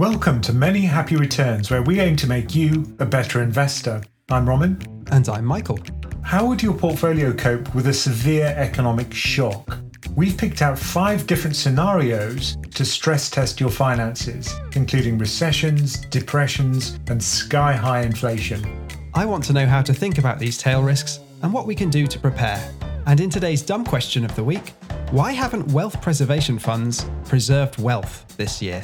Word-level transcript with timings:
Welcome 0.00 0.40
to 0.42 0.54
Many 0.54 0.80
Happy 0.80 1.16
Returns, 1.16 1.70
where 1.70 1.82
we 1.82 2.00
aim 2.00 2.16
to 2.16 2.26
make 2.26 2.54
you 2.54 2.96
a 3.00 3.04
better 3.04 3.42
investor. 3.42 4.00
I'm 4.30 4.48
Ramin. 4.48 4.80
And 5.10 5.28
I'm 5.28 5.44
Michael. 5.44 5.78
How 6.22 6.46
would 6.46 6.62
your 6.62 6.72
portfolio 6.72 7.34
cope 7.34 7.74
with 7.74 7.86
a 7.86 7.92
severe 7.92 8.54
economic 8.56 9.12
shock? 9.12 9.76
We've 10.16 10.38
picked 10.38 10.62
out 10.62 10.78
five 10.78 11.26
different 11.26 11.54
scenarios 11.54 12.56
to 12.76 12.82
stress 12.82 13.28
test 13.28 13.60
your 13.60 13.68
finances, 13.68 14.50
including 14.74 15.18
recessions, 15.18 15.98
depressions, 16.06 16.98
and 17.08 17.22
sky 17.22 17.74
high 17.74 18.00
inflation. 18.00 18.88
I 19.12 19.26
want 19.26 19.44
to 19.44 19.52
know 19.52 19.66
how 19.66 19.82
to 19.82 19.92
think 19.92 20.16
about 20.16 20.38
these 20.38 20.56
tail 20.56 20.82
risks 20.82 21.20
and 21.42 21.52
what 21.52 21.66
we 21.66 21.74
can 21.74 21.90
do 21.90 22.06
to 22.06 22.18
prepare. 22.18 22.72
And 23.04 23.20
in 23.20 23.28
today's 23.28 23.60
dumb 23.60 23.84
question 23.84 24.24
of 24.24 24.34
the 24.34 24.44
week, 24.44 24.70
why 25.10 25.32
haven't 25.32 25.70
wealth 25.72 26.00
preservation 26.00 26.58
funds 26.58 27.04
preserved 27.26 27.78
wealth 27.78 28.34
this 28.38 28.62
year? 28.62 28.82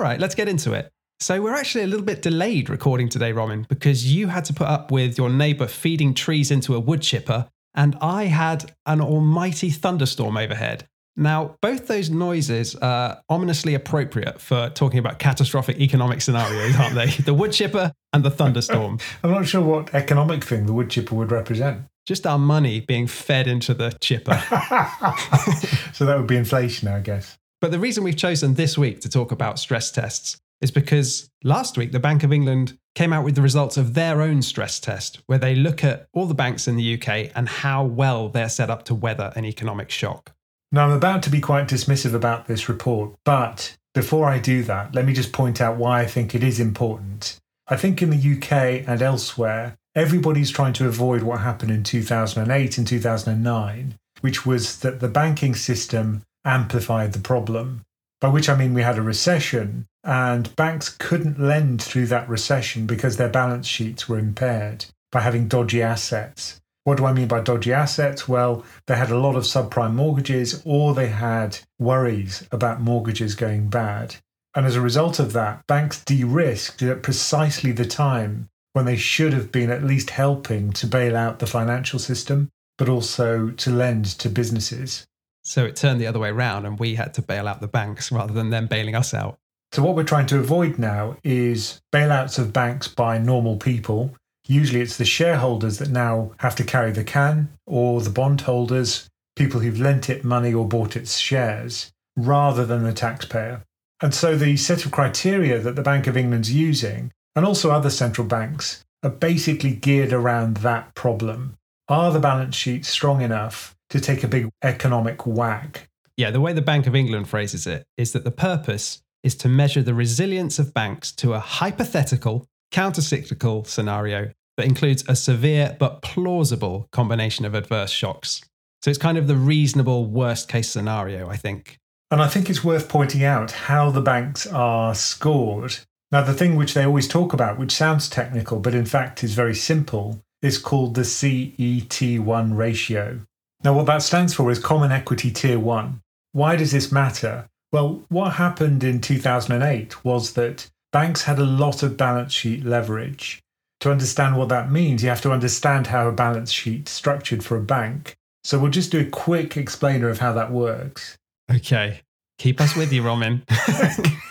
All 0.00 0.06
right, 0.06 0.18
let's 0.18 0.34
get 0.34 0.48
into 0.48 0.72
it. 0.72 0.90
So, 1.20 1.42
we're 1.42 1.54
actually 1.54 1.84
a 1.84 1.86
little 1.86 2.06
bit 2.06 2.22
delayed 2.22 2.70
recording 2.70 3.10
today, 3.10 3.32
Ramin, 3.32 3.66
because 3.68 4.10
you 4.10 4.28
had 4.28 4.46
to 4.46 4.54
put 4.54 4.66
up 4.66 4.90
with 4.90 5.18
your 5.18 5.28
neighbour 5.28 5.66
feeding 5.66 6.14
trees 6.14 6.50
into 6.50 6.74
a 6.74 6.80
wood 6.80 7.02
chipper, 7.02 7.50
and 7.74 7.98
I 8.00 8.24
had 8.24 8.72
an 8.86 9.02
almighty 9.02 9.68
thunderstorm 9.68 10.38
overhead. 10.38 10.88
Now, 11.16 11.56
both 11.60 11.86
those 11.86 12.08
noises 12.08 12.74
are 12.76 13.20
ominously 13.28 13.74
appropriate 13.74 14.40
for 14.40 14.70
talking 14.70 15.00
about 15.00 15.18
catastrophic 15.18 15.78
economic 15.78 16.22
scenarios, 16.22 16.76
aren't 16.76 16.94
they? 16.94 17.08
The 17.08 17.34
wood 17.34 17.52
chipper 17.52 17.92
and 18.14 18.24
the 18.24 18.30
thunderstorm. 18.30 19.00
I'm 19.22 19.32
not 19.32 19.46
sure 19.46 19.60
what 19.60 19.94
economic 19.94 20.44
thing 20.44 20.64
the 20.64 20.72
wood 20.72 20.88
chipper 20.88 21.14
would 21.14 21.30
represent. 21.30 21.82
Just 22.06 22.26
our 22.26 22.38
money 22.38 22.80
being 22.80 23.06
fed 23.06 23.46
into 23.46 23.74
the 23.74 23.90
chipper. 24.00 24.32
so 25.92 26.06
that 26.06 26.16
would 26.16 26.26
be 26.26 26.36
inflation, 26.36 26.88
I 26.88 27.00
guess. 27.00 27.36
But 27.60 27.72
the 27.72 27.78
reason 27.78 28.04
we've 28.04 28.16
chosen 28.16 28.54
this 28.54 28.78
week 28.78 29.00
to 29.02 29.08
talk 29.10 29.32
about 29.32 29.58
stress 29.58 29.90
tests 29.90 30.40
is 30.62 30.70
because 30.70 31.30
last 31.44 31.76
week 31.76 31.92
the 31.92 32.00
Bank 32.00 32.22
of 32.22 32.32
England 32.32 32.78
came 32.94 33.12
out 33.12 33.22
with 33.24 33.34
the 33.34 33.42
results 33.42 33.76
of 33.76 33.92
their 33.92 34.22
own 34.22 34.40
stress 34.40 34.80
test, 34.80 35.20
where 35.26 35.38
they 35.38 35.54
look 35.54 35.84
at 35.84 36.06
all 36.14 36.26
the 36.26 36.34
banks 36.34 36.66
in 36.66 36.76
the 36.76 36.94
UK 36.94 37.30
and 37.34 37.48
how 37.48 37.84
well 37.84 38.30
they're 38.30 38.48
set 38.48 38.70
up 38.70 38.84
to 38.84 38.94
weather 38.94 39.32
an 39.36 39.44
economic 39.44 39.90
shock. 39.90 40.32
Now, 40.72 40.86
I'm 40.86 40.92
about 40.92 41.22
to 41.24 41.30
be 41.30 41.40
quite 41.40 41.68
dismissive 41.68 42.14
about 42.14 42.46
this 42.46 42.68
report, 42.68 43.14
but 43.24 43.76
before 43.92 44.26
I 44.28 44.38
do 44.38 44.62
that, 44.64 44.94
let 44.94 45.04
me 45.04 45.12
just 45.12 45.32
point 45.32 45.60
out 45.60 45.76
why 45.76 46.00
I 46.00 46.06
think 46.06 46.34
it 46.34 46.42
is 46.42 46.60
important. 46.60 47.38
I 47.68 47.76
think 47.76 48.00
in 48.00 48.10
the 48.10 48.36
UK 48.36 48.88
and 48.88 49.02
elsewhere, 49.02 49.76
everybody's 49.94 50.50
trying 50.50 50.72
to 50.74 50.88
avoid 50.88 51.22
what 51.22 51.40
happened 51.40 51.72
in 51.72 51.82
2008 51.82 52.78
and 52.78 52.86
2009, 52.86 53.98
which 54.22 54.46
was 54.46 54.78
that 54.80 55.00
the 55.00 55.08
banking 55.08 55.54
system 55.54 56.22
amplified 56.44 57.12
the 57.12 57.20
problem. 57.20 57.82
By 58.20 58.28
which 58.28 58.48
I 58.48 58.56
mean 58.56 58.74
we 58.74 58.82
had 58.82 58.98
a 58.98 59.02
recession 59.02 59.86
and 60.04 60.54
banks 60.56 60.88
couldn't 60.88 61.40
lend 61.40 61.82
through 61.82 62.06
that 62.06 62.28
recession 62.28 62.86
because 62.86 63.16
their 63.16 63.28
balance 63.28 63.66
sheets 63.66 64.08
were 64.08 64.18
impaired 64.18 64.86
by 65.12 65.20
having 65.20 65.48
dodgy 65.48 65.82
assets. 65.82 66.60
What 66.84 66.98
do 66.98 67.04
I 67.04 67.12
mean 67.12 67.28
by 67.28 67.40
dodgy 67.40 67.72
assets? 67.72 68.26
Well, 68.28 68.64
they 68.86 68.96
had 68.96 69.10
a 69.10 69.18
lot 69.18 69.36
of 69.36 69.44
subprime 69.44 69.94
mortgages 69.94 70.62
or 70.64 70.94
they 70.94 71.08
had 71.08 71.58
worries 71.78 72.46
about 72.50 72.80
mortgages 72.80 73.34
going 73.34 73.68
bad. 73.68 74.16
And 74.54 74.66
as 74.66 74.76
a 74.76 74.80
result 74.80 75.18
of 75.18 75.32
that, 75.34 75.66
banks 75.66 76.02
de 76.04 76.24
risked 76.24 76.82
at 76.82 77.02
precisely 77.02 77.72
the 77.72 77.84
time 77.84 78.48
when 78.72 78.84
they 78.84 78.96
should 78.96 79.32
have 79.32 79.52
been 79.52 79.70
at 79.70 79.84
least 79.84 80.10
helping 80.10 80.72
to 80.72 80.86
bail 80.86 81.16
out 81.16 81.38
the 81.38 81.46
financial 81.46 81.98
system, 81.98 82.48
but 82.78 82.88
also 82.88 83.50
to 83.50 83.70
lend 83.70 84.06
to 84.06 84.28
businesses. 84.28 85.06
So 85.50 85.64
it 85.64 85.74
turned 85.74 86.00
the 86.00 86.06
other 86.06 86.20
way 86.20 86.28
around, 86.28 86.64
and 86.64 86.78
we 86.78 86.94
had 86.94 87.12
to 87.14 87.22
bail 87.22 87.48
out 87.48 87.60
the 87.60 87.66
banks 87.66 88.12
rather 88.12 88.32
than 88.32 88.50
them 88.50 88.68
bailing 88.68 88.94
us 88.94 89.12
out. 89.12 89.36
So, 89.72 89.82
what 89.82 89.96
we're 89.96 90.04
trying 90.04 90.26
to 90.26 90.38
avoid 90.38 90.78
now 90.78 91.16
is 91.24 91.80
bailouts 91.92 92.38
of 92.38 92.52
banks 92.52 92.86
by 92.86 93.18
normal 93.18 93.56
people. 93.56 94.14
Usually, 94.46 94.80
it's 94.80 94.96
the 94.96 95.04
shareholders 95.04 95.78
that 95.78 95.90
now 95.90 96.30
have 96.38 96.54
to 96.54 96.62
carry 96.62 96.92
the 96.92 97.02
can, 97.02 97.48
or 97.66 98.00
the 98.00 98.10
bondholders, 98.10 99.08
people 99.34 99.58
who've 99.58 99.80
lent 99.80 100.08
it 100.08 100.22
money 100.22 100.54
or 100.54 100.68
bought 100.68 100.94
its 100.94 101.18
shares, 101.18 101.90
rather 102.16 102.64
than 102.64 102.84
the 102.84 102.92
taxpayer. 102.92 103.64
And 104.00 104.14
so, 104.14 104.36
the 104.36 104.56
set 104.56 104.84
of 104.84 104.92
criteria 104.92 105.58
that 105.58 105.74
the 105.74 105.82
Bank 105.82 106.06
of 106.06 106.16
England's 106.16 106.52
using, 106.52 107.10
and 107.34 107.44
also 107.44 107.72
other 107.72 107.90
central 107.90 108.24
banks, 108.24 108.84
are 109.02 109.10
basically 109.10 109.74
geared 109.74 110.12
around 110.12 110.58
that 110.58 110.94
problem. 110.94 111.56
Are 111.88 112.12
the 112.12 112.20
balance 112.20 112.54
sheets 112.54 112.88
strong 112.88 113.20
enough 113.20 113.74
to 113.90 114.00
take 114.00 114.24
a 114.24 114.28
big 114.28 114.48
economic 114.62 115.26
whack. 115.26 115.88
Yeah, 116.16 116.30
the 116.30 116.40
way 116.40 116.52
the 116.52 116.62
Bank 116.62 116.86
of 116.86 116.94
England 116.94 117.28
phrases 117.28 117.66
it 117.66 117.84
is 117.96 118.12
that 118.12 118.24
the 118.24 118.30
purpose 118.30 119.02
is 119.22 119.34
to 119.36 119.48
measure 119.48 119.82
the 119.82 119.94
resilience 119.94 120.58
of 120.58 120.74
banks 120.74 121.12
to 121.12 121.34
a 121.34 121.38
hypothetical, 121.40 122.46
countercyclical 122.72 123.66
scenario 123.66 124.30
that 124.56 124.66
includes 124.66 125.04
a 125.08 125.16
severe 125.16 125.76
but 125.78 126.02
plausible 126.02 126.88
combination 126.92 127.44
of 127.44 127.54
adverse 127.54 127.90
shocks. 127.90 128.42
So 128.82 128.90
it's 128.90 128.98
kind 128.98 129.18
of 129.18 129.26
the 129.26 129.36
reasonable 129.36 130.06
worst 130.06 130.48
case 130.48 130.70
scenario, 130.70 131.28
I 131.28 131.36
think. 131.36 131.78
And 132.10 132.20
I 132.20 132.28
think 132.28 132.50
it's 132.50 132.64
worth 132.64 132.88
pointing 132.88 133.22
out 133.22 133.52
how 133.52 133.90
the 133.90 134.00
banks 134.00 134.46
are 134.46 134.94
scored. 134.94 135.78
Now, 136.10 136.22
the 136.22 136.34
thing 136.34 136.56
which 136.56 136.74
they 136.74 136.84
always 136.84 137.06
talk 137.06 137.32
about, 137.32 137.58
which 137.58 137.72
sounds 137.72 138.08
technical, 138.08 138.58
but 138.58 138.74
in 138.74 138.84
fact 138.84 139.22
is 139.22 139.34
very 139.34 139.54
simple, 139.54 140.20
is 140.42 140.58
called 140.58 140.94
the 140.94 141.02
CET1 141.02 142.56
ratio. 142.56 143.20
Now, 143.62 143.74
what 143.74 143.86
that 143.86 144.02
stands 144.02 144.32
for 144.32 144.50
is 144.50 144.58
Common 144.58 144.90
Equity 144.90 145.30
Tier 145.30 145.58
1. 145.58 146.00
Why 146.32 146.56
does 146.56 146.72
this 146.72 146.90
matter? 146.90 147.46
Well, 147.72 148.02
what 148.08 148.34
happened 148.34 148.82
in 148.82 149.00
2008 149.00 150.04
was 150.04 150.32
that 150.32 150.68
banks 150.92 151.22
had 151.24 151.38
a 151.38 151.44
lot 151.44 151.82
of 151.82 151.96
balance 151.96 152.32
sheet 152.32 152.64
leverage. 152.64 153.40
To 153.80 153.90
understand 153.90 154.36
what 154.36 154.48
that 154.48 154.70
means, 154.70 155.02
you 155.02 155.08
have 155.08 155.22
to 155.22 155.32
understand 155.32 155.88
how 155.88 156.08
a 156.08 156.12
balance 156.12 156.50
sheet 156.50 156.88
structured 156.88 157.44
for 157.44 157.56
a 157.56 157.62
bank. 157.62 158.16
So 158.44 158.58
we'll 158.58 158.70
just 158.70 158.92
do 158.92 159.00
a 159.00 159.04
quick 159.04 159.56
explainer 159.56 160.08
of 160.08 160.18
how 160.18 160.32
that 160.32 160.50
works. 160.50 161.16
Okay. 161.50 162.00
Keep 162.38 162.60
us 162.60 162.74
with 162.74 162.92
you, 162.92 163.02
Ramin. 163.02 163.42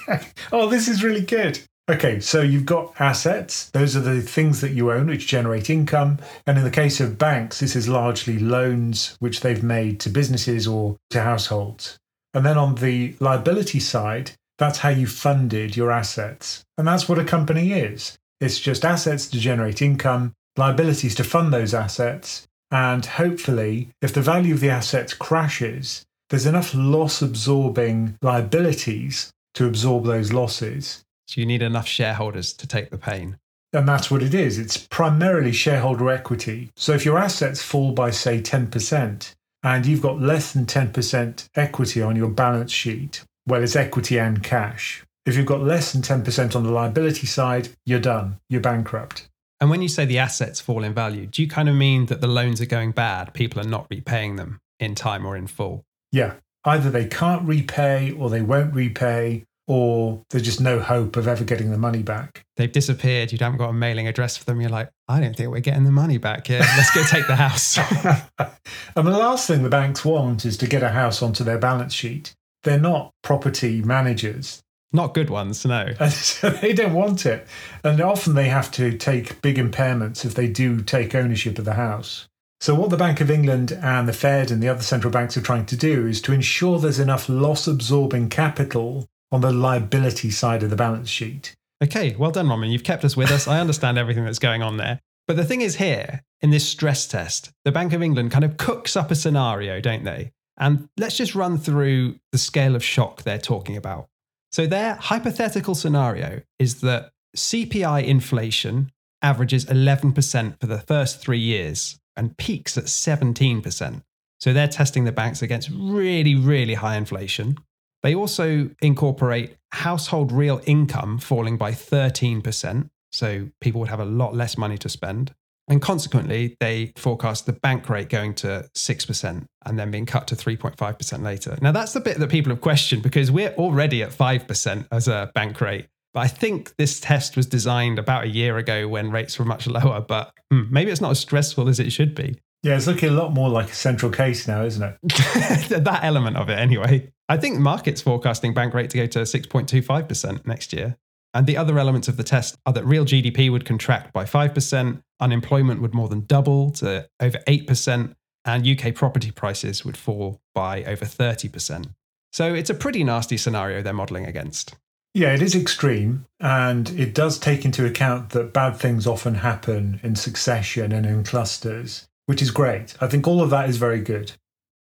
oh, 0.51 0.67
this 0.69 0.87
is 0.87 1.03
really 1.03 1.21
good. 1.21 1.59
Okay, 1.89 2.19
so 2.19 2.41
you've 2.41 2.67
got 2.67 2.93
assets. 3.01 3.71
Those 3.71 3.95
are 3.95 4.01
the 4.01 4.21
things 4.21 4.61
that 4.61 4.73
you 4.73 4.91
own 4.91 5.07
which 5.07 5.25
generate 5.25 5.71
income. 5.71 6.19
And 6.45 6.55
in 6.55 6.63
the 6.63 6.69
case 6.69 6.99
of 6.99 7.17
banks, 7.17 7.59
this 7.59 7.75
is 7.75 7.89
largely 7.89 8.37
loans 8.37 9.15
which 9.17 9.39
they've 9.39 9.63
made 9.63 9.99
to 10.01 10.11
businesses 10.11 10.67
or 10.67 10.97
to 11.09 11.21
households. 11.21 11.97
And 12.35 12.45
then 12.45 12.59
on 12.59 12.75
the 12.75 13.15
liability 13.19 13.79
side, 13.79 14.33
that's 14.59 14.77
how 14.77 14.89
you 14.89 15.07
funded 15.07 15.75
your 15.75 15.89
assets. 15.89 16.63
And 16.77 16.87
that's 16.87 17.09
what 17.09 17.17
a 17.17 17.25
company 17.25 17.73
is 17.73 18.19
it's 18.39 18.59
just 18.59 18.85
assets 18.85 19.25
to 19.25 19.39
generate 19.39 19.81
income, 19.81 20.33
liabilities 20.57 21.15
to 21.15 21.23
fund 21.23 21.51
those 21.51 21.73
assets. 21.73 22.45
And 22.69 23.03
hopefully, 23.03 23.89
if 23.99 24.13
the 24.13 24.21
value 24.21 24.53
of 24.53 24.59
the 24.59 24.69
assets 24.69 25.15
crashes, 25.15 26.05
there's 26.29 26.45
enough 26.45 26.75
loss 26.75 27.23
absorbing 27.23 28.15
liabilities 28.21 29.31
to 29.55 29.65
absorb 29.65 30.05
those 30.05 30.31
losses 30.31 31.03
so 31.29 31.39
you 31.39 31.45
need 31.45 31.61
enough 31.61 31.87
shareholders 31.87 32.53
to 32.53 32.65
take 32.65 32.89
the 32.89 32.97
pain. 32.97 33.37
And 33.71 33.87
that's 33.87 34.09
what 34.09 34.23
it 34.23 34.33
is. 34.33 34.57
It's 34.57 34.77
primarily 34.77 35.51
shareholder 35.51 36.09
equity. 36.09 36.71
So 36.75 36.93
if 36.93 37.05
your 37.05 37.19
assets 37.19 37.61
fall 37.61 37.91
by, 37.91 38.09
say, 38.09 38.41
10%, 38.41 39.35
and 39.61 39.85
you've 39.85 40.01
got 40.01 40.19
less 40.19 40.53
than 40.53 40.65
10% 40.65 41.47
equity 41.53 42.01
on 42.01 42.15
your 42.15 42.29
balance 42.29 42.71
sheet, 42.71 43.23
well, 43.45 43.61
it's 43.61 43.75
equity 43.75 44.17
and 44.17 44.41
cash. 44.41 45.03
If 45.27 45.37
you've 45.37 45.45
got 45.45 45.61
less 45.61 45.93
than 45.93 46.01
10% 46.01 46.55
on 46.55 46.63
the 46.63 46.71
liability 46.71 47.27
side, 47.27 47.69
you're 47.85 47.99
done. 47.99 48.39
You're 48.49 48.61
bankrupt. 48.61 49.29
And 49.61 49.69
when 49.69 49.83
you 49.83 49.87
say 49.87 50.05
the 50.05 50.17
assets 50.17 50.59
fall 50.59 50.83
in 50.83 50.95
value, 50.95 51.27
do 51.27 51.43
you 51.43 51.47
kind 51.47 51.69
of 51.69 51.75
mean 51.75 52.07
that 52.07 52.21
the 52.21 52.27
loans 52.27 52.59
are 52.59 52.65
going 52.65 52.91
bad? 52.91 53.35
People 53.35 53.61
are 53.61 53.69
not 53.69 53.85
repaying 53.91 54.37
them 54.37 54.57
in 54.79 54.95
time 54.95 55.27
or 55.27 55.37
in 55.37 55.45
full? 55.45 55.83
Yeah. 56.11 56.35
Either 56.65 56.89
they 56.89 57.05
can't 57.05 57.47
repay 57.47 58.11
or 58.13 58.31
they 58.31 58.41
won't 58.41 58.73
repay 58.73 59.45
or 59.69 60.23
there's 60.31 60.41
just 60.41 60.59
no 60.59 60.79
hope 60.79 61.15
of 61.15 61.27
ever 61.27 61.43
getting 61.43 61.69
the 61.69 61.77
money 61.77 62.01
back. 62.01 62.43
They've 62.57 62.71
disappeared. 62.71 63.31
You 63.31 63.37
haven't 63.39 63.59
got 63.59 63.69
a 63.69 63.73
mailing 63.73 64.07
address 64.07 64.35
for 64.35 64.43
them. 64.45 64.59
You're 64.59 64.71
like, 64.71 64.89
I 65.07 65.19
don't 65.19 65.35
think 65.35 65.51
we're 65.51 65.59
getting 65.59 65.83
the 65.83 65.91
money 65.91 66.17
back 66.17 66.47
here. 66.47 66.61
Let's 66.75 66.89
go 66.89 67.03
take 67.03 67.27
the 67.27 67.35
house. 67.35 67.77
and 68.39 69.07
the 69.07 69.11
last 69.11 69.45
thing 69.45 69.61
the 69.61 69.69
banks 69.69 70.03
want 70.03 70.43
is 70.43 70.57
to 70.57 70.67
get 70.67 70.81
a 70.81 70.89
house 70.89 71.21
onto 71.21 71.43
their 71.43 71.59
balance 71.59 71.93
sheet. 71.93 72.33
They're 72.63 72.79
not 72.79 73.11
property 73.21 73.83
managers. 73.83 74.59
Not 74.91 75.13
good 75.13 75.29
ones, 75.29 75.63
no. 75.63 75.93
And 75.99 76.11
so 76.11 76.49
they 76.49 76.73
don't 76.73 76.95
want 76.95 77.27
it. 77.27 77.45
And 77.83 78.01
often 78.01 78.33
they 78.33 78.49
have 78.49 78.71
to 78.71 78.97
take 78.97 79.39
big 79.43 79.57
impairments 79.57 80.25
if 80.25 80.33
they 80.33 80.47
do 80.47 80.81
take 80.81 81.13
ownership 81.13 81.59
of 81.59 81.65
the 81.65 81.75
house. 81.75 82.27
So, 82.59 82.73
what 82.73 82.89
the 82.89 82.97
Bank 82.97 83.21
of 83.21 83.29
England 83.29 83.71
and 83.71 84.07
the 84.07 84.13
Fed 84.13 84.49
and 84.49 84.63
the 84.63 84.67
other 84.67 84.81
central 84.81 85.13
banks 85.13 85.37
are 85.37 85.41
trying 85.41 85.67
to 85.67 85.77
do 85.77 86.07
is 86.07 86.21
to 86.23 86.33
ensure 86.33 86.79
there's 86.79 86.99
enough 86.99 87.29
loss 87.29 87.67
absorbing 87.67 88.29
capital 88.29 89.05
on 89.31 89.41
the 89.41 89.51
liability 89.51 90.31
side 90.31 90.63
of 90.63 90.69
the 90.69 90.75
balance 90.75 91.09
sheet. 91.09 91.55
Okay, 91.83 92.15
well 92.17 92.31
done, 92.31 92.49
Ramin. 92.49 92.71
You've 92.71 92.83
kept 92.83 93.05
us 93.05 93.15
with 93.15 93.31
us. 93.31 93.47
I 93.47 93.59
understand 93.59 93.97
everything 93.97 94.25
that's 94.25 94.39
going 94.39 94.61
on 94.61 94.77
there. 94.77 94.99
But 95.27 95.37
the 95.37 95.45
thing 95.45 95.61
is, 95.61 95.75
here 95.75 96.23
in 96.41 96.49
this 96.49 96.67
stress 96.67 97.07
test, 97.07 97.51
the 97.63 97.71
Bank 97.71 97.93
of 97.93 98.01
England 98.01 98.31
kind 98.31 98.43
of 98.43 98.57
cooks 98.57 98.95
up 98.95 99.11
a 99.11 99.15
scenario, 99.15 99.79
don't 99.79 100.03
they? 100.03 100.31
And 100.57 100.89
let's 100.97 101.15
just 101.15 101.35
run 101.35 101.57
through 101.57 102.15
the 102.31 102.37
scale 102.37 102.75
of 102.75 102.83
shock 102.83 103.23
they're 103.23 103.37
talking 103.37 103.77
about. 103.77 104.07
So, 104.51 104.65
their 104.65 104.95
hypothetical 104.95 105.75
scenario 105.75 106.41
is 106.57 106.81
that 106.81 107.11
CPI 107.37 108.05
inflation 108.05 108.91
averages 109.21 109.65
11% 109.65 110.59
for 110.59 110.67
the 110.67 110.79
first 110.79 111.21
three 111.21 111.39
years 111.39 111.99
and 112.17 112.35
peaks 112.37 112.77
at 112.77 112.85
17%. 112.85 114.01
So, 114.39 114.51
they're 114.51 114.67
testing 114.67 115.05
the 115.05 115.11
banks 115.11 115.41
against 115.41 115.69
really, 115.71 116.35
really 116.35 116.73
high 116.73 116.97
inflation. 116.97 117.57
They 118.03 118.15
also 118.15 118.69
incorporate 118.81 119.57
household 119.71 120.31
real 120.31 120.61
income 120.65 121.17
falling 121.17 121.57
by 121.57 121.71
13%. 121.71 122.89
So, 123.11 123.49
people 123.59 123.79
would 123.81 123.89
have 123.89 123.99
a 123.99 124.05
lot 124.05 124.35
less 124.35 124.57
money 124.57 124.77
to 124.77 124.89
spend. 124.89 125.33
And 125.69 125.81
consequently, 125.81 126.57
they 126.59 126.93
forecast 126.97 127.45
the 127.45 127.53
bank 127.53 127.89
rate 127.89 128.09
going 128.09 128.33
to 128.35 128.67
6% 128.75 129.45
and 129.65 129.79
then 129.79 129.91
being 129.91 130.07
cut 130.07 130.27
to 130.27 130.35
3.5% 130.35 131.23
later. 131.23 131.57
Now, 131.61 131.71
that's 131.71 131.93
the 131.93 131.99
bit 131.99 132.17
that 132.17 132.29
people 132.29 132.51
have 132.51 132.61
questioned 132.61 133.03
because 133.03 133.29
we're 133.29 133.51
already 133.51 134.01
at 134.01 134.09
5% 134.09 134.87
as 134.91 135.07
a 135.07 135.31
bank 135.35 135.61
rate. 135.61 135.85
But 136.13 136.21
I 136.21 136.27
think 136.27 136.75
this 136.77 136.99
test 136.99 137.37
was 137.37 137.45
designed 137.45 137.99
about 137.99 138.23
a 138.23 138.27
year 138.27 138.57
ago 138.57 138.87
when 138.87 139.11
rates 139.11 139.37
were 139.37 139.45
much 139.45 139.67
lower, 139.67 140.01
but 140.01 140.33
hmm, 140.51 140.63
maybe 140.71 140.89
it's 140.91 141.01
not 141.01 141.11
as 141.11 141.19
stressful 141.19 141.69
as 141.69 141.79
it 141.79 141.91
should 141.91 142.15
be. 142.15 142.39
Yeah, 142.63 142.75
it's 142.75 142.87
looking 142.87 143.09
a 143.09 143.13
lot 143.13 143.31
more 143.31 143.47
like 143.47 143.69
a 143.69 143.75
central 143.75 144.11
case 144.11 144.47
now, 144.47 144.63
isn't 144.63 144.83
it? 144.83 144.97
that 145.83 145.99
element 146.03 146.35
of 146.35 146.49
it, 146.49 146.57
anyway. 146.57 147.11
I 147.29 147.37
think 147.37 147.55
the 147.55 147.61
market's 147.61 148.01
forecasting 148.01 148.55
bank 148.55 148.73
rate 148.73 148.89
to 148.89 148.97
go 148.97 149.05
to 149.05 149.19
6.25% 149.19 150.47
next 150.47 150.73
year. 150.73 150.97
And 151.31 151.45
the 151.45 151.57
other 151.57 151.77
elements 151.77 152.07
of 152.07 152.17
the 152.17 152.23
test 152.23 152.57
are 152.65 152.73
that 152.73 152.83
real 152.85 153.05
GDP 153.05 153.51
would 153.51 153.63
contract 153.63 154.11
by 154.11 154.25
5%, 154.25 155.03
unemployment 155.19 155.79
would 155.79 155.93
more 155.93 156.09
than 156.09 156.25
double 156.25 156.71
to 156.71 157.07
over 157.19 157.37
8%, 157.47 158.15
and 158.45 158.67
UK 158.67 158.95
property 158.95 159.29
prices 159.29 159.85
would 159.85 159.95
fall 159.95 160.41
by 160.55 160.83
over 160.85 161.05
30%. 161.05 161.93
So 162.33 162.55
it's 162.55 162.71
a 162.71 162.73
pretty 162.73 163.03
nasty 163.03 163.37
scenario 163.37 163.83
they're 163.83 163.93
modelling 163.93 164.25
against. 164.25 164.75
Yeah, 165.13 165.33
it 165.33 165.41
is 165.43 165.55
extreme, 165.55 166.25
and 166.39 166.89
it 166.91 167.13
does 167.13 167.37
take 167.37 167.63
into 167.63 167.85
account 167.85 168.29
that 168.31 168.53
bad 168.53 168.77
things 168.77 169.05
often 169.05 169.35
happen 169.35 169.99
in 170.01 170.15
succession 170.15 170.91
and 170.91 171.05
in 171.05 171.23
clusters, 171.23 172.07
which 172.25 172.41
is 172.41 172.49
great. 172.49 172.95
I 172.99 173.07
think 173.07 173.27
all 173.27 173.41
of 173.41 173.51
that 173.51 173.69
is 173.69 173.77
very 173.77 174.01
good. 174.01 174.31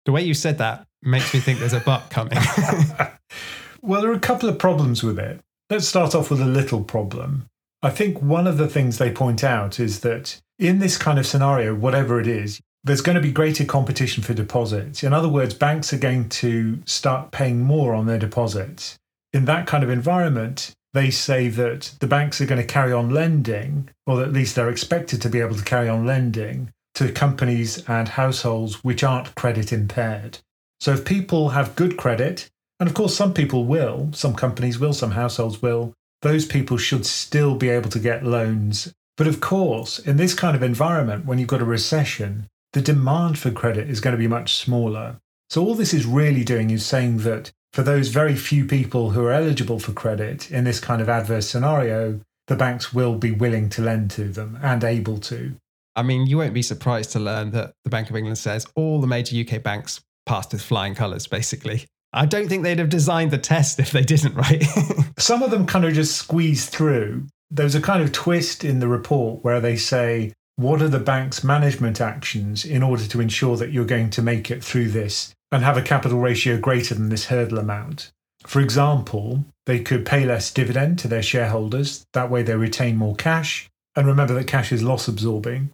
The 0.05 0.11
way 0.11 0.21
you 0.21 0.33
said 0.33 0.57
that 0.57 0.85
makes 1.01 1.33
me 1.33 1.39
think 1.39 1.59
there's 1.59 1.73
a 1.73 1.81
but 1.81 2.09
coming. 2.09 2.37
well, 3.81 4.01
there 4.01 4.11
are 4.11 4.15
a 4.15 4.19
couple 4.19 4.49
of 4.49 4.57
problems 4.57 5.03
with 5.03 5.19
it. 5.19 5.39
Let's 5.69 5.87
start 5.87 6.15
off 6.15 6.31
with 6.31 6.41
a 6.41 6.45
little 6.45 6.83
problem. 6.83 7.45
I 7.81 7.89
think 7.89 8.21
one 8.21 8.47
of 8.47 8.57
the 8.57 8.67
things 8.67 8.97
they 8.97 9.11
point 9.11 9.43
out 9.43 9.79
is 9.79 10.01
that 10.01 10.39
in 10.57 10.79
this 10.79 10.97
kind 10.97 11.19
of 11.19 11.25
scenario, 11.25 11.75
whatever 11.75 12.19
it 12.19 12.27
is, 12.27 12.59
there's 12.83 13.01
going 13.01 13.15
to 13.15 13.21
be 13.21 13.31
greater 13.31 13.65
competition 13.65 14.23
for 14.23 14.33
deposits. 14.33 15.03
In 15.03 15.13
other 15.13 15.29
words, 15.29 15.53
banks 15.53 15.93
are 15.93 15.97
going 15.97 16.29
to 16.29 16.81
start 16.85 17.31
paying 17.31 17.61
more 17.61 17.93
on 17.93 18.05
their 18.05 18.19
deposits. 18.19 18.97
In 19.31 19.45
that 19.45 19.67
kind 19.67 19.83
of 19.83 19.89
environment, 19.89 20.73
they 20.93 21.11
say 21.11 21.49
that 21.49 21.93
the 21.99 22.07
banks 22.07 22.41
are 22.41 22.45
going 22.45 22.61
to 22.61 22.67
carry 22.67 22.91
on 22.91 23.11
lending, 23.11 23.89
or 24.07 24.23
at 24.23 24.33
least 24.33 24.55
they're 24.55 24.69
expected 24.69 25.21
to 25.21 25.29
be 25.29 25.39
able 25.39 25.55
to 25.55 25.63
carry 25.63 25.87
on 25.87 26.05
lending 26.05 26.71
to 26.99 27.09
companies 27.13 27.81
and 27.87 28.09
households 28.09 28.83
which 28.83 29.05
aren't 29.05 29.33
credit 29.35 29.71
impaired. 29.71 30.39
So 30.81 30.91
if 30.91 31.05
people 31.05 31.49
have 31.49 31.77
good 31.77 31.95
credit, 31.95 32.49
and 32.77 32.89
of 32.89 32.93
course, 32.93 33.15
some 33.15 33.33
people 33.33 33.63
will, 33.63 34.09
some 34.11 34.35
companies 34.35 34.79
will, 34.79 34.91
some 34.91 35.11
households 35.11 35.61
will. 35.61 35.93
Those 36.23 36.45
people 36.45 36.75
should 36.75 37.05
still 37.05 37.55
be 37.55 37.69
able 37.69 37.89
to 37.91 37.99
get 37.99 38.25
loans. 38.25 38.93
But 39.15 39.27
of 39.27 39.39
course, 39.39 39.99
in 39.99 40.17
this 40.17 40.33
kind 40.33 40.57
of 40.57 40.61
environment, 40.61 41.25
when 41.25 41.39
you've 41.39 41.47
got 41.47 41.61
a 41.61 41.65
recession, 41.65 42.47
the 42.73 42.81
demand 42.81 43.39
for 43.39 43.49
credit 43.49 43.89
is 43.89 44.01
going 44.01 44.13
to 44.13 44.17
be 44.17 44.27
much 44.27 44.55
smaller. 44.55 45.21
So, 45.49 45.63
all 45.63 45.75
this 45.75 45.93
is 45.93 46.05
really 46.05 46.43
doing 46.43 46.69
is 46.69 46.85
saying 46.85 47.19
that 47.19 47.49
for 47.71 47.81
those 47.81 48.09
very 48.09 48.35
few 48.35 48.65
people 48.65 49.11
who 49.11 49.23
are 49.23 49.31
eligible 49.31 49.79
for 49.79 49.93
credit 49.93 50.51
in 50.51 50.65
this 50.65 50.81
kind 50.81 51.01
of 51.01 51.07
adverse 51.07 51.47
scenario, 51.47 52.19
the 52.47 52.57
banks 52.57 52.93
will 52.93 53.15
be 53.15 53.31
willing 53.31 53.69
to 53.69 53.81
lend 53.81 54.11
to 54.11 54.25
them 54.25 54.59
and 54.61 54.83
able 54.83 55.17
to. 55.19 55.55
I 55.95 56.03
mean, 56.03 56.27
you 56.27 56.37
won't 56.37 56.53
be 56.53 56.61
surprised 56.61 57.11
to 57.11 57.19
learn 57.19 57.51
that 57.51 57.73
the 57.83 57.89
Bank 57.89 58.09
of 58.09 58.15
England 58.15 58.37
says 58.37 58.65
all 58.75 59.01
the 59.01 59.07
major 59.07 59.35
UK 59.39 59.61
banks 59.61 60.01
passed 60.25 60.51
with 60.51 60.61
flying 60.61 60.95
colours, 60.95 61.27
basically. 61.27 61.85
I 62.13 62.25
don't 62.25 62.47
think 62.47 62.63
they'd 62.63 62.79
have 62.79 62.89
designed 62.89 63.31
the 63.31 63.37
test 63.37 63.79
if 63.79 63.91
they 63.91 64.01
didn't, 64.03 64.35
right? 64.35 64.63
Some 65.19 65.43
of 65.43 65.51
them 65.51 65.65
kind 65.65 65.85
of 65.85 65.93
just 65.93 66.15
squeeze 66.15 66.67
through. 66.67 67.27
There's 67.51 67.75
a 67.75 67.81
kind 67.81 68.01
of 68.01 68.11
twist 68.11 68.63
in 68.63 68.79
the 68.79 68.87
report 68.87 69.43
where 69.43 69.59
they 69.59 69.75
say, 69.75 70.33
what 70.55 70.81
are 70.81 70.89
the 70.89 70.99
bank's 70.99 71.43
management 71.43 72.01
actions 72.01 72.65
in 72.65 72.83
order 72.83 73.05
to 73.07 73.21
ensure 73.21 73.57
that 73.57 73.71
you're 73.71 73.85
going 73.85 74.09
to 74.11 74.21
make 74.21 74.51
it 74.51 74.63
through 74.63 74.89
this 74.89 75.33
and 75.51 75.63
have 75.63 75.77
a 75.77 75.81
capital 75.81 76.19
ratio 76.19 76.59
greater 76.59 76.93
than 76.93 77.09
this 77.09 77.25
hurdle 77.25 77.59
amount? 77.59 78.11
For 78.45 78.59
example, 78.59 79.45
they 79.65 79.79
could 79.79 80.05
pay 80.05 80.25
less 80.25 80.51
dividend 80.51 80.99
to 80.99 81.07
their 81.07 81.23
shareholders. 81.23 82.05
That 82.13 82.29
way 82.29 82.43
they 82.43 82.55
retain 82.55 82.97
more 82.97 83.15
cash. 83.15 83.69
And 83.95 84.07
remember 84.07 84.33
that 84.33 84.47
cash 84.47 84.71
is 84.71 84.83
loss 84.83 85.07
absorbing. 85.07 85.71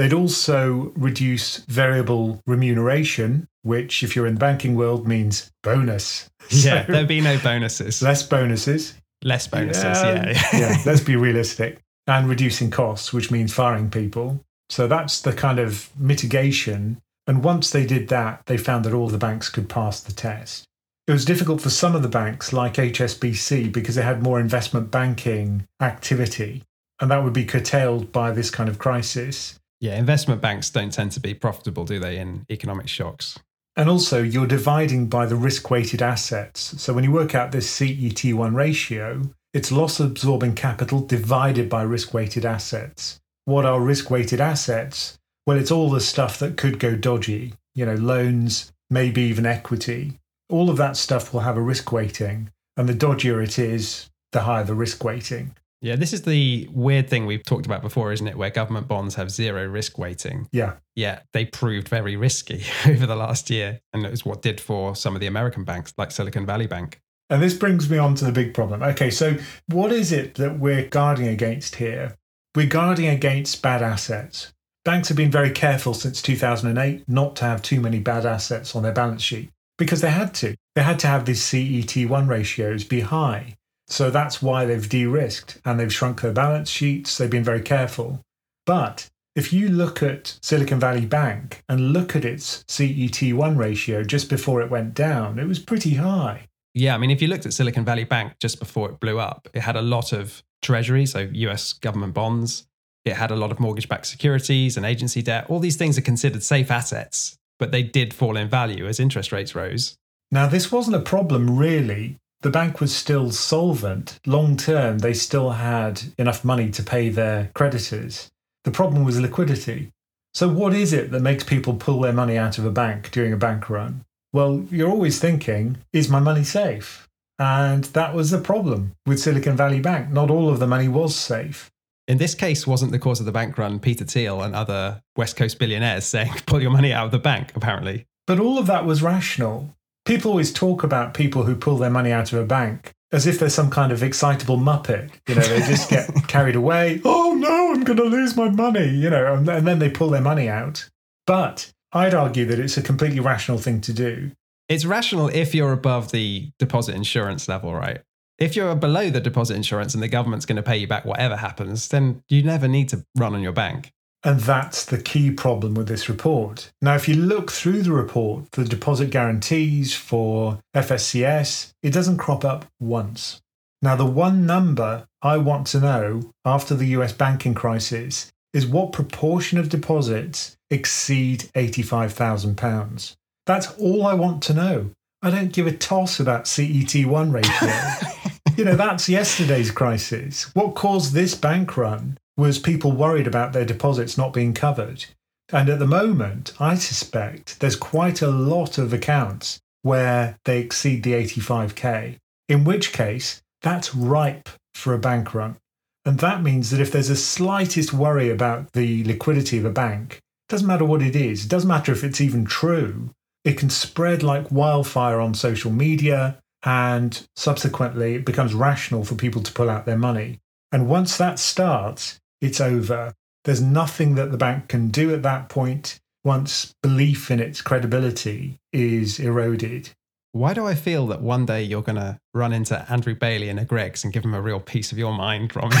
They'd 0.00 0.14
also 0.14 0.94
reduce 0.96 1.58
variable 1.66 2.40
remuneration, 2.46 3.46
which, 3.60 4.02
if 4.02 4.16
you're 4.16 4.26
in 4.26 4.32
the 4.32 4.40
banking 4.40 4.74
world, 4.74 5.06
means 5.06 5.50
bonus. 5.62 6.30
Yeah, 6.48 6.86
so, 6.86 6.92
there'd 6.92 7.06
be 7.06 7.20
no 7.20 7.38
bonuses. 7.38 8.00
Less 8.00 8.22
bonuses. 8.22 8.94
Less 9.22 9.46
bonuses, 9.46 9.84
yeah. 9.84 10.26
Yeah, 10.26 10.42
yeah 10.58 10.82
let's 10.86 11.02
be 11.02 11.16
realistic. 11.16 11.80
And 12.06 12.30
reducing 12.30 12.70
costs, 12.70 13.12
which 13.12 13.30
means 13.30 13.52
firing 13.52 13.90
people. 13.90 14.40
So 14.70 14.88
that's 14.88 15.20
the 15.20 15.34
kind 15.34 15.58
of 15.58 15.90
mitigation. 15.98 16.98
And 17.26 17.44
once 17.44 17.68
they 17.70 17.84
did 17.84 18.08
that, 18.08 18.46
they 18.46 18.56
found 18.56 18.86
that 18.86 18.94
all 18.94 19.08
the 19.08 19.18
banks 19.18 19.50
could 19.50 19.68
pass 19.68 20.00
the 20.00 20.14
test. 20.14 20.64
It 21.06 21.12
was 21.12 21.26
difficult 21.26 21.60
for 21.60 21.70
some 21.70 21.94
of 21.94 22.00
the 22.00 22.08
banks, 22.08 22.54
like 22.54 22.74
HSBC, 22.74 23.70
because 23.70 23.96
they 23.96 24.02
had 24.02 24.22
more 24.22 24.40
investment 24.40 24.90
banking 24.90 25.66
activity. 25.78 26.62
And 27.00 27.10
that 27.10 27.22
would 27.22 27.34
be 27.34 27.44
curtailed 27.44 28.12
by 28.12 28.30
this 28.30 28.50
kind 28.50 28.70
of 28.70 28.78
crisis. 28.78 29.59
Yeah, 29.80 29.96
investment 29.96 30.42
banks 30.42 30.68
don't 30.68 30.92
tend 30.92 31.12
to 31.12 31.20
be 31.20 31.32
profitable, 31.32 31.84
do 31.84 31.98
they, 31.98 32.18
in 32.18 32.44
economic 32.50 32.86
shocks? 32.86 33.38
And 33.76 33.88
also, 33.88 34.22
you're 34.22 34.46
dividing 34.46 35.06
by 35.06 35.24
the 35.24 35.36
risk 35.36 35.70
weighted 35.70 36.02
assets. 36.02 36.80
So 36.82 36.92
when 36.92 37.04
you 37.04 37.12
work 37.12 37.34
out 37.34 37.50
this 37.50 37.78
CET1 37.78 38.54
ratio, 38.54 39.22
it's 39.54 39.72
loss 39.72 39.98
absorbing 39.98 40.54
capital 40.54 41.00
divided 41.00 41.70
by 41.70 41.82
risk 41.82 42.12
weighted 42.12 42.44
assets. 42.44 43.20
What 43.46 43.64
are 43.64 43.80
risk 43.80 44.10
weighted 44.10 44.40
assets? 44.40 45.18
Well, 45.46 45.56
it's 45.56 45.70
all 45.70 45.88
the 45.88 46.00
stuff 46.00 46.38
that 46.40 46.58
could 46.58 46.78
go 46.78 46.94
dodgy, 46.94 47.54
you 47.74 47.86
know, 47.86 47.94
loans, 47.94 48.72
maybe 48.90 49.22
even 49.22 49.46
equity. 49.46 50.18
All 50.50 50.68
of 50.68 50.76
that 50.76 50.96
stuff 50.98 51.32
will 51.32 51.40
have 51.40 51.56
a 51.56 51.62
risk 51.62 51.90
weighting. 51.90 52.50
And 52.76 52.88
the 52.88 52.94
dodgier 52.94 53.42
it 53.42 53.58
is, 53.58 54.10
the 54.32 54.42
higher 54.42 54.64
the 54.64 54.74
risk 54.74 55.02
weighting. 55.02 55.54
Yeah, 55.82 55.96
this 55.96 56.12
is 56.12 56.22
the 56.22 56.68
weird 56.72 57.08
thing 57.08 57.24
we've 57.24 57.44
talked 57.44 57.64
about 57.64 57.80
before, 57.80 58.12
isn't 58.12 58.26
it? 58.26 58.36
Where 58.36 58.50
government 58.50 58.86
bonds 58.86 59.14
have 59.14 59.30
zero 59.30 59.66
risk 59.66 59.96
weighting. 59.96 60.46
Yeah. 60.52 60.74
Yeah, 60.94 61.20
they 61.32 61.46
proved 61.46 61.88
very 61.88 62.16
risky 62.16 62.64
over 62.86 63.06
the 63.06 63.16
last 63.16 63.48
year. 63.48 63.80
And 63.92 64.04
it 64.04 64.10
was 64.10 64.24
what 64.24 64.42
did 64.42 64.60
for 64.60 64.94
some 64.94 65.14
of 65.14 65.20
the 65.20 65.26
American 65.26 65.64
banks, 65.64 65.94
like 65.96 66.10
Silicon 66.10 66.44
Valley 66.44 66.66
Bank. 66.66 67.00
And 67.30 67.42
this 67.42 67.54
brings 67.54 67.88
me 67.88 67.96
on 67.96 68.14
to 68.16 68.24
the 68.24 68.32
big 68.32 68.52
problem. 68.52 68.82
Okay, 68.82 69.10
so 69.10 69.36
what 69.68 69.92
is 69.92 70.12
it 70.12 70.34
that 70.34 70.58
we're 70.58 70.88
guarding 70.88 71.28
against 71.28 71.76
here? 71.76 72.16
We're 72.54 72.66
guarding 72.66 73.06
against 73.06 73.62
bad 73.62 73.82
assets. 73.82 74.52
Banks 74.84 75.08
have 75.08 75.16
been 75.16 75.30
very 75.30 75.50
careful 75.50 75.94
since 75.94 76.20
2008 76.20 77.08
not 77.08 77.36
to 77.36 77.44
have 77.44 77.62
too 77.62 77.80
many 77.80 78.00
bad 78.00 78.26
assets 78.26 78.74
on 78.74 78.82
their 78.82 78.92
balance 78.92 79.22
sheet 79.22 79.50
because 79.78 80.00
they 80.00 80.10
had 80.10 80.34
to. 80.34 80.56
They 80.74 80.82
had 80.82 80.98
to 81.00 81.06
have 81.06 81.24
these 81.24 81.40
CET1 81.40 82.28
ratios 82.28 82.84
be 82.84 83.00
high. 83.00 83.56
So 83.90 84.08
that's 84.08 84.40
why 84.40 84.64
they've 84.64 84.88
de 84.88 85.04
risked 85.04 85.60
and 85.64 85.78
they've 85.78 85.92
shrunk 85.92 86.22
their 86.22 86.32
balance 86.32 86.70
sheets. 86.70 87.18
They've 87.18 87.28
been 87.28 87.44
very 87.44 87.60
careful. 87.60 88.20
But 88.64 89.08
if 89.34 89.52
you 89.52 89.68
look 89.68 90.02
at 90.02 90.38
Silicon 90.42 90.78
Valley 90.78 91.06
Bank 91.06 91.62
and 91.68 91.92
look 91.92 92.14
at 92.14 92.24
its 92.24 92.64
CET1 92.68 93.56
ratio 93.56 94.04
just 94.04 94.28
before 94.28 94.62
it 94.62 94.70
went 94.70 94.94
down, 94.94 95.38
it 95.38 95.46
was 95.46 95.58
pretty 95.58 95.94
high. 95.94 96.46
Yeah, 96.72 96.94
I 96.94 96.98
mean, 96.98 97.10
if 97.10 97.20
you 97.20 97.26
looked 97.26 97.46
at 97.46 97.52
Silicon 97.52 97.84
Valley 97.84 98.04
Bank 98.04 98.34
just 98.40 98.60
before 98.60 98.90
it 98.90 99.00
blew 99.00 99.18
up, 99.18 99.48
it 99.54 99.60
had 99.60 99.74
a 99.76 99.82
lot 99.82 100.12
of 100.12 100.42
treasury, 100.62 101.04
so 101.04 101.28
US 101.32 101.72
government 101.72 102.14
bonds. 102.14 102.66
It 103.04 103.14
had 103.14 103.30
a 103.32 103.36
lot 103.36 103.50
of 103.50 103.58
mortgage 103.58 103.88
backed 103.88 104.06
securities 104.06 104.76
and 104.76 104.86
agency 104.86 105.22
debt. 105.22 105.46
All 105.48 105.58
these 105.58 105.76
things 105.76 105.98
are 105.98 106.02
considered 106.02 106.44
safe 106.44 106.70
assets, 106.70 107.36
but 107.58 107.72
they 107.72 107.82
did 107.82 108.14
fall 108.14 108.36
in 108.36 108.48
value 108.48 108.86
as 108.86 109.00
interest 109.00 109.32
rates 109.32 109.54
rose. 109.54 109.96
Now, 110.30 110.46
this 110.46 110.70
wasn't 110.70 110.96
a 110.96 111.00
problem 111.00 111.56
really 111.56 112.18
the 112.42 112.50
bank 112.50 112.80
was 112.80 112.94
still 112.94 113.30
solvent. 113.30 114.18
Long 114.26 114.56
term, 114.56 114.98
they 114.98 115.14
still 115.14 115.50
had 115.50 116.02
enough 116.18 116.44
money 116.44 116.70
to 116.70 116.82
pay 116.82 117.08
their 117.08 117.50
creditors. 117.54 118.30
The 118.64 118.70
problem 118.70 119.04
was 119.04 119.20
liquidity. 119.20 119.90
So, 120.32 120.48
what 120.48 120.74
is 120.74 120.92
it 120.92 121.10
that 121.10 121.22
makes 121.22 121.44
people 121.44 121.74
pull 121.74 122.00
their 122.00 122.12
money 122.12 122.38
out 122.38 122.58
of 122.58 122.64
a 122.64 122.70
bank 122.70 123.10
during 123.10 123.32
a 123.32 123.36
bank 123.36 123.68
run? 123.68 124.04
Well, 124.32 124.64
you're 124.70 124.90
always 124.90 125.18
thinking, 125.18 125.78
is 125.92 126.08
my 126.08 126.20
money 126.20 126.44
safe? 126.44 127.08
And 127.38 127.84
that 127.84 128.14
was 128.14 128.30
the 128.30 128.38
problem 128.38 128.92
with 129.06 129.18
Silicon 129.18 129.56
Valley 129.56 129.80
Bank. 129.80 130.10
Not 130.10 130.30
all 130.30 130.50
of 130.50 130.60
the 130.60 130.66
money 130.66 130.88
was 130.88 131.16
safe. 131.16 131.70
In 132.06 132.18
this 132.18 132.34
case, 132.34 132.66
wasn't 132.66 132.92
the 132.92 132.98
cause 132.98 133.20
of 133.20 133.26
the 133.26 133.32
bank 133.32 133.56
run 133.56 133.80
Peter 133.80 134.04
Thiel 134.04 134.42
and 134.42 134.54
other 134.54 135.02
West 135.16 135.36
Coast 135.36 135.58
billionaires 135.58 136.04
saying, 136.04 136.32
pull 136.46 136.60
your 136.60 136.70
money 136.70 136.92
out 136.92 137.06
of 137.06 137.12
the 137.12 137.18
bank, 137.18 137.52
apparently? 137.54 138.06
But 138.26 138.40
all 138.40 138.58
of 138.58 138.66
that 138.66 138.84
was 138.84 139.02
rational. 139.02 139.74
People 140.04 140.30
always 140.30 140.52
talk 140.52 140.82
about 140.82 141.14
people 141.14 141.44
who 141.44 141.54
pull 141.54 141.76
their 141.76 141.90
money 141.90 142.12
out 142.12 142.32
of 142.32 142.38
a 142.38 142.44
bank 142.44 142.92
as 143.12 143.26
if 143.26 143.38
they're 143.38 143.50
some 143.50 143.70
kind 143.70 143.92
of 143.92 144.02
excitable 144.02 144.56
muppet. 144.56 145.10
You 145.26 145.34
know, 145.34 145.42
they 145.42 145.58
just 145.60 145.90
get 145.90 146.10
carried 146.28 146.56
away. 146.56 147.00
Oh 147.04 147.34
no, 147.34 147.72
I'm 147.72 147.84
going 147.84 147.98
to 147.98 148.04
lose 148.04 148.36
my 148.36 148.48
money, 148.48 148.88
you 148.88 149.10
know, 149.10 149.34
and, 149.34 149.48
and 149.48 149.66
then 149.66 149.78
they 149.78 149.90
pull 149.90 150.10
their 150.10 150.20
money 150.20 150.48
out. 150.48 150.88
But 151.26 151.72
I'd 151.92 152.14
argue 152.14 152.46
that 152.46 152.58
it's 152.58 152.76
a 152.76 152.82
completely 152.82 153.20
rational 153.20 153.58
thing 153.58 153.80
to 153.82 153.92
do. 153.92 154.30
It's 154.68 154.84
rational 154.84 155.28
if 155.28 155.54
you're 155.54 155.72
above 155.72 156.12
the 156.12 156.50
deposit 156.58 156.94
insurance 156.94 157.48
level, 157.48 157.74
right? 157.74 158.00
If 158.38 158.56
you're 158.56 158.74
below 158.76 159.10
the 159.10 159.20
deposit 159.20 159.56
insurance 159.56 159.94
and 159.94 160.02
the 160.02 160.08
government's 160.08 160.46
going 160.46 160.56
to 160.56 160.62
pay 160.62 160.78
you 160.78 160.86
back 160.86 161.04
whatever 161.04 161.36
happens, 161.36 161.88
then 161.88 162.22
you 162.28 162.42
never 162.42 162.68
need 162.68 162.88
to 162.90 163.04
run 163.16 163.34
on 163.34 163.42
your 163.42 163.52
bank. 163.52 163.92
And 164.22 164.40
that's 164.40 164.84
the 164.84 165.00
key 165.00 165.30
problem 165.30 165.74
with 165.74 165.88
this 165.88 166.08
report. 166.08 166.70
Now, 166.82 166.94
if 166.94 167.08
you 167.08 167.14
look 167.14 167.50
through 167.50 167.82
the 167.82 167.92
report, 167.92 168.52
the 168.52 168.64
deposit 168.64 169.10
guarantees 169.10 169.94
for 169.94 170.58
FSCS, 170.74 171.72
it 171.82 171.92
doesn't 171.92 172.18
crop 172.18 172.44
up 172.44 172.66
once. 172.78 173.40
Now, 173.80 173.96
the 173.96 174.04
one 174.04 174.44
number 174.44 175.06
I 175.22 175.38
want 175.38 175.66
to 175.68 175.80
know 175.80 176.32
after 176.44 176.74
the 176.74 176.86
US 176.86 177.14
banking 177.14 177.54
crisis 177.54 178.30
is 178.52 178.66
what 178.66 178.92
proportion 178.92 179.58
of 179.58 179.68
deposits 179.70 180.56
exceed 180.70 181.50
£85,000. 181.54 183.14
That's 183.46 183.72
all 183.78 184.06
I 184.06 184.14
want 184.14 184.42
to 184.44 184.54
know. 184.54 184.90
I 185.22 185.30
don't 185.30 185.52
give 185.52 185.66
a 185.66 185.72
toss 185.72 186.20
about 186.20 186.44
CET1 186.44 187.32
ratio. 187.32 188.29
you 188.60 188.66
know, 188.66 188.76
that's 188.76 189.08
yesterday's 189.08 189.70
crisis. 189.70 190.54
What 190.54 190.74
caused 190.74 191.14
this 191.14 191.34
bank 191.34 191.78
run 191.78 192.18
was 192.36 192.58
people 192.58 192.92
worried 192.92 193.26
about 193.26 193.54
their 193.54 193.64
deposits 193.64 194.18
not 194.18 194.34
being 194.34 194.52
covered. 194.52 195.06
And 195.50 195.70
at 195.70 195.78
the 195.78 195.86
moment, 195.86 196.52
I 196.60 196.74
suspect 196.74 197.60
there's 197.60 197.74
quite 197.74 198.20
a 198.20 198.28
lot 198.28 198.76
of 198.76 198.92
accounts 198.92 199.60
where 199.80 200.36
they 200.44 200.60
exceed 200.60 201.04
the 201.04 201.14
85k, 201.14 202.18
in 202.50 202.64
which 202.64 202.92
case 202.92 203.40
that's 203.62 203.94
ripe 203.94 204.50
for 204.74 204.92
a 204.92 204.98
bank 204.98 205.32
run. 205.32 205.56
And 206.04 206.18
that 206.18 206.42
means 206.42 206.68
that 206.68 206.82
if 206.82 206.92
there's 206.92 207.08
a 207.08 207.16
slightest 207.16 207.94
worry 207.94 208.28
about 208.28 208.72
the 208.72 209.04
liquidity 209.04 209.56
of 209.56 209.64
a 209.64 209.70
bank, 209.70 210.16
it 210.16 210.50
doesn't 210.50 210.68
matter 210.68 210.84
what 210.84 211.00
it 211.00 211.16
is, 211.16 211.46
it 211.46 211.48
doesn't 211.48 211.66
matter 211.66 211.92
if 211.92 212.04
it's 212.04 212.20
even 212.20 212.44
true, 212.44 213.08
it 213.42 213.56
can 213.56 213.70
spread 213.70 214.22
like 214.22 214.52
wildfire 214.52 215.18
on 215.18 215.32
social 215.32 215.70
media, 215.70 216.36
and 216.64 217.26
subsequently 217.36 218.14
it 218.14 218.24
becomes 218.24 218.54
rational 218.54 219.04
for 219.04 219.14
people 219.14 219.42
to 219.42 219.52
pull 219.52 219.70
out 219.70 219.86
their 219.86 219.98
money. 219.98 220.40
And 220.72 220.88
once 220.88 221.16
that 221.16 221.38
starts, 221.38 222.20
it's 222.40 222.60
over. 222.60 223.14
There's 223.44 223.62
nothing 223.62 224.14
that 224.16 224.30
the 224.30 224.36
bank 224.36 224.68
can 224.68 224.88
do 224.88 225.14
at 225.14 225.22
that 225.22 225.48
point 225.48 226.00
once 226.24 226.74
belief 226.82 227.30
in 227.30 227.40
its 227.40 227.62
credibility 227.62 228.58
is 228.72 229.18
eroded. 229.18 229.90
Why 230.32 230.54
do 230.54 230.66
I 230.66 230.74
feel 230.74 231.06
that 231.08 231.22
one 231.22 231.46
day 231.46 231.62
you're 231.62 231.82
going 231.82 231.96
to 231.96 232.20
run 232.34 232.52
into 232.52 232.90
Andrew 232.90 233.14
Bailey 233.14 233.48
and 233.48 233.58
a 233.58 233.64
Greggs 233.64 234.04
and 234.04 234.12
give 234.12 234.24
him 234.24 234.34
a 234.34 234.40
real 234.40 234.60
piece 234.60 234.92
of 234.92 234.98
your 234.98 235.12
mind, 235.12 235.56
Ramin? 235.56 235.76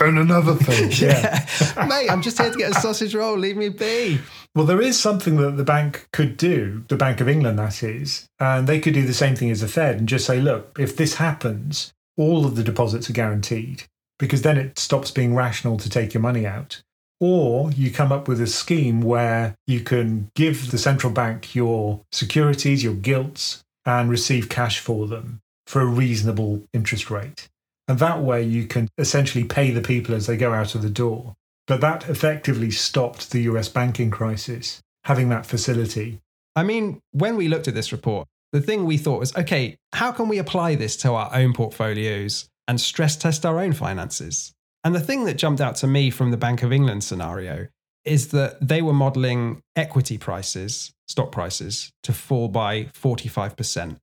and 0.00 0.18
another 0.18 0.54
thing, 0.54 0.90
yeah. 0.92 1.46
yeah. 1.76 1.86
Mate, 1.86 2.08
I'm 2.10 2.22
just 2.22 2.40
here 2.40 2.50
to 2.50 2.56
get 2.56 2.70
a 2.70 2.80
sausage 2.80 3.14
roll. 3.14 3.36
Leave 3.36 3.56
me 3.56 3.68
be. 3.68 4.18
Well, 4.58 4.66
there 4.66 4.82
is 4.82 4.98
something 4.98 5.36
that 5.36 5.56
the 5.56 5.62
bank 5.62 6.08
could 6.12 6.36
do, 6.36 6.82
the 6.88 6.96
Bank 6.96 7.20
of 7.20 7.28
England, 7.28 7.60
that 7.60 7.80
is, 7.80 8.26
and 8.40 8.66
they 8.66 8.80
could 8.80 8.92
do 8.92 9.06
the 9.06 9.14
same 9.14 9.36
thing 9.36 9.52
as 9.52 9.60
the 9.60 9.68
Fed 9.68 9.98
and 9.98 10.08
just 10.08 10.26
say, 10.26 10.40
look, 10.40 10.76
if 10.80 10.96
this 10.96 11.14
happens, 11.14 11.92
all 12.16 12.44
of 12.44 12.56
the 12.56 12.64
deposits 12.64 13.08
are 13.08 13.12
guaranteed 13.12 13.84
because 14.18 14.42
then 14.42 14.58
it 14.58 14.76
stops 14.76 15.12
being 15.12 15.36
rational 15.36 15.76
to 15.76 15.88
take 15.88 16.12
your 16.12 16.22
money 16.22 16.44
out. 16.44 16.82
Or 17.20 17.70
you 17.70 17.92
come 17.92 18.10
up 18.10 18.26
with 18.26 18.40
a 18.40 18.48
scheme 18.48 19.00
where 19.00 19.54
you 19.68 19.78
can 19.78 20.28
give 20.34 20.72
the 20.72 20.78
central 20.78 21.12
bank 21.12 21.54
your 21.54 22.00
securities, 22.10 22.82
your 22.82 22.94
gilts, 22.94 23.62
and 23.86 24.10
receive 24.10 24.48
cash 24.48 24.80
for 24.80 25.06
them 25.06 25.38
for 25.68 25.82
a 25.82 25.86
reasonable 25.86 26.64
interest 26.72 27.12
rate. 27.12 27.48
And 27.86 28.00
that 28.00 28.22
way 28.22 28.42
you 28.42 28.66
can 28.66 28.88
essentially 28.98 29.44
pay 29.44 29.70
the 29.70 29.82
people 29.82 30.16
as 30.16 30.26
they 30.26 30.36
go 30.36 30.52
out 30.52 30.74
of 30.74 30.82
the 30.82 30.90
door. 30.90 31.36
But 31.68 31.82
that 31.82 32.08
effectively 32.08 32.70
stopped 32.70 33.30
the 33.30 33.42
US 33.42 33.68
banking 33.68 34.10
crisis, 34.10 34.80
having 35.04 35.28
that 35.28 35.46
facility. 35.46 36.18
I 36.56 36.64
mean, 36.64 37.00
when 37.12 37.36
we 37.36 37.46
looked 37.46 37.68
at 37.68 37.74
this 37.74 37.92
report, 37.92 38.26
the 38.52 38.62
thing 38.62 38.86
we 38.86 38.96
thought 38.96 39.20
was 39.20 39.36
okay, 39.36 39.76
how 39.92 40.10
can 40.10 40.28
we 40.28 40.38
apply 40.38 40.74
this 40.74 40.96
to 40.98 41.12
our 41.12 41.30
own 41.34 41.52
portfolios 41.52 42.48
and 42.66 42.80
stress 42.80 43.16
test 43.16 43.44
our 43.44 43.60
own 43.60 43.74
finances? 43.74 44.52
And 44.82 44.94
the 44.94 45.00
thing 45.00 45.26
that 45.26 45.34
jumped 45.34 45.60
out 45.60 45.76
to 45.76 45.86
me 45.86 46.10
from 46.10 46.30
the 46.30 46.36
Bank 46.38 46.62
of 46.62 46.72
England 46.72 47.04
scenario 47.04 47.68
is 48.04 48.28
that 48.28 48.66
they 48.66 48.80
were 48.80 48.94
modeling 48.94 49.60
equity 49.76 50.16
prices, 50.16 50.92
stock 51.06 51.30
prices, 51.30 51.90
to 52.02 52.14
fall 52.14 52.48
by 52.48 52.84
45%, 52.84 53.98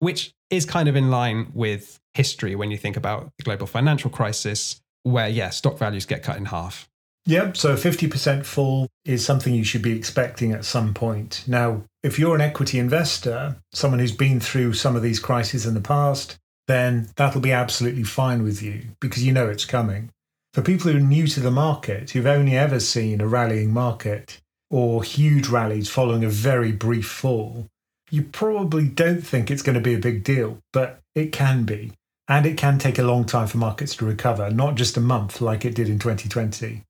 which 0.00 0.32
is 0.50 0.66
kind 0.66 0.88
of 0.88 0.96
in 0.96 1.10
line 1.10 1.52
with 1.54 2.00
history 2.14 2.56
when 2.56 2.72
you 2.72 2.76
think 2.76 2.96
about 2.96 3.30
the 3.38 3.44
global 3.44 3.68
financial 3.68 4.10
crisis, 4.10 4.80
where, 5.04 5.28
yeah, 5.28 5.50
stock 5.50 5.78
values 5.78 6.06
get 6.06 6.24
cut 6.24 6.36
in 6.36 6.46
half. 6.46 6.88
Yep. 7.26 7.56
So 7.56 7.72
a 7.72 7.76
50% 7.76 8.44
fall 8.44 8.88
is 9.04 9.24
something 9.24 9.54
you 9.54 9.64
should 9.64 9.82
be 9.82 9.96
expecting 9.96 10.52
at 10.52 10.64
some 10.64 10.92
point. 10.92 11.44
Now, 11.46 11.84
if 12.02 12.18
you're 12.18 12.34
an 12.34 12.42
equity 12.42 12.78
investor, 12.78 13.56
someone 13.72 14.00
who's 14.00 14.12
been 14.12 14.40
through 14.40 14.74
some 14.74 14.94
of 14.94 15.02
these 15.02 15.20
crises 15.20 15.64
in 15.64 15.74
the 15.74 15.80
past, 15.80 16.36
then 16.68 17.08
that'll 17.16 17.40
be 17.40 17.52
absolutely 17.52 18.02
fine 18.02 18.42
with 18.42 18.62
you 18.62 18.82
because 19.00 19.24
you 19.24 19.32
know 19.32 19.48
it's 19.48 19.64
coming. 19.64 20.10
For 20.52 20.62
people 20.62 20.90
who 20.90 20.98
are 20.98 21.00
new 21.00 21.26
to 21.28 21.40
the 21.40 21.50
market, 21.50 22.10
who've 22.10 22.26
only 22.26 22.56
ever 22.56 22.78
seen 22.78 23.20
a 23.20 23.26
rallying 23.26 23.72
market 23.72 24.40
or 24.70 25.02
huge 25.02 25.48
rallies 25.48 25.88
following 25.88 26.24
a 26.24 26.28
very 26.28 26.72
brief 26.72 27.06
fall, 27.06 27.66
you 28.10 28.22
probably 28.22 28.86
don't 28.86 29.22
think 29.22 29.50
it's 29.50 29.62
going 29.62 29.74
to 29.74 29.80
be 29.80 29.94
a 29.94 29.98
big 29.98 30.24
deal, 30.24 30.58
but 30.72 31.00
it 31.14 31.32
can 31.32 31.64
be. 31.64 31.92
And 32.28 32.46
it 32.46 32.56
can 32.56 32.78
take 32.78 32.98
a 32.98 33.02
long 33.02 33.24
time 33.24 33.48
for 33.48 33.58
markets 33.58 33.96
to 33.96 34.06
recover, 34.06 34.50
not 34.50 34.76
just 34.76 34.96
a 34.96 35.00
month 35.00 35.40
like 35.40 35.64
it 35.64 35.74
did 35.74 35.88
in 35.88 35.98
2020. 35.98 36.82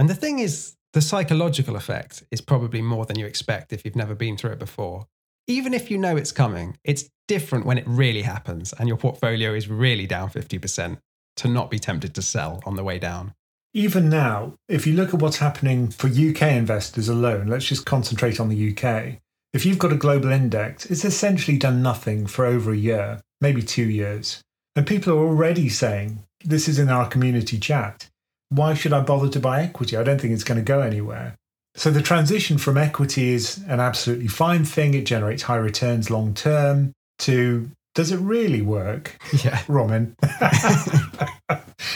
And 0.00 0.08
the 0.08 0.14
thing 0.14 0.38
is, 0.38 0.76
the 0.94 1.02
psychological 1.02 1.76
effect 1.76 2.24
is 2.30 2.40
probably 2.40 2.80
more 2.80 3.04
than 3.04 3.18
you 3.18 3.26
expect 3.26 3.70
if 3.70 3.84
you've 3.84 3.94
never 3.94 4.14
been 4.14 4.34
through 4.34 4.52
it 4.52 4.58
before. 4.58 5.04
Even 5.46 5.74
if 5.74 5.90
you 5.90 5.98
know 5.98 6.16
it's 6.16 6.32
coming, 6.32 6.78
it's 6.84 7.10
different 7.28 7.66
when 7.66 7.76
it 7.76 7.84
really 7.86 8.22
happens 8.22 8.72
and 8.72 8.88
your 8.88 8.96
portfolio 8.96 9.52
is 9.52 9.68
really 9.68 10.06
down 10.06 10.30
50% 10.30 10.96
to 11.36 11.48
not 11.48 11.70
be 11.70 11.78
tempted 11.78 12.14
to 12.14 12.22
sell 12.22 12.62
on 12.64 12.76
the 12.76 12.82
way 12.82 12.98
down. 12.98 13.34
Even 13.74 14.08
now, 14.08 14.54
if 14.70 14.86
you 14.86 14.94
look 14.94 15.12
at 15.12 15.20
what's 15.20 15.36
happening 15.36 15.88
for 15.88 16.06
UK 16.06 16.44
investors 16.44 17.10
alone, 17.10 17.48
let's 17.48 17.66
just 17.66 17.84
concentrate 17.84 18.40
on 18.40 18.48
the 18.48 18.70
UK. 18.70 19.18
If 19.52 19.66
you've 19.66 19.78
got 19.78 19.92
a 19.92 19.96
global 19.96 20.32
index, 20.32 20.86
it's 20.86 21.04
essentially 21.04 21.58
done 21.58 21.82
nothing 21.82 22.26
for 22.26 22.46
over 22.46 22.72
a 22.72 22.76
year, 22.78 23.20
maybe 23.42 23.60
two 23.60 23.90
years. 23.90 24.40
And 24.74 24.86
people 24.86 25.12
are 25.12 25.26
already 25.26 25.68
saying, 25.68 26.24
this 26.42 26.68
is 26.68 26.78
in 26.78 26.88
our 26.88 27.06
community 27.06 27.58
chat, 27.58 28.09
why 28.50 28.74
should 28.74 28.92
I 28.92 29.00
bother 29.00 29.28
to 29.30 29.40
buy 29.40 29.62
equity? 29.62 29.96
I 29.96 30.02
don't 30.02 30.20
think 30.20 30.34
it's 30.34 30.44
going 30.44 30.58
to 30.58 30.64
go 30.64 30.80
anywhere. 30.80 31.36
So 31.76 31.90
the 31.90 32.02
transition 32.02 32.58
from 32.58 32.76
equity 32.76 33.30
is 33.30 33.58
an 33.68 33.80
absolutely 33.80 34.26
fine 34.26 34.64
thing. 34.64 34.94
It 34.94 35.06
generates 35.06 35.44
high 35.44 35.56
returns 35.56 36.10
long 36.10 36.34
term 36.34 36.92
to 37.20 37.70
does 37.94 38.12
it 38.12 38.18
really 38.18 38.62
work? 38.62 39.16
Yeah. 39.44 39.62
Ramin. 39.68 40.16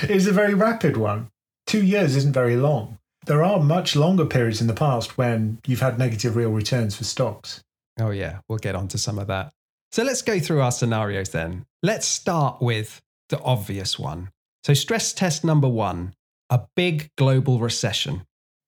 it's 0.02 0.26
a 0.26 0.32
very 0.32 0.54
rapid 0.54 0.96
one. 0.96 1.28
Two 1.66 1.84
years 1.84 2.16
isn't 2.16 2.32
very 2.32 2.56
long. 2.56 2.98
There 3.26 3.42
are 3.42 3.60
much 3.60 3.96
longer 3.96 4.26
periods 4.26 4.60
in 4.60 4.66
the 4.66 4.74
past 4.74 5.16
when 5.16 5.58
you've 5.66 5.80
had 5.80 5.98
negative 5.98 6.36
real 6.36 6.50
returns 6.50 6.94
for 6.94 7.04
stocks. 7.04 7.62
Oh, 7.98 8.10
yeah. 8.10 8.40
We'll 8.48 8.58
get 8.58 8.74
on 8.74 8.88
to 8.88 8.98
some 8.98 9.18
of 9.18 9.28
that. 9.28 9.52
So 9.92 10.02
let's 10.02 10.22
go 10.22 10.38
through 10.40 10.60
our 10.60 10.72
scenarios 10.72 11.30
then. 11.30 11.64
Let's 11.82 12.06
start 12.06 12.60
with 12.60 13.00
the 13.28 13.40
obvious 13.40 13.98
one. 13.98 14.30
So, 14.64 14.74
stress 14.74 15.12
test 15.12 15.44
number 15.44 15.68
one 15.68 16.14
a 16.50 16.62
big 16.76 17.10
global 17.16 17.58
recession. 17.58 18.22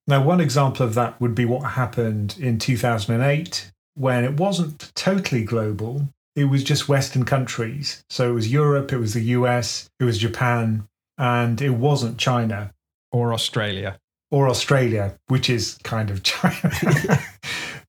Now, 0.07 0.23
one 0.23 0.39
example 0.39 0.85
of 0.85 0.93
that 0.93 1.19
would 1.19 1.35
be 1.35 1.45
what 1.45 1.71
happened 1.71 2.35
in 2.39 2.59
2008 2.59 3.71
when 3.95 4.23
it 4.23 4.39
wasn't 4.39 4.91
totally 4.95 5.43
global. 5.43 6.07
It 6.35 6.45
was 6.45 6.63
just 6.63 6.87
Western 6.87 7.25
countries. 7.25 8.03
So 8.09 8.29
it 8.29 8.33
was 8.33 8.51
Europe, 8.51 8.93
it 8.93 8.99
was 8.99 9.13
the 9.13 9.21
US, 9.21 9.89
it 9.99 10.05
was 10.05 10.17
Japan, 10.17 10.87
and 11.17 11.61
it 11.61 11.71
wasn't 11.71 12.17
China. 12.17 12.73
Or 13.11 13.33
Australia. 13.33 13.99
Or 14.31 14.47
Australia, 14.47 15.17
which 15.27 15.49
is 15.49 15.77
kind 15.83 16.09
of 16.09 16.23
China. 16.23 16.71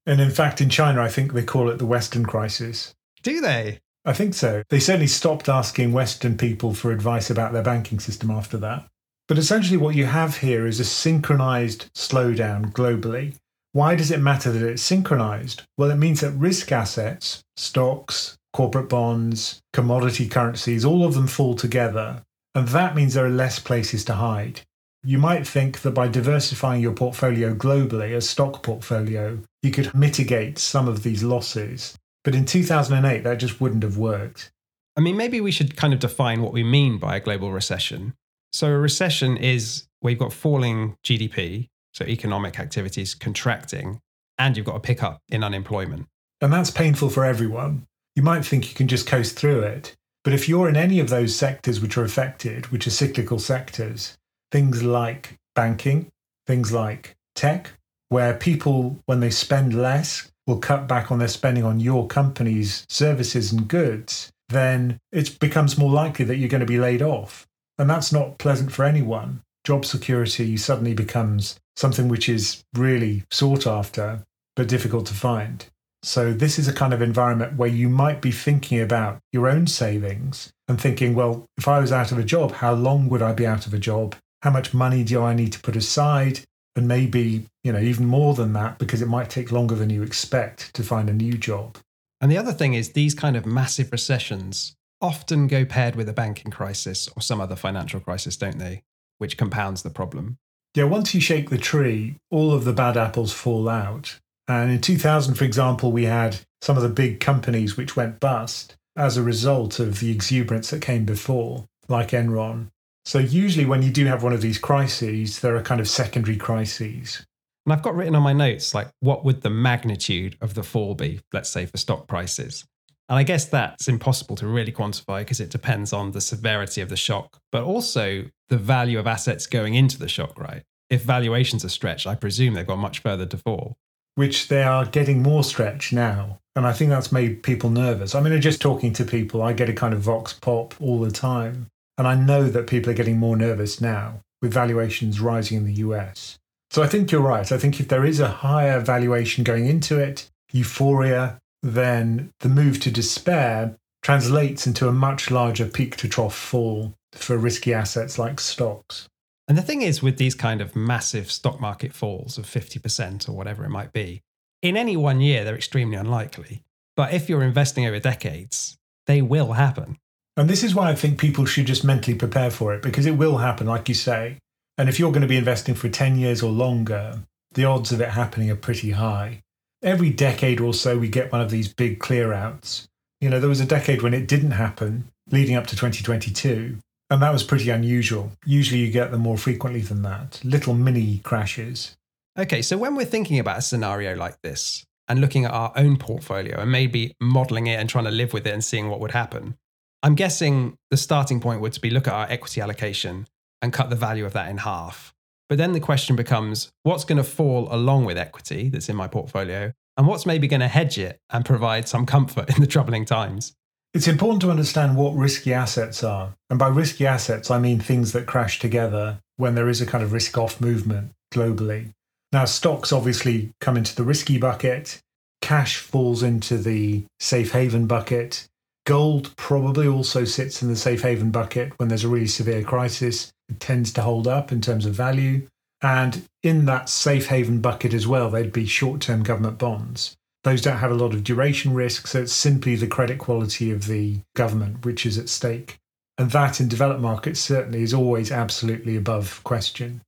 and 0.06 0.20
in 0.20 0.30
fact, 0.30 0.60
in 0.60 0.70
China, 0.70 1.02
I 1.02 1.08
think 1.08 1.32
they 1.32 1.44
call 1.44 1.68
it 1.68 1.78
the 1.78 1.86
Western 1.86 2.24
crisis. 2.24 2.94
Do 3.22 3.40
they? 3.40 3.80
I 4.04 4.12
think 4.12 4.34
so. 4.34 4.62
They 4.70 4.80
certainly 4.80 5.06
stopped 5.06 5.48
asking 5.48 5.92
Western 5.92 6.38
people 6.38 6.72
for 6.72 6.92
advice 6.92 7.30
about 7.30 7.52
their 7.52 7.62
banking 7.62 8.00
system 8.00 8.30
after 8.30 8.56
that. 8.58 8.88
But 9.28 9.38
essentially, 9.38 9.76
what 9.76 9.94
you 9.94 10.06
have 10.06 10.38
here 10.38 10.66
is 10.66 10.80
a 10.80 10.84
synchronized 10.84 11.92
slowdown 11.94 12.72
globally. 12.72 13.34
Why 13.72 13.94
does 13.94 14.10
it 14.10 14.20
matter 14.20 14.50
that 14.50 14.66
it's 14.66 14.82
synchronized? 14.82 15.62
Well, 15.76 15.90
it 15.90 15.96
means 15.96 16.22
that 16.22 16.32
risk 16.32 16.72
assets, 16.72 17.42
stocks, 17.56 18.38
corporate 18.54 18.88
bonds, 18.88 19.60
commodity 19.74 20.26
currencies, 20.28 20.84
all 20.84 21.04
of 21.04 21.12
them 21.12 21.26
fall 21.26 21.54
together. 21.54 22.22
And 22.54 22.68
that 22.68 22.96
means 22.96 23.12
there 23.14 23.26
are 23.26 23.30
less 23.30 23.58
places 23.58 24.04
to 24.06 24.14
hide. 24.14 24.62
You 25.04 25.18
might 25.18 25.46
think 25.46 25.82
that 25.82 25.92
by 25.92 26.08
diversifying 26.08 26.82
your 26.82 26.94
portfolio 26.94 27.54
globally, 27.54 28.16
a 28.16 28.20
stock 28.20 28.62
portfolio, 28.62 29.38
you 29.62 29.70
could 29.70 29.94
mitigate 29.94 30.58
some 30.58 30.88
of 30.88 31.02
these 31.02 31.22
losses. 31.22 31.96
But 32.24 32.34
in 32.34 32.46
2008, 32.46 33.22
that 33.24 33.38
just 33.38 33.60
wouldn't 33.60 33.84
have 33.84 33.98
worked. 33.98 34.50
I 34.96 35.00
mean, 35.00 35.16
maybe 35.16 35.40
we 35.40 35.52
should 35.52 35.76
kind 35.76 35.92
of 35.92 36.00
define 36.00 36.42
what 36.42 36.52
we 36.52 36.64
mean 36.64 36.98
by 36.98 37.16
a 37.16 37.20
global 37.20 37.52
recession. 37.52 38.14
So, 38.52 38.68
a 38.68 38.78
recession 38.78 39.36
is 39.36 39.86
where 40.00 40.12
you've 40.12 40.20
got 40.20 40.32
falling 40.32 40.96
GDP, 41.04 41.68
so 41.92 42.04
economic 42.04 42.58
activities 42.58 43.14
contracting, 43.14 44.00
and 44.38 44.56
you've 44.56 44.66
got 44.66 44.76
a 44.76 44.80
pickup 44.80 45.20
in 45.28 45.42
unemployment. 45.42 46.06
And 46.40 46.52
that's 46.52 46.70
painful 46.70 47.10
for 47.10 47.24
everyone. 47.24 47.86
You 48.14 48.22
might 48.22 48.44
think 48.44 48.68
you 48.68 48.74
can 48.74 48.88
just 48.88 49.06
coast 49.06 49.38
through 49.38 49.60
it. 49.62 49.94
But 50.24 50.32
if 50.32 50.48
you're 50.48 50.68
in 50.68 50.76
any 50.76 51.00
of 51.00 51.08
those 51.08 51.34
sectors 51.34 51.80
which 51.80 51.96
are 51.96 52.04
affected, 52.04 52.66
which 52.66 52.86
are 52.86 52.90
cyclical 52.90 53.38
sectors, 53.38 54.16
things 54.50 54.82
like 54.82 55.34
banking, 55.54 56.08
things 56.46 56.72
like 56.72 57.16
tech, 57.34 57.70
where 58.08 58.34
people, 58.34 58.98
when 59.06 59.20
they 59.20 59.30
spend 59.30 59.74
less, 59.74 60.30
will 60.46 60.58
cut 60.58 60.86
back 60.86 61.10
on 61.10 61.18
their 61.18 61.28
spending 61.28 61.64
on 61.64 61.80
your 61.80 62.06
company's 62.06 62.84
services 62.88 63.52
and 63.52 63.68
goods, 63.68 64.30
then 64.48 64.98
it 65.12 65.38
becomes 65.38 65.76
more 65.76 65.90
likely 65.90 66.24
that 66.24 66.36
you're 66.36 66.48
going 66.48 66.60
to 66.60 66.66
be 66.66 66.78
laid 66.78 67.02
off. 67.02 67.46
And 67.78 67.88
that's 67.88 68.12
not 68.12 68.38
pleasant 68.38 68.72
for 68.72 68.84
anyone. 68.84 69.42
Job 69.64 69.84
security 69.84 70.56
suddenly 70.56 70.94
becomes 70.94 71.58
something 71.76 72.08
which 72.08 72.28
is 72.28 72.64
really 72.74 73.24
sought 73.30 73.66
after, 73.66 74.24
but 74.56 74.68
difficult 74.68 75.06
to 75.06 75.14
find. 75.14 75.66
So, 76.02 76.32
this 76.32 76.58
is 76.58 76.68
a 76.68 76.72
kind 76.72 76.94
of 76.94 77.02
environment 77.02 77.56
where 77.56 77.68
you 77.68 77.88
might 77.88 78.20
be 78.20 78.30
thinking 78.30 78.80
about 78.80 79.18
your 79.32 79.48
own 79.48 79.66
savings 79.66 80.50
and 80.68 80.80
thinking, 80.80 81.14
well, 81.14 81.46
if 81.56 81.66
I 81.66 81.80
was 81.80 81.90
out 81.90 82.12
of 82.12 82.18
a 82.18 82.24
job, 82.24 82.52
how 82.52 82.72
long 82.72 83.08
would 83.08 83.22
I 83.22 83.32
be 83.32 83.46
out 83.46 83.66
of 83.66 83.74
a 83.74 83.78
job? 83.78 84.14
How 84.42 84.50
much 84.50 84.72
money 84.72 85.02
do 85.02 85.22
I 85.22 85.34
need 85.34 85.52
to 85.52 85.60
put 85.60 85.74
aside? 85.74 86.40
And 86.76 86.86
maybe, 86.86 87.46
you 87.64 87.72
know, 87.72 87.80
even 87.80 88.06
more 88.06 88.34
than 88.34 88.52
that, 88.52 88.78
because 88.78 89.02
it 89.02 89.08
might 89.08 89.28
take 89.28 89.50
longer 89.50 89.74
than 89.74 89.90
you 89.90 90.04
expect 90.04 90.72
to 90.74 90.84
find 90.84 91.10
a 91.10 91.12
new 91.12 91.32
job. 91.32 91.78
And 92.20 92.30
the 92.30 92.38
other 92.38 92.52
thing 92.52 92.74
is, 92.74 92.92
these 92.92 93.14
kind 93.14 93.36
of 93.36 93.44
massive 93.44 93.90
recessions 93.90 94.76
often 95.00 95.46
go 95.46 95.64
paired 95.64 95.96
with 95.96 96.08
a 96.08 96.12
banking 96.12 96.50
crisis 96.50 97.08
or 97.16 97.22
some 97.22 97.40
other 97.40 97.56
financial 97.56 98.00
crisis, 98.00 98.36
don't 98.36 98.58
they? 98.58 98.82
Which 99.18 99.36
compounds 99.36 99.82
the 99.82 99.90
problem. 99.90 100.38
Yeah, 100.74 100.84
once 100.84 101.14
you 101.14 101.20
shake 101.20 101.50
the 101.50 101.58
tree, 101.58 102.16
all 102.30 102.52
of 102.52 102.64
the 102.64 102.72
bad 102.72 102.96
apples 102.96 103.32
fall 103.32 103.68
out. 103.68 104.18
And 104.46 104.70
in 104.70 104.80
2000, 104.80 105.34
for 105.34 105.44
example, 105.44 105.92
we 105.92 106.04
had 106.04 106.38
some 106.60 106.76
of 106.76 106.82
the 106.82 106.88
big 106.88 107.20
companies 107.20 107.76
which 107.76 107.96
went 107.96 108.20
bust 108.20 108.76
as 108.96 109.16
a 109.16 109.22
result 109.22 109.78
of 109.78 110.00
the 110.00 110.10
exuberance 110.10 110.70
that 110.70 110.82
came 110.82 111.04
before, 111.04 111.66
like 111.88 112.10
Enron. 112.10 112.68
So, 113.04 113.18
usually, 113.18 113.64
when 113.64 113.82
you 113.82 113.90
do 113.90 114.04
have 114.06 114.22
one 114.22 114.32
of 114.32 114.42
these 114.42 114.58
crises, 114.58 115.40
there 115.40 115.56
are 115.56 115.62
kind 115.62 115.80
of 115.80 115.88
secondary 115.88 116.36
crises. 116.36 117.24
And 117.64 117.72
I've 117.72 117.82
got 117.82 117.94
written 117.94 118.14
on 118.14 118.22
my 118.22 118.32
notes, 118.32 118.74
like, 118.74 118.88
what 119.00 119.24
would 119.24 119.42
the 119.42 119.50
magnitude 119.50 120.36
of 120.40 120.54
the 120.54 120.62
fall 120.62 120.94
be, 120.94 121.20
let's 121.32 121.50
say, 121.50 121.66
for 121.66 121.76
stock 121.76 122.06
prices? 122.06 122.66
And 123.08 123.18
I 123.18 123.22
guess 123.22 123.46
that's 123.46 123.88
impossible 123.88 124.36
to 124.36 124.46
really 124.46 124.72
quantify 124.72 125.20
because 125.20 125.40
it 125.40 125.50
depends 125.50 125.92
on 125.92 126.12
the 126.12 126.20
severity 126.20 126.80
of 126.80 126.88
the 126.88 126.96
shock, 126.96 127.38
but 127.50 127.62
also 127.62 128.24
the 128.48 128.58
value 128.58 128.98
of 128.98 129.06
assets 129.06 129.46
going 129.46 129.74
into 129.74 129.98
the 129.98 130.08
shock, 130.08 130.38
right? 130.38 130.62
If 130.90 131.02
valuations 131.02 131.64
are 131.64 131.70
stretched, 131.70 132.06
I 132.06 132.14
presume 132.14 132.54
they've 132.54 132.66
got 132.66 132.78
much 132.78 133.00
further 133.00 133.26
to 133.26 133.36
fall 133.36 133.76
which 134.18 134.48
they 134.48 134.64
are 134.64 134.84
getting 134.84 135.22
more 135.22 135.44
stretched 135.44 135.92
now. 135.92 136.40
And 136.56 136.66
I 136.66 136.72
think 136.72 136.90
that's 136.90 137.12
made 137.12 137.44
people 137.44 137.70
nervous. 137.70 138.16
I 138.16 138.20
mean, 138.20 138.40
just 138.40 138.60
talking 138.60 138.92
to 138.94 139.04
people, 139.04 139.42
I 139.42 139.52
get 139.52 139.68
a 139.68 139.72
kind 139.72 139.94
of 139.94 140.00
vox 140.00 140.32
pop 140.32 140.74
all 140.80 140.98
the 140.98 141.12
time. 141.12 141.68
And 141.96 142.04
I 142.04 142.16
know 142.16 142.48
that 142.48 142.66
people 142.66 142.90
are 142.90 142.96
getting 142.96 143.16
more 143.16 143.36
nervous 143.36 143.80
now 143.80 144.22
with 144.42 144.52
valuations 144.52 145.20
rising 145.20 145.58
in 145.58 145.66
the 145.66 145.74
US. 145.74 146.36
So 146.72 146.82
I 146.82 146.88
think 146.88 147.12
you're 147.12 147.20
right. 147.20 147.52
I 147.52 147.58
think 147.58 147.78
if 147.78 147.86
there 147.86 148.04
is 148.04 148.18
a 148.18 148.26
higher 148.26 148.80
valuation 148.80 149.44
going 149.44 149.66
into 149.66 150.00
it, 150.00 150.28
euphoria, 150.52 151.38
then 151.62 152.30
the 152.40 152.48
move 152.48 152.80
to 152.80 152.90
despair 152.90 153.76
translates 154.02 154.66
into 154.66 154.88
a 154.88 154.92
much 154.92 155.30
larger 155.30 155.66
peak 155.66 155.96
to 155.96 156.08
trough 156.08 156.34
fall 156.34 156.94
for 157.12 157.36
risky 157.36 157.74
assets 157.74 158.18
like 158.18 158.40
stocks. 158.40 159.08
And 159.48 159.56
the 159.56 159.62
thing 159.62 159.82
is, 159.82 160.02
with 160.02 160.18
these 160.18 160.34
kind 160.34 160.60
of 160.60 160.76
massive 160.76 161.30
stock 161.30 161.60
market 161.60 161.94
falls 161.94 162.36
of 162.36 162.44
50% 162.44 163.28
or 163.28 163.32
whatever 163.32 163.64
it 163.64 163.70
might 163.70 163.92
be, 163.92 164.20
in 164.60 164.76
any 164.76 164.96
one 164.96 165.20
year, 165.20 165.42
they're 165.42 165.56
extremely 165.56 165.96
unlikely. 165.96 166.62
But 166.96 167.14
if 167.14 167.28
you're 167.28 167.42
investing 167.42 167.86
over 167.86 167.98
decades, 167.98 168.76
they 169.06 169.22
will 169.22 169.54
happen. 169.54 169.98
And 170.36 170.50
this 170.50 170.62
is 170.62 170.74
why 170.74 170.90
I 170.90 170.94
think 170.94 171.18
people 171.18 171.46
should 171.46 171.66
just 171.66 171.84
mentally 171.84 172.16
prepare 172.16 172.50
for 172.50 172.74
it 172.74 172.82
because 172.82 173.06
it 173.06 173.16
will 173.16 173.38
happen, 173.38 173.66
like 173.66 173.88
you 173.88 173.94
say. 173.94 174.38
And 174.76 174.88
if 174.88 174.98
you're 174.98 175.10
going 175.10 175.22
to 175.22 175.28
be 175.28 175.36
investing 175.36 175.74
for 175.74 175.88
10 175.88 176.16
years 176.16 176.42
or 176.42 176.50
longer, 176.50 177.20
the 177.52 177.64
odds 177.64 177.90
of 177.90 178.00
it 178.00 178.10
happening 178.10 178.50
are 178.50 178.56
pretty 178.56 178.92
high. 178.92 179.42
Every 179.82 180.10
decade 180.10 180.60
or 180.60 180.74
so, 180.74 180.98
we 180.98 181.08
get 181.08 181.30
one 181.30 181.40
of 181.40 181.50
these 181.50 181.72
big 181.72 182.00
clear 182.00 182.32
outs. 182.32 182.88
You 183.20 183.30
know, 183.30 183.38
there 183.38 183.48
was 183.48 183.60
a 183.60 183.66
decade 183.66 184.02
when 184.02 184.14
it 184.14 184.26
didn't 184.26 184.52
happen, 184.52 185.08
leading 185.30 185.54
up 185.54 185.66
to 185.68 185.76
2022. 185.76 186.78
And 187.10 187.22
that 187.22 187.32
was 187.32 187.44
pretty 187.44 187.70
unusual. 187.70 188.32
Usually 188.44 188.80
you 188.80 188.90
get 188.90 189.12
them 189.12 189.20
more 189.20 189.38
frequently 189.38 189.80
than 189.80 190.02
that. 190.02 190.40
Little 190.44 190.74
mini 190.74 191.18
crashes. 191.18 191.96
Okay, 192.38 192.60
so 192.60 192.76
when 192.76 192.96
we're 192.96 193.06
thinking 193.06 193.38
about 193.38 193.58
a 193.58 193.62
scenario 193.62 194.14
like 194.14 194.40
this 194.42 194.84
and 195.08 195.20
looking 195.20 195.44
at 195.44 195.52
our 195.52 195.72
own 195.76 195.96
portfolio 195.96 196.60
and 196.60 196.70
maybe 196.70 197.14
modeling 197.20 197.66
it 197.66 197.80
and 197.80 197.88
trying 197.88 198.04
to 198.04 198.10
live 198.10 198.32
with 198.32 198.46
it 198.46 198.52
and 198.52 198.64
seeing 198.64 198.88
what 198.88 199.00
would 199.00 199.12
happen, 199.12 199.56
I'm 200.02 200.14
guessing 200.14 200.76
the 200.90 200.96
starting 200.96 201.40
point 201.40 201.60
would 201.60 201.80
be 201.80 201.90
look 201.90 202.06
at 202.06 202.14
our 202.14 202.26
equity 202.28 202.60
allocation 202.60 203.26
and 203.62 203.72
cut 203.72 203.90
the 203.90 203.96
value 203.96 204.26
of 204.26 204.34
that 204.34 204.50
in 204.50 204.58
half. 204.58 205.14
But 205.48 205.58
then 205.58 205.72
the 205.72 205.80
question 205.80 206.16
becomes 206.16 206.70
what's 206.82 207.04
going 207.04 207.16
to 207.16 207.24
fall 207.24 207.68
along 207.70 208.04
with 208.04 208.18
equity 208.18 208.68
that's 208.68 208.88
in 208.88 208.96
my 208.96 209.08
portfolio 209.08 209.72
and 209.96 210.06
what's 210.06 210.26
maybe 210.26 210.46
going 210.46 210.60
to 210.60 210.68
hedge 210.68 210.98
it 210.98 211.18
and 211.30 211.44
provide 211.44 211.88
some 211.88 212.06
comfort 212.06 212.54
in 212.54 212.60
the 212.60 212.66
troubling 212.66 213.04
times? 213.04 213.54
It's 213.94 214.06
important 214.06 214.42
to 214.42 214.50
understand 214.50 214.96
what 214.96 215.14
risky 215.14 215.54
assets 215.54 216.04
are. 216.04 216.34
And 216.50 216.58
by 216.58 216.68
risky 216.68 217.06
assets, 217.06 217.50
I 217.50 217.58
mean 217.58 217.80
things 217.80 218.12
that 218.12 218.26
crash 218.26 218.58
together 218.58 219.18
when 219.36 219.54
there 219.54 219.68
is 219.68 219.80
a 219.80 219.86
kind 219.86 220.04
of 220.04 220.12
risk 220.12 220.36
off 220.36 220.60
movement 220.60 221.12
globally. 221.32 221.92
Now, 222.30 222.44
stocks 222.44 222.92
obviously 222.92 223.52
come 223.60 223.76
into 223.76 223.96
the 223.96 224.02
risky 224.02 224.36
bucket, 224.36 225.00
cash 225.40 225.78
falls 225.78 226.22
into 226.22 226.58
the 226.58 227.04
safe 227.18 227.52
haven 227.52 227.86
bucket. 227.86 228.47
Gold 228.88 229.36
probably 229.36 229.86
also 229.86 230.24
sits 230.24 230.62
in 230.62 230.68
the 230.68 230.74
safe 230.74 231.02
haven 231.02 231.30
bucket 231.30 231.74
when 231.76 231.90
there's 231.90 232.04
a 232.04 232.08
really 232.08 232.26
severe 232.26 232.62
crisis. 232.62 233.30
It 233.50 233.60
tends 233.60 233.92
to 233.92 234.00
hold 234.00 234.26
up 234.26 234.50
in 234.50 234.62
terms 234.62 234.86
of 234.86 234.94
value. 234.94 235.46
And 235.82 236.26
in 236.42 236.64
that 236.64 236.88
safe 236.88 237.26
haven 237.26 237.60
bucket 237.60 237.92
as 237.92 238.06
well, 238.06 238.30
there'd 238.30 238.50
be 238.50 238.64
short 238.64 239.02
term 239.02 239.22
government 239.22 239.58
bonds. 239.58 240.16
Those 240.42 240.62
don't 240.62 240.78
have 240.78 240.90
a 240.90 240.94
lot 240.94 241.12
of 241.12 241.22
duration 241.22 241.74
risk, 241.74 242.06
so 242.06 242.22
it's 242.22 242.32
simply 242.32 242.76
the 242.76 242.86
credit 242.86 243.18
quality 243.18 243.70
of 243.70 243.88
the 243.88 244.20
government 244.34 244.86
which 244.86 245.04
is 245.04 245.18
at 245.18 245.28
stake. 245.28 245.76
And 246.16 246.30
that 246.30 246.58
in 246.58 246.66
developed 246.66 247.02
markets 247.02 247.40
certainly 247.40 247.82
is 247.82 247.92
always 247.92 248.32
absolutely 248.32 248.96
above 248.96 249.44
question. 249.44 250.00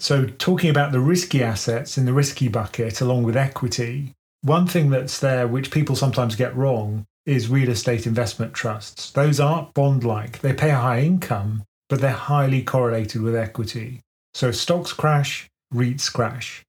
So, 0.00 0.26
talking 0.26 0.70
about 0.70 0.90
the 0.90 0.98
risky 0.98 1.40
assets 1.40 1.96
in 1.96 2.04
the 2.04 2.12
risky 2.12 2.48
bucket 2.48 3.00
along 3.00 3.22
with 3.22 3.36
equity, 3.36 4.10
one 4.42 4.66
thing 4.66 4.90
that's 4.90 5.20
there 5.20 5.46
which 5.46 5.70
people 5.70 5.94
sometimes 5.94 6.34
get 6.34 6.56
wrong 6.56 7.06
is 7.26 7.48
real 7.48 7.70
estate 7.70 8.06
investment 8.06 8.54
trusts. 8.54 9.10
Those 9.10 9.40
aren't 9.40 9.74
bond 9.74 10.04
like, 10.04 10.40
they 10.40 10.52
pay 10.52 10.70
a 10.70 10.76
high 10.76 11.00
income, 11.00 11.64
but 11.88 12.00
they're 12.00 12.10
highly 12.12 12.62
correlated 12.62 13.22
with 13.22 13.34
equity. 13.34 14.00
So, 14.34 14.50
stocks 14.50 14.92
crash, 14.92 15.48
REITs 15.72 16.12
crash. 16.12 16.62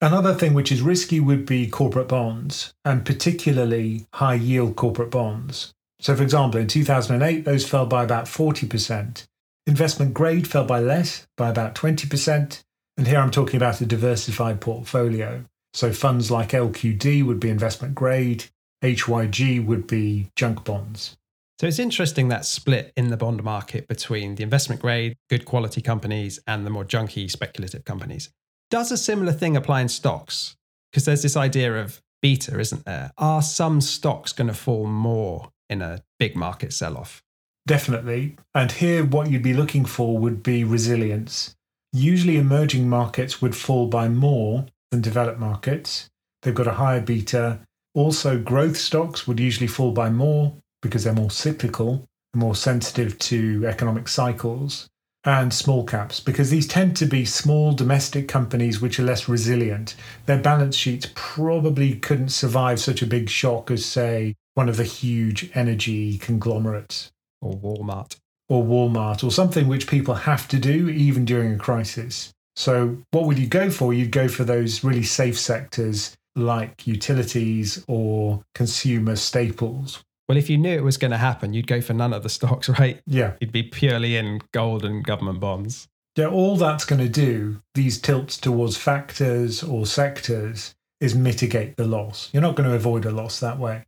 Another 0.00 0.34
thing 0.34 0.52
which 0.52 0.70
is 0.70 0.82
risky 0.82 1.20
would 1.20 1.46
be 1.46 1.66
corporate 1.66 2.08
bonds, 2.08 2.74
and 2.84 3.06
particularly 3.06 4.06
high 4.14 4.34
yield 4.34 4.76
corporate 4.76 5.10
bonds. 5.10 5.72
So, 6.00 6.14
for 6.14 6.22
example, 6.22 6.60
in 6.60 6.68
2008, 6.68 7.44
those 7.44 7.66
fell 7.66 7.86
by 7.86 8.04
about 8.04 8.26
40%. 8.26 9.24
Investment 9.66 10.12
grade 10.12 10.46
fell 10.46 10.64
by 10.64 10.80
less, 10.80 11.26
by 11.36 11.48
about 11.48 11.74
20%. 11.74 12.62
And 12.98 13.06
here 13.06 13.18
I'm 13.18 13.30
talking 13.30 13.56
about 13.56 13.80
a 13.80 13.86
diversified 13.86 14.60
portfolio. 14.60 15.44
So, 15.72 15.92
funds 15.92 16.30
like 16.30 16.50
LQD 16.50 17.24
would 17.24 17.40
be 17.40 17.50
investment 17.50 17.94
grade, 17.94 18.44
HYG 18.82 19.64
would 19.64 19.86
be 19.86 20.28
junk 20.36 20.64
bonds. 20.64 21.16
So 21.58 21.66
it's 21.66 21.78
interesting 21.78 22.28
that 22.28 22.44
split 22.44 22.92
in 22.96 23.08
the 23.08 23.16
bond 23.16 23.42
market 23.42 23.88
between 23.88 24.34
the 24.34 24.42
investment 24.42 24.82
grade, 24.82 25.16
good 25.30 25.46
quality 25.46 25.80
companies 25.80 26.38
and 26.46 26.66
the 26.66 26.70
more 26.70 26.84
junky 26.84 27.30
speculative 27.30 27.84
companies. 27.84 28.28
Does 28.70 28.92
a 28.92 28.98
similar 28.98 29.32
thing 29.32 29.56
apply 29.56 29.80
in 29.80 29.88
stocks? 29.88 30.56
Because 30.90 31.06
there's 31.06 31.22
this 31.22 31.36
idea 31.36 31.80
of 31.80 32.02
beta, 32.20 32.58
isn't 32.58 32.84
there? 32.84 33.10
Are 33.16 33.40
some 33.40 33.80
stocks 33.80 34.32
going 34.32 34.48
to 34.48 34.54
fall 34.54 34.86
more 34.86 35.50
in 35.70 35.80
a 35.80 36.02
big 36.18 36.36
market 36.36 36.72
sell 36.72 36.96
off? 36.96 37.22
Definitely. 37.66 38.36
And 38.54 38.72
here, 38.72 39.04
what 39.04 39.30
you'd 39.30 39.42
be 39.42 39.54
looking 39.54 39.84
for 39.84 40.18
would 40.18 40.42
be 40.42 40.62
resilience. 40.62 41.56
Usually, 41.92 42.36
emerging 42.36 42.88
markets 42.88 43.40
would 43.40 43.56
fall 43.56 43.86
by 43.86 44.08
more 44.08 44.66
than 44.90 45.00
developed 45.00 45.38
markets. 45.38 46.08
They've 46.42 46.54
got 46.54 46.66
a 46.66 46.72
higher 46.74 47.00
beta. 47.00 47.60
Also, 47.96 48.38
growth 48.38 48.76
stocks 48.76 49.26
would 49.26 49.40
usually 49.40 49.66
fall 49.66 49.90
by 49.90 50.10
more 50.10 50.52
because 50.82 51.04
they're 51.04 51.14
more 51.14 51.30
cyclical, 51.30 52.04
more 52.34 52.54
sensitive 52.54 53.18
to 53.18 53.66
economic 53.66 54.06
cycles. 54.06 54.86
and 55.24 55.52
small 55.52 55.82
caps 55.84 56.20
because 56.20 56.50
these 56.50 56.68
tend 56.68 56.96
to 56.96 57.04
be 57.04 57.24
small 57.24 57.72
domestic 57.72 58.28
companies 58.28 58.80
which 58.80 59.00
are 59.00 59.02
less 59.02 59.28
resilient. 59.28 59.96
Their 60.26 60.38
balance 60.38 60.76
sheets 60.76 61.08
probably 61.16 61.96
couldn't 61.96 62.28
survive 62.28 62.78
such 62.78 63.02
a 63.02 63.08
big 63.08 63.28
shock 63.28 63.72
as, 63.72 63.84
say, 63.84 64.36
one 64.54 64.68
of 64.68 64.76
the 64.76 64.84
huge 64.84 65.50
energy 65.54 66.18
conglomerates. 66.18 67.10
Or 67.40 67.54
Walmart. 67.54 68.14
Or 68.48 68.62
Walmart, 68.62 69.24
or 69.24 69.32
something 69.32 69.66
which 69.66 69.88
people 69.88 70.14
have 70.14 70.46
to 70.46 70.60
do 70.60 70.88
even 70.88 71.24
during 71.24 71.54
a 71.54 71.58
crisis. 71.58 72.30
So, 72.54 72.98
what 73.10 73.24
would 73.24 73.40
you 73.40 73.48
go 73.48 73.68
for? 73.68 73.92
You'd 73.92 74.12
go 74.12 74.28
for 74.28 74.44
those 74.44 74.84
really 74.84 75.02
safe 75.02 75.38
sectors 75.40 76.16
like 76.36 76.86
utilities 76.86 77.84
or 77.88 78.44
consumer 78.54 79.16
staples. 79.16 80.04
Well, 80.28 80.38
if 80.38 80.50
you 80.50 80.58
knew 80.58 80.76
it 80.76 80.82
was 80.82 80.96
going 80.96 81.12
to 81.12 81.18
happen, 81.18 81.52
you'd 81.52 81.66
go 81.66 81.80
for 81.80 81.94
none 81.94 82.12
of 82.12 82.22
the 82.22 82.28
stocks, 82.28 82.68
right? 82.78 83.00
Yeah. 83.06 83.34
You'd 83.40 83.52
be 83.52 83.62
purely 83.62 84.16
in 84.16 84.42
gold 84.52 84.84
and 84.84 85.04
government 85.04 85.40
bonds. 85.40 85.88
Yeah, 86.16 86.28
all 86.28 86.56
that's 86.56 86.84
going 86.86 87.02
to 87.02 87.08
do, 87.08 87.60
these 87.74 88.00
tilts 88.00 88.38
towards 88.38 88.76
factors 88.76 89.62
or 89.62 89.84
sectors, 89.84 90.74
is 90.98 91.14
mitigate 91.14 91.76
the 91.76 91.86
loss. 91.86 92.30
You're 92.32 92.42
not 92.42 92.56
going 92.56 92.68
to 92.68 92.74
avoid 92.74 93.04
a 93.04 93.10
loss 93.10 93.38
that 93.40 93.58
way. 93.58 93.84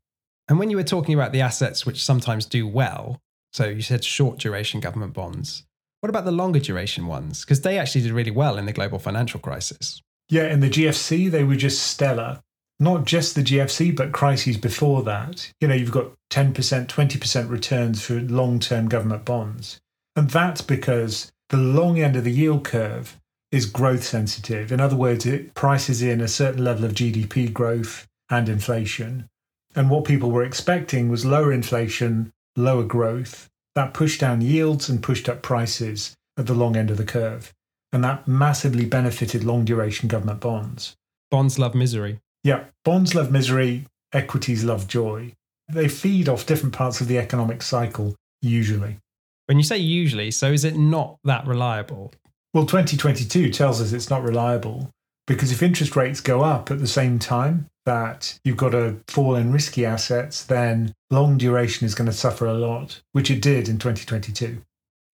And 0.46 0.58
when 0.58 0.70
you 0.70 0.76
were 0.76 0.84
talking 0.84 1.14
about 1.14 1.32
the 1.32 1.40
assets 1.40 1.86
which 1.86 2.04
sometimes 2.04 2.44
do 2.44 2.66
well, 2.66 3.20
so 3.52 3.66
you 3.66 3.82
said 3.82 4.04
short 4.04 4.38
duration 4.38 4.80
government 4.80 5.14
bonds, 5.14 5.64
what 6.00 6.10
about 6.10 6.26
the 6.26 6.32
longer 6.32 6.60
duration 6.60 7.06
ones? 7.06 7.44
Because 7.44 7.62
they 7.62 7.78
actually 7.78 8.02
did 8.02 8.12
really 8.12 8.30
well 8.30 8.58
in 8.58 8.66
the 8.66 8.72
global 8.72 8.98
financial 8.98 9.40
crisis. 9.40 10.02
Yeah, 10.30 10.52
in 10.52 10.60
the 10.60 10.70
GFC, 10.70 11.30
they 11.30 11.44
were 11.44 11.56
just 11.56 11.82
stellar. 11.82 12.40
Not 12.80 13.06
just 13.06 13.34
the 13.34 13.42
GFC, 13.42 13.96
but 13.96 14.12
crises 14.12 14.56
before 14.56 15.02
that. 15.02 15.50
You 15.60 15.68
know, 15.68 15.74
you've 15.74 15.90
got 15.90 16.12
10%, 16.30 16.52
20% 16.86 17.50
returns 17.50 18.02
for 18.02 18.20
long 18.20 18.60
term 18.60 18.88
government 18.88 19.24
bonds. 19.24 19.80
And 20.14 20.30
that's 20.30 20.60
because 20.60 21.32
the 21.48 21.56
long 21.56 21.98
end 21.98 22.14
of 22.14 22.24
the 22.24 22.32
yield 22.32 22.64
curve 22.64 23.18
is 23.50 23.66
growth 23.66 24.04
sensitive. 24.04 24.70
In 24.70 24.80
other 24.80 24.96
words, 24.96 25.24
it 25.26 25.54
prices 25.54 26.02
in 26.02 26.20
a 26.20 26.28
certain 26.28 26.62
level 26.62 26.84
of 26.84 26.92
GDP 26.92 27.52
growth 27.52 28.06
and 28.30 28.48
inflation. 28.48 29.26
And 29.74 29.90
what 29.90 30.04
people 30.04 30.30
were 30.30 30.44
expecting 30.44 31.08
was 31.08 31.24
lower 31.24 31.52
inflation, 31.52 32.32
lower 32.56 32.84
growth. 32.84 33.48
That 33.74 33.94
pushed 33.94 34.20
down 34.20 34.40
yields 34.40 34.88
and 34.88 35.02
pushed 35.02 35.28
up 35.28 35.42
prices 35.42 36.14
at 36.36 36.46
the 36.46 36.54
long 36.54 36.76
end 36.76 36.90
of 36.90 36.96
the 36.96 37.04
curve. 37.04 37.52
And 37.92 38.04
that 38.04 38.28
massively 38.28 38.84
benefited 38.84 39.44
long 39.44 39.64
duration 39.64 40.08
government 40.08 40.40
bonds. 40.40 40.94
Bonds 41.30 41.58
love 41.58 41.74
misery. 41.74 42.20
Yeah, 42.44 42.64
bonds 42.84 43.14
love 43.14 43.30
misery, 43.30 43.86
equities 44.12 44.64
love 44.64 44.86
joy. 44.88 45.32
They 45.70 45.88
feed 45.88 46.28
off 46.28 46.46
different 46.46 46.74
parts 46.74 47.00
of 47.00 47.08
the 47.08 47.18
economic 47.18 47.62
cycle, 47.62 48.14
usually. 48.40 48.98
When 49.46 49.58
you 49.58 49.64
say 49.64 49.78
usually, 49.78 50.30
so 50.30 50.52
is 50.52 50.64
it 50.64 50.76
not 50.76 51.16
that 51.24 51.46
reliable? 51.46 52.12
Well, 52.54 52.66
2022 52.66 53.50
tells 53.50 53.80
us 53.80 53.92
it's 53.92 54.10
not 54.10 54.22
reliable 54.22 54.90
because 55.26 55.52
if 55.52 55.62
interest 55.62 55.96
rates 55.96 56.20
go 56.20 56.42
up 56.42 56.70
at 56.70 56.80
the 56.80 56.86
same 56.86 57.18
time 57.18 57.66
that 57.84 58.38
you've 58.44 58.56
got 58.56 58.74
a 58.74 58.96
fall 59.08 59.34
in 59.34 59.52
risky 59.52 59.84
assets, 59.84 60.44
then 60.44 60.94
long 61.10 61.38
duration 61.38 61.86
is 61.86 61.94
going 61.94 62.10
to 62.10 62.16
suffer 62.16 62.46
a 62.46 62.54
lot, 62.54 63.00
which 63.12 63.30
it 63.30 63.40
did 63.40 63.68
in 63.68 63.78
2022. 63.78 64.62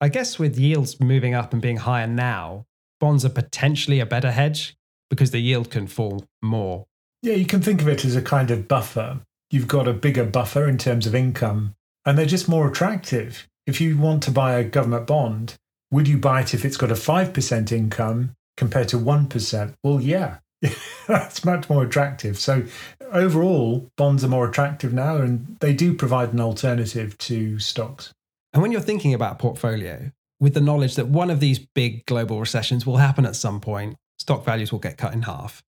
I 0.03 0.09
guess 0.09 0.37
with 0.37 0.59
yields 0.59 0.99
moving 0.99 1.33
up 1.33 1.53
and 1.53 1.63
being 1.63 1.77
higher 1.77 2.09
now, 2.09 2.67
bonds 2.99 3.25
are 3.25 3.29
potentially 3.29 4.01
a 4.01 4.07
better 4.07 4.33
hedge 4.33 4.75
because 5.09 5.31
the 5.31 5.39
yield 5.39 5.71
can 5.71 5.87
fall 5.87 6.25
more. 6.43 6.87
Yeah, 7.23 7.35
you 7.35 7.47
can 7.47 7.63
think 7.63 7.81
of 7.81 7.87
it 7.87 8.05
as 8.05 8.17
a 8.17 8.21
kind 8.21 8.51
of 8.51 8.67
buffer. 8.67 9.21
You've 9.53 9.69
got 9.69 9.87
a 9.87 9.93
bigger 9.93 10.25
buffer 10.25 10.69
in 10.69 10.77
terms 10.77 11.07
of 11.07 11.15
income, 11.15 11.77
and 12.05 12.19
they're 12.19 12.27
just 12.27 12.49
more 12.49 12.67
attractive. 12.67 13.47
If 13.65 13.81
you 13.81 13.97
want 13.97 14.25
to 14.25 14.33
buy 14.33 14.55
a 14.55 14.65
government 14.65 15.07
bond, 15.07 15.55
would 15.93 16.09
you 16.09 16.19
buy 16.19 16.41
it 16.41 16.53
if 16.53 16.65
it's 16.65 16.77
got 16.77 16.91
a 16.91 16.95
5% 16.95 17.71
income 17.71 18.35
compared 18.57 18.89
to 18.89 18.99
1%? 18.99 19.75
Well, 19.85 20.01
yeah, 20.01 20.39
that's 21.07 21.45
much 21.45 21.71
more 21.71 21.85
attractive. 21.85 22.41
So, 22.41 22.65
overall, 23.13 23.89
bonds 23.97 24.25
are 24.25 24.29
more 24.29 24.49
attractive 24.49 24.93
now, 24.93 25.19
and 25.19 25.59
they 25.61 25.73
do 25.73 25.95
provide 25.95 26.33
an 26.33 26.41
alternative 26.41 27.17
to 27.19 27.61
stocks. 27.61 28.13
And 28.53 28.63
when 28.63 28.73
you're 28.73 28.81
thinking 28.81 29.15
about 29.15 29.39
portfolio, 29.39 30.13
with 30.41 30.55
the 30.55 30.61
knowledge 30.61 30.97
that 30.97 31.09
one 31.09 31.31
of 31.31 31.41
these 31.41 31.59
big 31.59 32.05
global 32.07 32.41
recessions 32.41 32.85
will 32.85 32.97
happen 32.97 33.25
at 33.25 33.37
some 33.37 33.61
point, 33.61 33.97
stock 34.19 34.45
values 34.45 34.73
will 34.73 34.79
get 34.79 34.99
cut 34.99 35.15
in 35.15 35.23
half, 35.23 35.63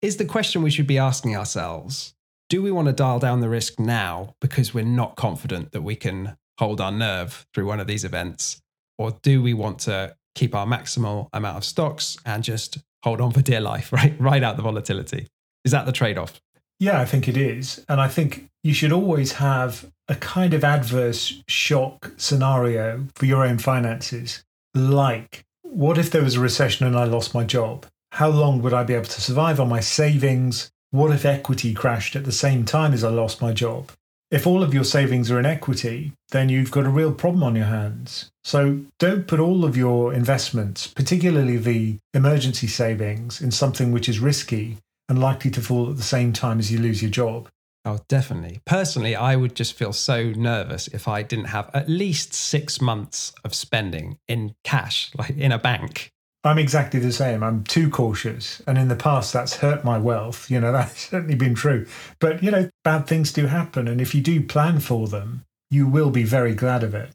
is 0.00 0.16
the 0.16 0.24
question 0.24 0.62
we 0.62 0.70
should 0.70 0.86
be 0.86 0.98
asking 0.98 1.36
ourselves 1.36 2.14
do 2.48 2.60
we 2.60 2.72
want 2.72 2.88
to 2.88 2.92
dial 2.92 3.20
down 3.20 3.38
the 3.38 3.48
risk 3.48 3.78
now 3.78 4.34
because 4.40 4.74
we're 4.74 4.84
not 4.84 5.14
confident 5.14 5.70
that 5.70 5.82
we 5.82 5.94
can 5.94 6.36
hold 6.58 6.80
our 6.80 6.90
nerve 6.90 7.46
through 7.54 7.64
one 7.64 7.78
of 7.78 7.86
these 7.86 8.02
events? 8.02 8.60
Or 8.98 9.16
do 9.22 9.40
we 9.40 9.54
want 9.54 9.78
to 9.80 10.16
keep 10.34 10.52
our 10.52 10.66
maximal 10.66 11.28
amount 11.32 11.58
of 11.58 11.64
stocks 11.64 12.18
and 12.26 12.42
just 12.42 12.78
hold 13.04 13.20
on 13.20 13.30
for 13.30 13.40
dear 13.40 13.60
life, 13.60 13.92
right? 13.92 14.14
Ride 14.18 14.42
out 14.42 14.56
the 14.56 14.64
volatility. 14.64 15.28
Is 15.64 15.70
that 15.70 15.86
the 15.86 15.92
trade 15.92 16.18
off? 16.18 16.40
Yeah, 16.80 16.98
I 16.98 17.04
think 17.04 17.28
it 17.28 17.36
is. 17.36 17.84
And 17.90 18.00
I 18.00 18.08
think 18.08 18.48
you 18.64 18.72
should 18.72 18.90
always 18.90 19.32
have 19.32 19.92
a 20.08 20.14
kind 20.14 20.54
of 20.54 20.64
adverse 20.64 21.42
shock 21.46 22.12
scenario 22.16 23.06
for 23.14 23.26
your 23.26 23.44
own 23.44 23.58
finances. 23.58 24.42
Like, 24.74 25.44
what 25.62 25.98
if 25.98 26.10
there 26.10 26.22
was 26.22 26.36
a 26.36 26.40
recession 26.40 26.86
and 26.86 26.96
I 26.96 27.04
lost 27.04 27.34
my 27.34 27.44
job? 27.44 27.86
How 28.12 28.30
long 28.30 28.62
would 28.62 28.72
I 28.72 28.82
be 28.82 28.94
able 28.94 29.04
to 29.04 29.20
survive 29.20 29.60
on 29.60 29.68
my 29.68 29.80
savings? 29.80 30.70
What 30.90 31.12
if 31.12 31.26
equity 31.26 31.74
crashed 31.74 32.16
at 32.16 32.24
the 32.24 32.32
same 32.32 32.64
time 32.64 32.94
as 32.94 33.04
I 33.04 33.10
lost 33.10 33.42
my 33.42 33.52
job? 33.52 33.92
If 34.30 34.46
all 34.46 34.62
of 34.62 34.72
your 34.72 34.84
savings 34.84 35.30
are 35.30 35.38
in 35.38 35.46
equity, 35.46 36.12
then 36.30 36.48
you've 36.48 36.70
got 36.70 36.86
a 36.86 36.90
real 36.90 37.12
problem 37.12 37.42
on 37.42 37.56
your 37.56 37.66
hands. 37.66 38.30
So 38.42 38.80
don't 38.98 39.26
put 39.26 39.40
all 39.40 39.64
of 39.64 39.76
your 39.76 40.14
investments, 40.14 40.86
particularly 40.86 41.58
the 41.58 41.98
emergency 42.14 42.68
savings, 42.68 43.42
in 43.42 43.50
something 43.50 43.92
which 43.92 44.08
is 44.08 44.18
risky 44.18 44.78
and 45.10 45.18
likely 45.18 45.50
to 45.50 45.60
fall 45.60 45.90
at 45.90 45.96
the 45.96 46.02
same 46.04 46.32
time 46.32 46.60
as 46.60 46.70
you 46.70 46.78
lose 46.78 47.02
your 47.02 47.10
job. 47.10 47.48
Oh, 47.84 47.98
definitely. 48.08 48.60
Personally, 48.64 49.16
I 49.16 49.34
would 49.34 49.56
just 49.56 49.72
feel 49.72 49.92
so 49.92 50.30
nervous 50.30 50.86
if 50.88 51.08
I 51.08 51.22
didn't 51.22 51.46
have 51.46 51.68
at 51.74 51.88
least 51.88 52.32
six 52.32 52.80
months 52.80 53.32
of 53.44 53.52
spending 53.52 54.18
in 54.28 54.54
cash, 54.64 55.10
like 55.18 55.30
in 55.30 55.50
a 55.50 55.58
bank. 55.58 56.12
I'm 56.44 56.58
exactly 56.58 57.00
the 57.00 57.12
same. 57.12 57.42
I'm 57.42 57.64
too 57.64 57.90
cautious. 57.90 58.62
And 58.66 58.78
in 58.78 58.88
the 58.88 58.96
past, 58.96 59.32
that's 59.32 59.56
hurt 59.56 59.84
my 59.84 59.98
wealth. 59.98 60.48
You 60.48 60.60
know, 60.60 60.70
that's 60.72 61.08
certainly 61.08 61.34
been 61.34 61.56
true. 61.56 61.86
But, 62.20 62.42
you 62.42 62.52
know, 62.52 62.70
bad 62.84 63.08
things 63.08 63.32
do 63.32 63.46
happen. 63.46 63.88
And 63.88 64.00
if 64.00 64.14
you 64.14 64.22
do 64.22 64.42
plan 64.42 64.78
for 64.78 65.08
them, 65.08 65.44
you 65.70 65.88
will 65.88 66.10
be 66.10 66.22
very 66.22 66.54
glad 66.54 66.84
of 66.84 66.94
it. 66.94 67.10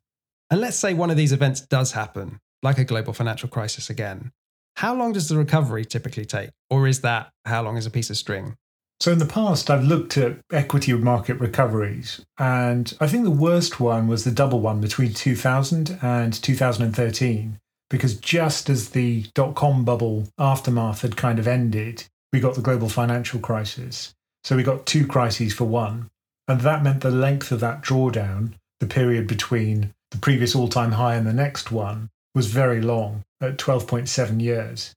And 0.51 0.59
let's 0.59 0.77
say 0.77 0.93
one 0.93 1.09
of 1.09 1.17
these 1.17 1.31
events 1.31 1.61
does 1.61 1.93
happen, 1.93 2.39
like 2.61 2.77
a 2.77 2.83
global 2.83 3.13
financial 3.13 3.49
crisis 3.49 3.89
again. 3.89 4.31
How 4.75 4.93
long 4.93 5.13
does 5.13 5.29
the 5.29 5.37
recovery 5.37 5.85
typically 5.85 6.25
take? 6.25 6.49
Or 6.69 6.87
is 6.87 7.01
that 7.01 7.31
how 7.45 7.63
long 7.63 7.77
is 7.77 7.85
a 7.85 7.91
piece 7.91 8.09
of 8.09 8.17
string? 8.17 8.55
So, 8.99 9.11
in 9.11 9.19
the 9.19 9.25
past, 9.25 9.69
I've 9.69 9.83
looked 9.83 10.17
at 10.17 10.37
equity 10.51 10.93
market 10.93 11.35
recoveries, 11.35 12.21
and 12.39 12.93
I 13.01 13.07
think 13.07 13.25
the 13.25 13.31
worst 13.31 13.79
one 13.79 14.07
was 14.07 14.23
the 14.23 14.31
double 14.31 14.61
one 14.61 14.79
between 14.79 15.13
2000 15.13 15.99
and 16.01 16.33
2013 16.33 17.59
because 17.89 18.15
just 18.15 18.69
as 18.69 18.89
the 18.89 19.25
dot 19.33 19.55
com 19.55 19.83
bubble 19.85 20.27
aftermath 20.37 21.01
had 21.01 21.17
kind 21.17 21.39
of 21.39 21.47
ended, 21.47 22.05
we 22.33 22.39
got 22.39 22.55
the 22.55 22.61
global 22.61 22.89
financial 22.89 23.39
crisis. 23.39 24.13
So 24.43 24.55
we 24.55 24.63
got 24.63 24.85
two 24.85 25.07
crises 25.07 25.53
for 25.53 25.65
one. 25.65 26.09
And 26.47 26.61
that 26.61 26.83
meant 26.83 27.01
the 27.01 27.11
length 27.11 27.51
of 27.51 27.59
that 27.61 27.81
drawdown, 27.81 28.53
the 28.79 28.85
period 28.87 29.27
between 29.27 29.93
the 30.11 30.17
previous 30.17 30.55
all 30.55 30.67
time 30.67 30.93
high 30.93 31.15
and 31.15 31.25
the 31.25 31.33
next 31.33 31.71
one, 31.71 32.09
was 32.35 32.47
very 32.47 32.81
long 32.81 33.23
at 33.41 33.57
12.7 33.57 34.41
years. 34.41 34.93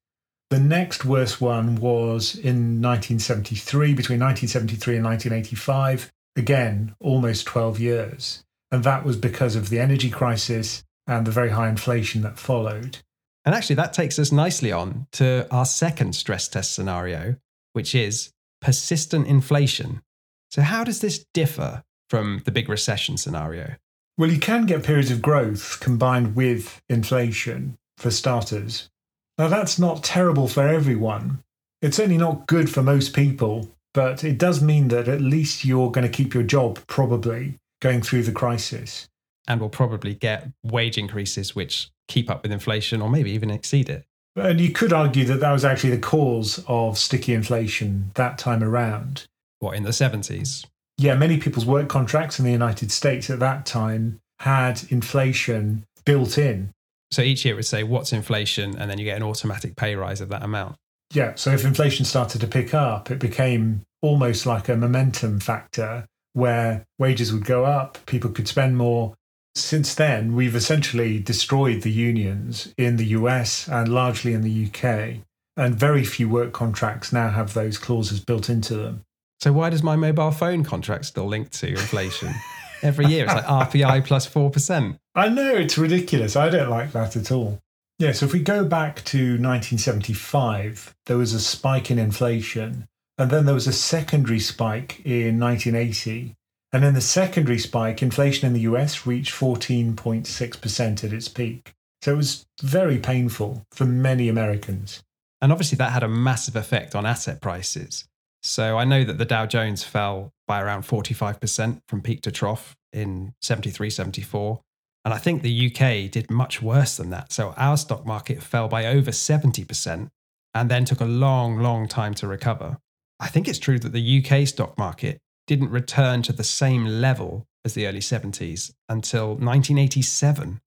The 0.51 0.59
next 0.59 1.05
worst 1.05 1.41
one 1.41 1.77
was 1.77 2.35
in 2.35 2.83
1973, 2.83 3.95
between 3.95 4.21
1973 4.21 4.97
and 4.97 5.05
1985. 5.05 6.11
Again, 6.37 6.95
almost 7.01 7.47
12 7.47 7.81
years. 7.81 8.45
And 8.71 8.85
that 8.85 9.05
was 9.05 9.17
because 9.17 9.57
of 9.57 9.69
the 9.71 9.79
energy 9.79 10.11
crisis 10.11 10.85
and 11.07 11.27
the 11.27 11.31
very 11.31 11.51
high 11.51 11.69
inflation 11.69 12.23
that 12.23 12.39
followed. 12.39 12.99
And 13.45 13.55
actually, 13.55 13.77
that 13.77 13.93
takes 13.93 14.19
us 14.19 14.33
nicely 14.33 14.73
on 14.73 15.07
to 15.13 15.47
our 15.51 15.65
second 15.65 16.15
stress 16.15 16.49
test 16.49 16.75
scenario, 16.75 17.37
which 17.73 17.95
is 17.95 18.31
persistent 18.61 19.27
inflation. 19.27 20.03
So, 20.51 20.63
how 20.63 20.85
does 20.85 21.01
this 21.01 21.25
differ 21.33 21.83
from 22.11 22.43
the 22.45 22.51
big 22.51 22.69
recession 22.69 23.17
scenario? 23.17 23.77
Well, 24.19 24.31
you 24.31 24.41
can 24.41 24.67
get 24.67 24.83
periods 24.83 25.13
of 25.13 25.23
growth 25.23 25.79
combined 25.81 26.35
with 26.35 26.83
inflation, 26.89 27.79
for 27.99 28.11
starters. 28.11 28.91
Now, 29.39 29.49
that's 29.49 29.79
not 29.79 30.03
terrible 30.03 30.49
for 30.49 30.67
everyone. 30.67 31.43
It's 31.81 31.97
certainly 31.97 32.19
not 32.19 32.49
good 32.49 32.69
for 32.69 32.83
most 32.83 33.15
people, 33.15 33.71
but 33.95 34.25
it 34.25 34.37
does 34.37 34.61
mean 34.61 34.89
that 34.89 35.07
at 35.07 35.21
least 35.21 35.65
you're 35.65 35.93
going 35.93 36.07
to 36.07 36.13
keep 36.13 36.35
your 36.35 36.43
job, 36.43 36.81
probably, 36.89 37.55
going 37.81 38.03
through 38.03 38.25
the 38.25 38.33
crisis 38.33 39.09
and 39.47 39.61
will 39.61 39.69
probably 39.69 40.15
get 40.15 40.49
wage 40.65 40.99
increases 40.99 41.55
which 41.55 41.91
keep 42.09 42.29
up 42.29 42.43
with 42.43 42.53
inflation 42.53 43.01
or 43.01 43.09
maybe 43.09 43.31
even 43.31 43.51
exceed 43.51 43.89
it. 43.89 44.05
And 44.35 44.61
you 44.61 44.73
could 44.73 44.93
argue 44.93 45.25
that 45.27 45.41
that 45.41 45.53
was 45.53 45.65
actually 45.65 45.91
the 45.91 45.99
cause 45.99 46.63
of 46.67 46.99
sticky 46.99 47.35
inflation 47.35 48.11
that 48.15 48.37
time 48.37 48.63
around. 48.63 49.27
What, 49.61 49.77
in 49.77 49.85
the 49.85 49.91
70s? 49.91 50.65
Yeah, 50.99 51.15
many 51.15 51.39
people's 51.39 51.65
work 51.65 51.89
contracts 51.89 52.39
in 52.39 52.45
the 52.45 52.51
United 52.51 52.91
States 52.91 53.31
at 53.31 53.39
that 53.39 53.65
time 53.65 54.19
had 54.41 54.83
inflation 54.91 55.87
built 56.05 56.37
in. 56.37 56.71
So 57.11 57.23
each 57.23 57.45
year 57.45 57.55
it 57.55 57.57
would 57.57 57.67
say 57.67 57.85
what's 57.85 58.13
inflation, 58.13 58.77
and 58.77 58.91
then 58.91 58.99
you 58.99 59.05
get 59.05 59.17
an 59.17 59.23
automatic 59.23 59.77
pay 59.77 59.95
rise 59.95 60.21
of 60.21 60.29
that 60.29 60.43
amount. 60.43 60.77
Yeah. 61.15 61.35
So 61.37 61.53
if 61.53 61.65
inflation 61.65 62.05
started 62.05 62.41
to 62.41 62.47
pick 62.47 62.75
up, 62.75 63.11
it 63.11 63.19
became 63.19 63.83
almost 64.03 64.45
like 64.45 64.69
a 64.69 64.77
momentum 64.77 65.41
factor 65.41 66.07
where 66.35 66.85
wages 66.99 67.33
would 67.33 67.45
go 67.45 67.65
up, 67.65 67.99
people 68.07 68.31
could 68.31 68.49
spend 68.49 68.77
more. 68.77 69.15
Since 69.55 69.95
then, 69.95 70.35
we've 70.35 70.55
essentially 70.55 71.19
destroyed 71.19 71.83
the 71.83 71.91
unions 71.91 72.73
in 72.77 72.97
the 72.97 73.07
US 73.07 73.69
and 73.69 73.89
largely 73.89 74.35
in 74.35 74.43
the 74.43 74.67
UK. 74.67 75.23
And 75.57 75.75
very 75.75 76.05
few 76.05 76.29
work 76.29 76.53
contracts 76.53 77.13
now 77.13 77.31
have 77.31 77.55
those 77.55 77.79
clauses 77.79 78.21
built 78.21 78.49
into 78.49 78.77
them. 78.77 79.05
So 79.41 79.53
why 79.53 79.71
does 79.71 79.83
my 79.83 79.95
mobile 79.95 80.33
phone 80.33 80.65
contract 80.65 81.05
still 81.05 81.27
link 81.27 81.51
to 81.51 81.69
inflation? 81.69 82.35
Every 82.83 83.07
year 83.07 83.25
it's 83.25 83.35
like 83.35 83.45
RPI 83.45 84.05
plus 84.05 84.29
4%. 84.29 84.99
I 85.15 85.29
know 85.29 85.55
it's 85.55 85.79
ridiculous. 85.79 86.37
I 86.37 86.49
don't 86.49 86.71
like 86.71 86.93
that 86.93 87.17
at 87.17 87.31
all. 87.31 87.61
Yeah, 87.99 88.13
so 88.13 88.27
if 88.27 88.33
we 88.33 88.41
go 88.41 88.65
back 88.65 89.05
to 89.07 89.19
1975, 89.19 90.95
there 91.07 91.17
was 91.17 91.35
a 91.35 91.41
spike 91.41 91.91
in 91.91 91.99
inflation, 91.99 92.87
and 93.17 93.31
then 93.31 93.45
there 93.45 93.55
was 93.55 93.67
a 93.67 93.73
secondary 93.73 94.39
spike 94.39 95.01
in 95.05 95.41
1980. 95.41 96.35
And 96.73 96.85
in 96.85 96.95
the 96.95 97.01
secondary 97.01 97.59
spike, 97.59 98.03
inflation 98.03 98.47
in 98.47 98.53
the 98.53 98.61
US 98.61 99.07
reached 99.07 99.35
14.6% 99.35 101.05
at 101.05 101.13
its 101.13 101.29
peak. 101.29 101.73
So 102.03 102.13
it 102.13 102.17
was 102.17 102.47
very 102.63 102.99
painful 102.99 103.65
for 103.73 103.85
many 103.85 104.29
Americans. 104.29 105.03
And 105.41 105.51
obviously, 105.51 105.77
that 105.77 105.93
had 105.93 106.03
a 106.03 106.09
massive 106.09 106.55
effect 106.57 106.95
on 106.95 107.07
asset 107.07 107.41
prices. 107.41 108.05
So 108.49 108.79
I 108.79 108.85
know 108.85 109.05
that 109.05 109.19
the 109.19 109.27
Dow 109.27 109.45
Jones 109.45 109.85
fell 109.85 110.33
by 110.47 110.63
around 110.63 110.85
45% 110.85 111.83
from 111.87 112.01
peak 112.01 112.23
to 112.23 112.33
trough 112.33 112.77
in 112.95 113.35
73, 113.43 113.91
74. 113.91 114.61
And 115.05 115.13
I 115.13 115.19
think 115.19 115.43
the 115.43 115.67
UK 115.67 116.11
did 116.11 116.31
much 116.31 116.63
worse 116.63 116.97
than 116.97 117.11
that. 117.11 117.31
So 117.31 117.53
our 117.59 117.77
stock 117.77 118.07
market 118.07 118.43
fell 118.43 118.67
by 118.67 118.87
over 118.87 119.11
70% 119.11 120.09
and 120.55 120.71
then 120.71 120.87
took 120.87 121.03
a 121.03 121.05
long, 121.05 121.59
long 121.59 121.87
time 121.89 122.15
to 122.15 122.27
recover. 122.27 122.79
I 123.21 123.29
think 123.29 123.49
it's 123.49 123.59
true 123.59 123.79
that 123.81 123.93
the 123.93 124.25
UK 124.25 124.49
stock 124.49 124.79
market 124.79 125.19
didn't 125.47 125.71
return 125.71 126.23
to 126.23 126.33
the 126.33 126.43
same 126.43 126.87
level 126.87 127.47
as 127.67 127.75
the 127.75 127.87
early 127.87 128.01
70s 128.01 128.73
until 128.89 129.29
1987. 129.29 130.63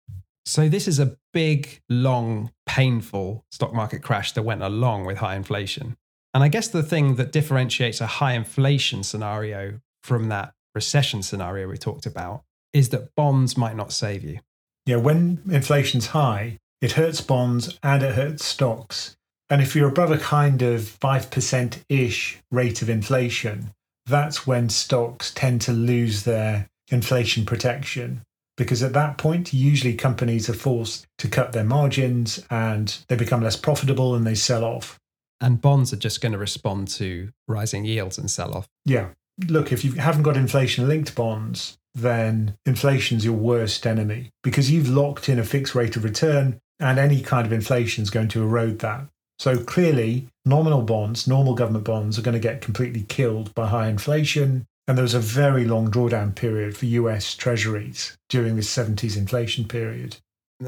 So 0.47 0.71
this 0.71 0.89
is 0.89 0.99
a 0.99 1.19
big, 1.35 1.83
long, 1.91 2.53
painful 2.65 3.45
stock 3.51 3.75
market 3.75 4.03
crash 4.03 4.33
that 4.33 4.45
went 4.45 4.62
along 4.62 5.05
with 5.05 5.19
high 5.19 5.37
inflation. 5.37 5.99
And 6.37 6.44
I 6.44 6.49
guess 6.49 6.68
the 6.68 6.83
thing 6.83 7.14
that 7.14 7.33
differentiates 7.33 8.03
a 8.03 8.07
high 8.07 8.35
inflation 8.35 9.03
scenario 9.03 9.81
from 10.03 10.29
that 10.29 10.53
recession 10.75 11.22
scenario 11.22 11.66
we 11.66 11.79
talked 11.79 12.05
about 12.05 12.42
is 12.75 12.90
that 12.90 13.14
bonds 13.14 13.57
might 13.57 13.75
not 13.75 13.90
save 13.90 14.22
you. 14.22 14.40
Yeah, 14.85 14.96
when 14.96 15.40
inflation's 15.51 16.09
high, 16.09 16.59
it 16.83 16.92
hurts 16.92 17.22
bonds 17.22 17.79
and 17.83 18.03
it 18.03 18.16
hurts 18.16 18.44
stocks. 18.44 19.16
And 19.49 19.62
if 19.62 19.75
you're 19.75 19.88
above 19.88 20.11
a 20.11 20.18
kind 20.18 20.61
of 20.61 20.83
5% 20.83 21.79
ish 21.88 22.38
rate 22.51 22.83
of 22.83 22.90
inflation, 22.90 23.72
that's 24.05 24.46
when 24.46 24.68
stocks 24.68 25.33
tend 25.33 25.62
to 25.62 25.72
lose 25.72 26.25
their 26.25 26.68
inflation 26.90 27.46
protection. 27.46 28.20
Because 28.59 28.83
at 28.83 28.92
that 28.92 29.16
point, 29.16 29.55
usually 29.55 29.94
companies 29.94 30.51
are 30.51 30.53
forced 30.53 31.07
to 31.16 31.29
cut 31.29 31.53
their 31.53 31.64
margins 31.64 32.44
and 32.51 32.94
they 33.09 33.16
become 33.16 33.40
less 33.40 33.57
profitable 33.57 34.14
and 34.14 34.27
they 34.27 34.35
sell 34.35 34.64
off. 34.64 35.01
And 35.40 35.61
bonds 35.61 35.92
are 35.92 35.99
just 35.99 36.20
going 36.20 36.33
to 36.33 36.38
respond 36.38 36.88
to 36.88 37.31
rising 37.46 37.85
yields 37.85 38.18
and 38.18 38.31
sell 38.31 38.55
off. 38.55 38.68
Yeah. 38.85 39.09
Look, 39.49 39.70
if 39.70 39.85
you 39.85 39.92
haven't 39.92 40.22
got 40.22 40.37
inflation 40.37 40.88
linked 40.88 41.14
bonds, 41.14 41.77
then 41.94 42.57
inflation's 42.64 43.25
your 43.25 43.35
worst 43.35 43.87
enemy 43.87 44.31
because 44.42 44.70
you've 44.70 44.88
locked 44.88 45.29
in 45.29 45.38
a 45.38 45.44
fixed 45.44 45.75
rate 45.75 45.96
of 45.96 46.05
return 46.05 46.59
and 46.79 46.99
any 46.99 47.22
kind 47.22 47.46
of 47.46 47.53
inflation 47.53 48.03
is 48.03 48.11
going 48.11 48.29
to 48.29 48.42
erode 48.42 48.79
that. 48.81 49.07
So 49.38 49.59
clearly, 49.62 50.29
nominal 50.44 50.83
bonds, 50.83 51.27
normal 51.27 51.55
government 51.55 51.85
bonds, 51.85 52.18
are 52.18 52.22
going 52.22 52.35
to 52.35 52.40
get 52.40 52.62
completely 52.62 53.03
killed 53.03 53.55
by 53.55 53.66
high 53.66 53.88
inflation. 53.88 54.66
And 54.88 54.96
there 54.96 55.03
was 55.03 55.14
a 55.14 55.20
very 55.20 55.64
long 55.64 55.90
drawdown 55.90 56.35
period 56.35 56.77
for 56.77 56.87
US 56.87 57.35
treasuries 57.35 58.16
during 58.29 58.57
the 58.57 58.62
70s 58.62 59.16
inflation 59.16 59.66
period. 59.66 60.16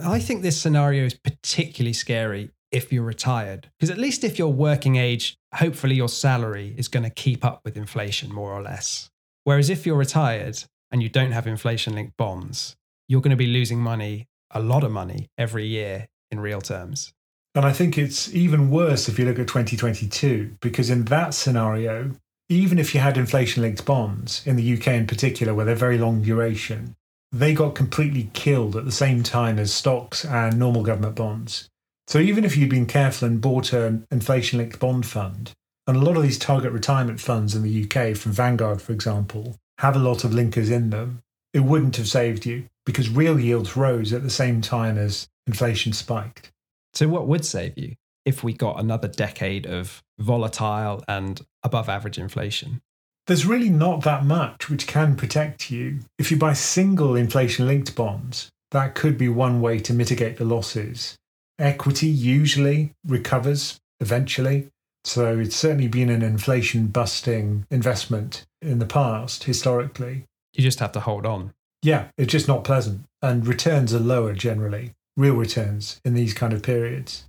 I 0.04 0.18
think 0.18 0.42
this 0.42 0.60
scenario 0.60 1.04
is 1.04 1.14
particularly 1.14 1.94
scary 1.94 2.50
if 2.70 2.92
you're 2.92 3.02
retired, 3.02 3.70
because 3.78 3.90
at 3.90 3.98
least 3.98 4.24
if 4.24 4.38
you're 4.38 4.48
working 4.48 4.96
age, 4.96 5.36
hopefully 5.54 5.94
your 5.94 6.08
salary 6.08 6.74
is 6.76 6.88
going 6.88 7.02
to 7.02 7.10
keep 7.10 7.44
up 7.44 7.60
with 7.64 7.76
inflation 7.76 8.32
more 8.32 8.52
or 8.52 8.62
less. 8.62 9.10
Whereas 9.44 9.70
if 9.70 9.86
you're 9.86 9.96
retired 9.96 10.62
and 10.90 11.02
you 11.02 11.08
don't 11.08 11.32
have 11.32 11.46
inflation 11.46 11.94
linked 11.94 12.16
bonds, 12.16 12.76
you're 13.08 13.22
going 13.22 13.30
to 13.30 13.36
be 13.36 13.46
losing 13.46 13.80
money, 13.80 14.26
a 14.50 14.60
lot 14.60 14.84
of 14.84 14.92
money 14.92 15.28
every 15.38 15.66
year 15.66 16.08
in 16.30 16.40
real 16.40 16.60
terms. 16.60 17.12
And 17.54 17.64
I 17.64 17.72
think 17.72 17.96
it's 17.96 18.32
even 18.34 18.70
worse 18.70 19.08
if 19.08 19.18
you 19.18 19.24
look 19.24 19.38
at 19.38 19.48
2022, 19.48 20.56
because 20.60 20.90
in 20.90 21.06
that 21.06 21.34
scenario, 21.34 22.12
even 22.48 22.78
if 22.78 22.94
you 22.94 23.00
had 23.00 23.16
inflation 23.16 23.62
linked 23.62 23.84
bonds, 23.84 24.46
in 24.46 24.56
the 24.56 24.76
UK 24.76 24.88
in 24.88 25.06
particular, 25.06 25.54
where 25.54 25.64
they're 25.64 25.74
very 25.74 25.98
long 25.98 26.22
duration, 26.22 26.94
they 27.32 27.54
got 27.54 27.74
completely 27.74 28.30
killed 28.32 28.76
at 28.76 28.84
the 28.84 28.92
same 28.92 29.22
time 29.22 29.58
as 29.58 29.72
stocks 29.72 30.24
and 30.24 30.58
normal 30.58 30.82
government 30.82 31.16
bonds. 31.16 31.68
So 32.08 32.18
even 32.20 32.42
if 32.46 32.56
you'd 32.56 32.70
been 32.70 32.86
careful 32.86 33.28
and 33.28 33.38
bought 33.38 33.74
an 33.74 34.06
inflation 34.10 34.58
linked 34.58 34.80
bond 34.80 35.04
fund, 35.04 35.52
and 35.86 35.94
a 35.94 36.00
lot 36.00 36.16
of 36.16 36.22
these 36.22 36.38
target 36.38 36.72
retirement 36.72 37.20
funds 37.20 37.54
in 37.54 37.62
the 37.62 37.84
UK, 37.84 38.16
from 38.16 38.32
Vanguard, 38.32 38.80
for 38.80 38.92
example, 38.92 39.56
have 39.76 39.94
a 39.94 39.98
lot 39.98 40.24
of 40.24 40.30
linkers 40.30 40.70
in 40.70 40.88
them, 40.88 41.20
it 41.52 41.60
wouldn't 41.60 41.96
have 41.96 42.08
saved 42.08 42.46
you 42.46 42.64
because 42.86 43.10
real 43.10 43.38
yields 43.38 43.76
rose 43.76 44.14
at 44.14 44.22
the 44.22 44.30
same 44.30 44.62
time 44.62 44.96
as 44.96 45.28
inflation 45.46 45.92
spiked. 45.92 46.50
So, 46.94 47.08
what 47.08 47.26
would 47.26 47.44
save 47.44 47.76
you 47.76 47.94
if 48.24 48.42
we 48.42 48.54
got 48.54 48.80
another 48.80 49.08
decade 49.08 49.66
of 49.66 50.02
volatile 50.18 51.04
and 51.08 51.42
above 51.62 51.90
average 51.90 52.16
inflation? 52.16 52.80
There's 53.26 53.44
really 53.44 53.68
not 53.68 54.02
that 54.04 54.24
much 54.24 54.70
which 54.70 54.86
can 54.86 55.14
protect 55.14 55.70
you. 55.70 55.98
If 56.18 56.30
you 56.30 56.38
buy 56.38 56.54
single 56.54 57.16
inflation 57.16 57.66
linked 57.66 57.94
bonds, 57.94 58.48
that 58.70 58.94
could 58.94 59.18
be 59.18 59.28
one 59.28 59.60
way 59.60 59.78
to 59.80 59.92
mitigate 59.92 60.38
the 60.38 60.46
losses. 60.46 61.18
Equity 61.58 62.08
usually 62.08 62.92
recovers 63.06 63.80
eventually. 64.00 64.68
So 65.04 65.38
it's 65.38 65.56
certainly 65.56 65.88
been 65.88 66.10
an 66.10 66.22
inflation 66.22 66.88
busting 66.88 67.66
investment 67.70 68.46
in 68.60 68.78
the 68.78 68.86
past, 68.86 69.44
historically. 69.44 70.24
You 70.54 70.62
just 70.62 70.80
have 70.80 70.92
to 70.92 71.00
hold 71.00 71.26
on. 71.26 71.52
Yeah, 71.82 72.08
it's 72.16 72.32
just 72.32 72.48
not 72.48 72.64
pleasant. 72.64 73.04
And 73.22 73.46
returns 73.46 73.94
are 73.94 74.00
lower 74.00 74.32
generally 74.32 74.92
real 75.16 75.34
returns 75.34 76.00
in 76.04 76.14
these 76.14 76.32
kind 76.32 76.52
of 76.52 76.62
periods. 76.62 77.24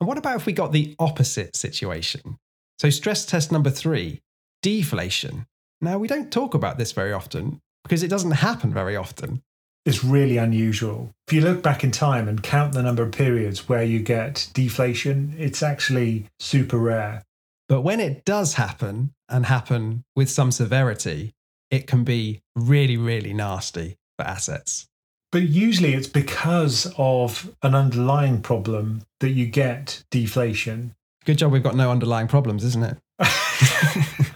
And 0.00 0.08
what 0.08 0.18
about 0.18 0.36
if 0.36 0.46
we 0.46 0.52
got 0.52 0.72
the 0.72 0.96
opposite 0.98 1.54
situation? 1.54 2.38
So, 2.78 2.90
stress 2.90 3.24
test 3.24 3.52
number 3.52 3.70
three 3.70 4.20
deflation. 4.62 5.46
Now, 5.80 5.98
we 5.98 6.08
don't 6.08 6.32
talk 6.32 6.54
about 6.54 6.78
this 6.78 6.92
very 6.92 7.12
often 7.12 7.60
because 7.84 8.02
it 8.02 8.08
doesn't 8.08 8.32
happen 8.32 8.72
very 8.72 8.96
often. 8.96 9.42
It's 9.84 10.02
really 10.02 10.38
unusual. 10.38 11.14
If 11.28 11.34
you 11.34 11.42
look 11.42 11.62
back 11.62 11.84
in 11.84 11.90
time 11.90 12.26
and 12.26 12.42
count 12.42 12.72
the 12.72 12.82
number 12.82 13.02
of 13.02 13.12
periods 13.12 13.68
where 13.68 13.82
you 13.82 14.00
get 14.00 14.48
deflation, 14.54 15.34
it's 15.38 15.62
actually 15.62 16.26
super 16.38 16.78
rare. 16.78 17.22
But 17.68 17.82
when 17.82 18.00
it 18.00 18.24
does 18.24 18.54
happen 18.54 19.12
and 19.28 19.44
happen 19.44 20.04
with 20.16 20.30
some 20.30 20.52
severity, 20.52 21.34
it 21.70 21.86
can 21.86 22.02
be 22.02 22.40
really, 22.56 22.96
really 22.96 23.34
nasty 23.34 23.96
for 24.18 24.24
assets. 24.24 24.86
But 25.30 25.42
usually 25.42 25.92
it's 25.94 26.08
because 26.08 26.92
of 26.96 27.54
an 27.62 27.74
underlying 27.74 28.40
problem 28.40 29.02
that 29.20 29.30
you 29.30 29.46
get 29.46 30.02
deflation. 30.10 30.94
Good 31.24 31.38
job 31.38 31.52
we've 31.52 31.62
got 31.62 31.76
no 31.76 31.90
underlying 31.90 32.28
problems, 32.28 32.64
isn't 32.64 32.84
it? 32.84 32.98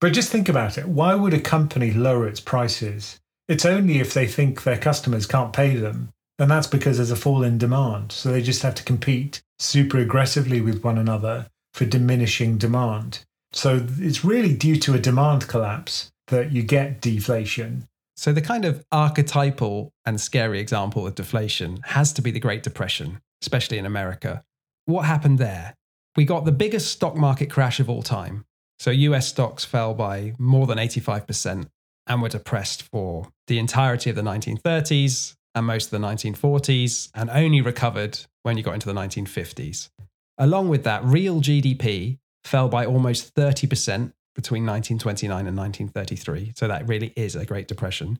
but 0.00 0.12
just 0.12 0.32
think 0.32 0.48
about 0.48 0.78
it. 0.78 0.88
Why 0.88 1.14
would 1.14 1.34
a 1.34 1.40
company 1.40 1.92
lower 1.92 2.26
its 2.26 2.40
prices? 2.40 3.20
It's 3.48 3.64
only 3.64 3.98
if 3.98 4.12
they 4.12 4.26
think 4.26 4.62
their 4.62 4.78
customers 4.78 5.26
can't 5.26 5.52
pay 5.52 5.76
them. 5.76 6.10
And 6.38 6.50
that's 6.50 6.66
because 6.66 6.98
there's 6.98 7.10
a 7.10 7.16
fall 7.16 7.42
in 7.42 7.58
demand. 7.58 8.12
So 8.12 8.30
they 8.30 8.42
just 8.42 8.62
have 8.62 8.74
to 8.76 8.82
compete 8.82 9.40
super 9.58 9.98
aggressively 9.98 10.60
with 10.60 10.84
one 10.84 10.98
another 10.98 11.46
for 11.72 11.86
diminishing 11.86 12.58
demand. 12.58 13.20
So 13.52 13.86
it's 13.98 14.24
really 14.24 14.54
due 14.54 14.76
to 14.76 14.94
a 14.94 14.98
demand 14.98 15.48
collapse 15.48 16.10
that 16.28 16.52
you 16.52 16.62
get 16.62 17.00
deflation. 17.00 17.86
So, 18.18 18.32
the 18.32 18.40
kind 18.40 18.64
of 18.64 18.82
archetypal 18.90 19.92
and 20.06 20.18
scary 20.18 20.58
example 20.58 21.06
of 21.06 21.14
deflation 21.14 21.80
has 21.84 22.14
to 22.14 22.22
be 22.22 22.30
the 22.30 22.40
Great 22.40 22.62
Depression, 22.62 23.20
especially 23.42 23.76
in 23.76 23.84
America. 23.84 24.42
What 24.86 25.02
happened 25.02 25.38
there? 25.38 25.74
We 26.16 26.24
got 26.24 26.46
the 26.46 26.52
biggest 26.52 26.90
stock 26.90 27.14
market 27.14 27.50
crash 27.50 27.78
of 27.78 27.90
all 27.90 28.02
time. 28.02 28.46
So, 28.78 28.90
US 28.90 29.28
stocks 29.28 29.66
fell 29.66 29.92
by 29.92 30.32
more 30.38 30.66
than 30.66 30.78
85% 30.78 31.68
and 32.06 32.22
were 32.22 32.28
depressed 32.28 32.82
for 32.82 33.28
the 33.46 33.58
entirety 33.58 34.10
of 34.10 34.16
the 34.16 34.22
1930s 34.22 35.34
and 35.54 35.66
most 35.66 35.86
of 35.86 35.90
the 35.90 36.06
1940s, 36.06 37.10
and 37.14 37.30
only 37.30 37.62
recovered 37.62 38.18
when 38.42 38.58
you 38.58 38.62
got 38.62 38.74
into 38.74 38.86
the 38.86 38.94
1950s. 38.94 39.88
Along 40.36 40.68
with 40.68 40.84
that, 40.84 41.02
real 41.02 41.40
GDP 41.40 42.18
fell 42.44 42.68
by 42.68 42.84
almost 42.84 43.34
30% 43.34 44.12
between 44.34 44.66
1929 44.66 45.46
and 45.46 45.56
1933. 45.56 46.52
So 46.54 46.68
that 46.68 46.86
really 46.86 47.14
is 47.16 47.34
a 47.34 47.46
Great 47.46 47.68
Depression. 47.68 48.18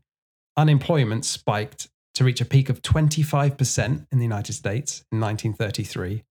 Unemployment 0.57 1.27
spiked 1.27 1.89
to 2.15 2.25
reach 2.25 2.41
a 2.41 2.47
peak 2.47 2.71
of 2.71 2.81
25% 2.81 4.07
in 4.11 4.19
the 4.19 4.25
United 4.25 4.55
States 4.55 5.05
in 5.13 5.21
1933. 5.21 6.25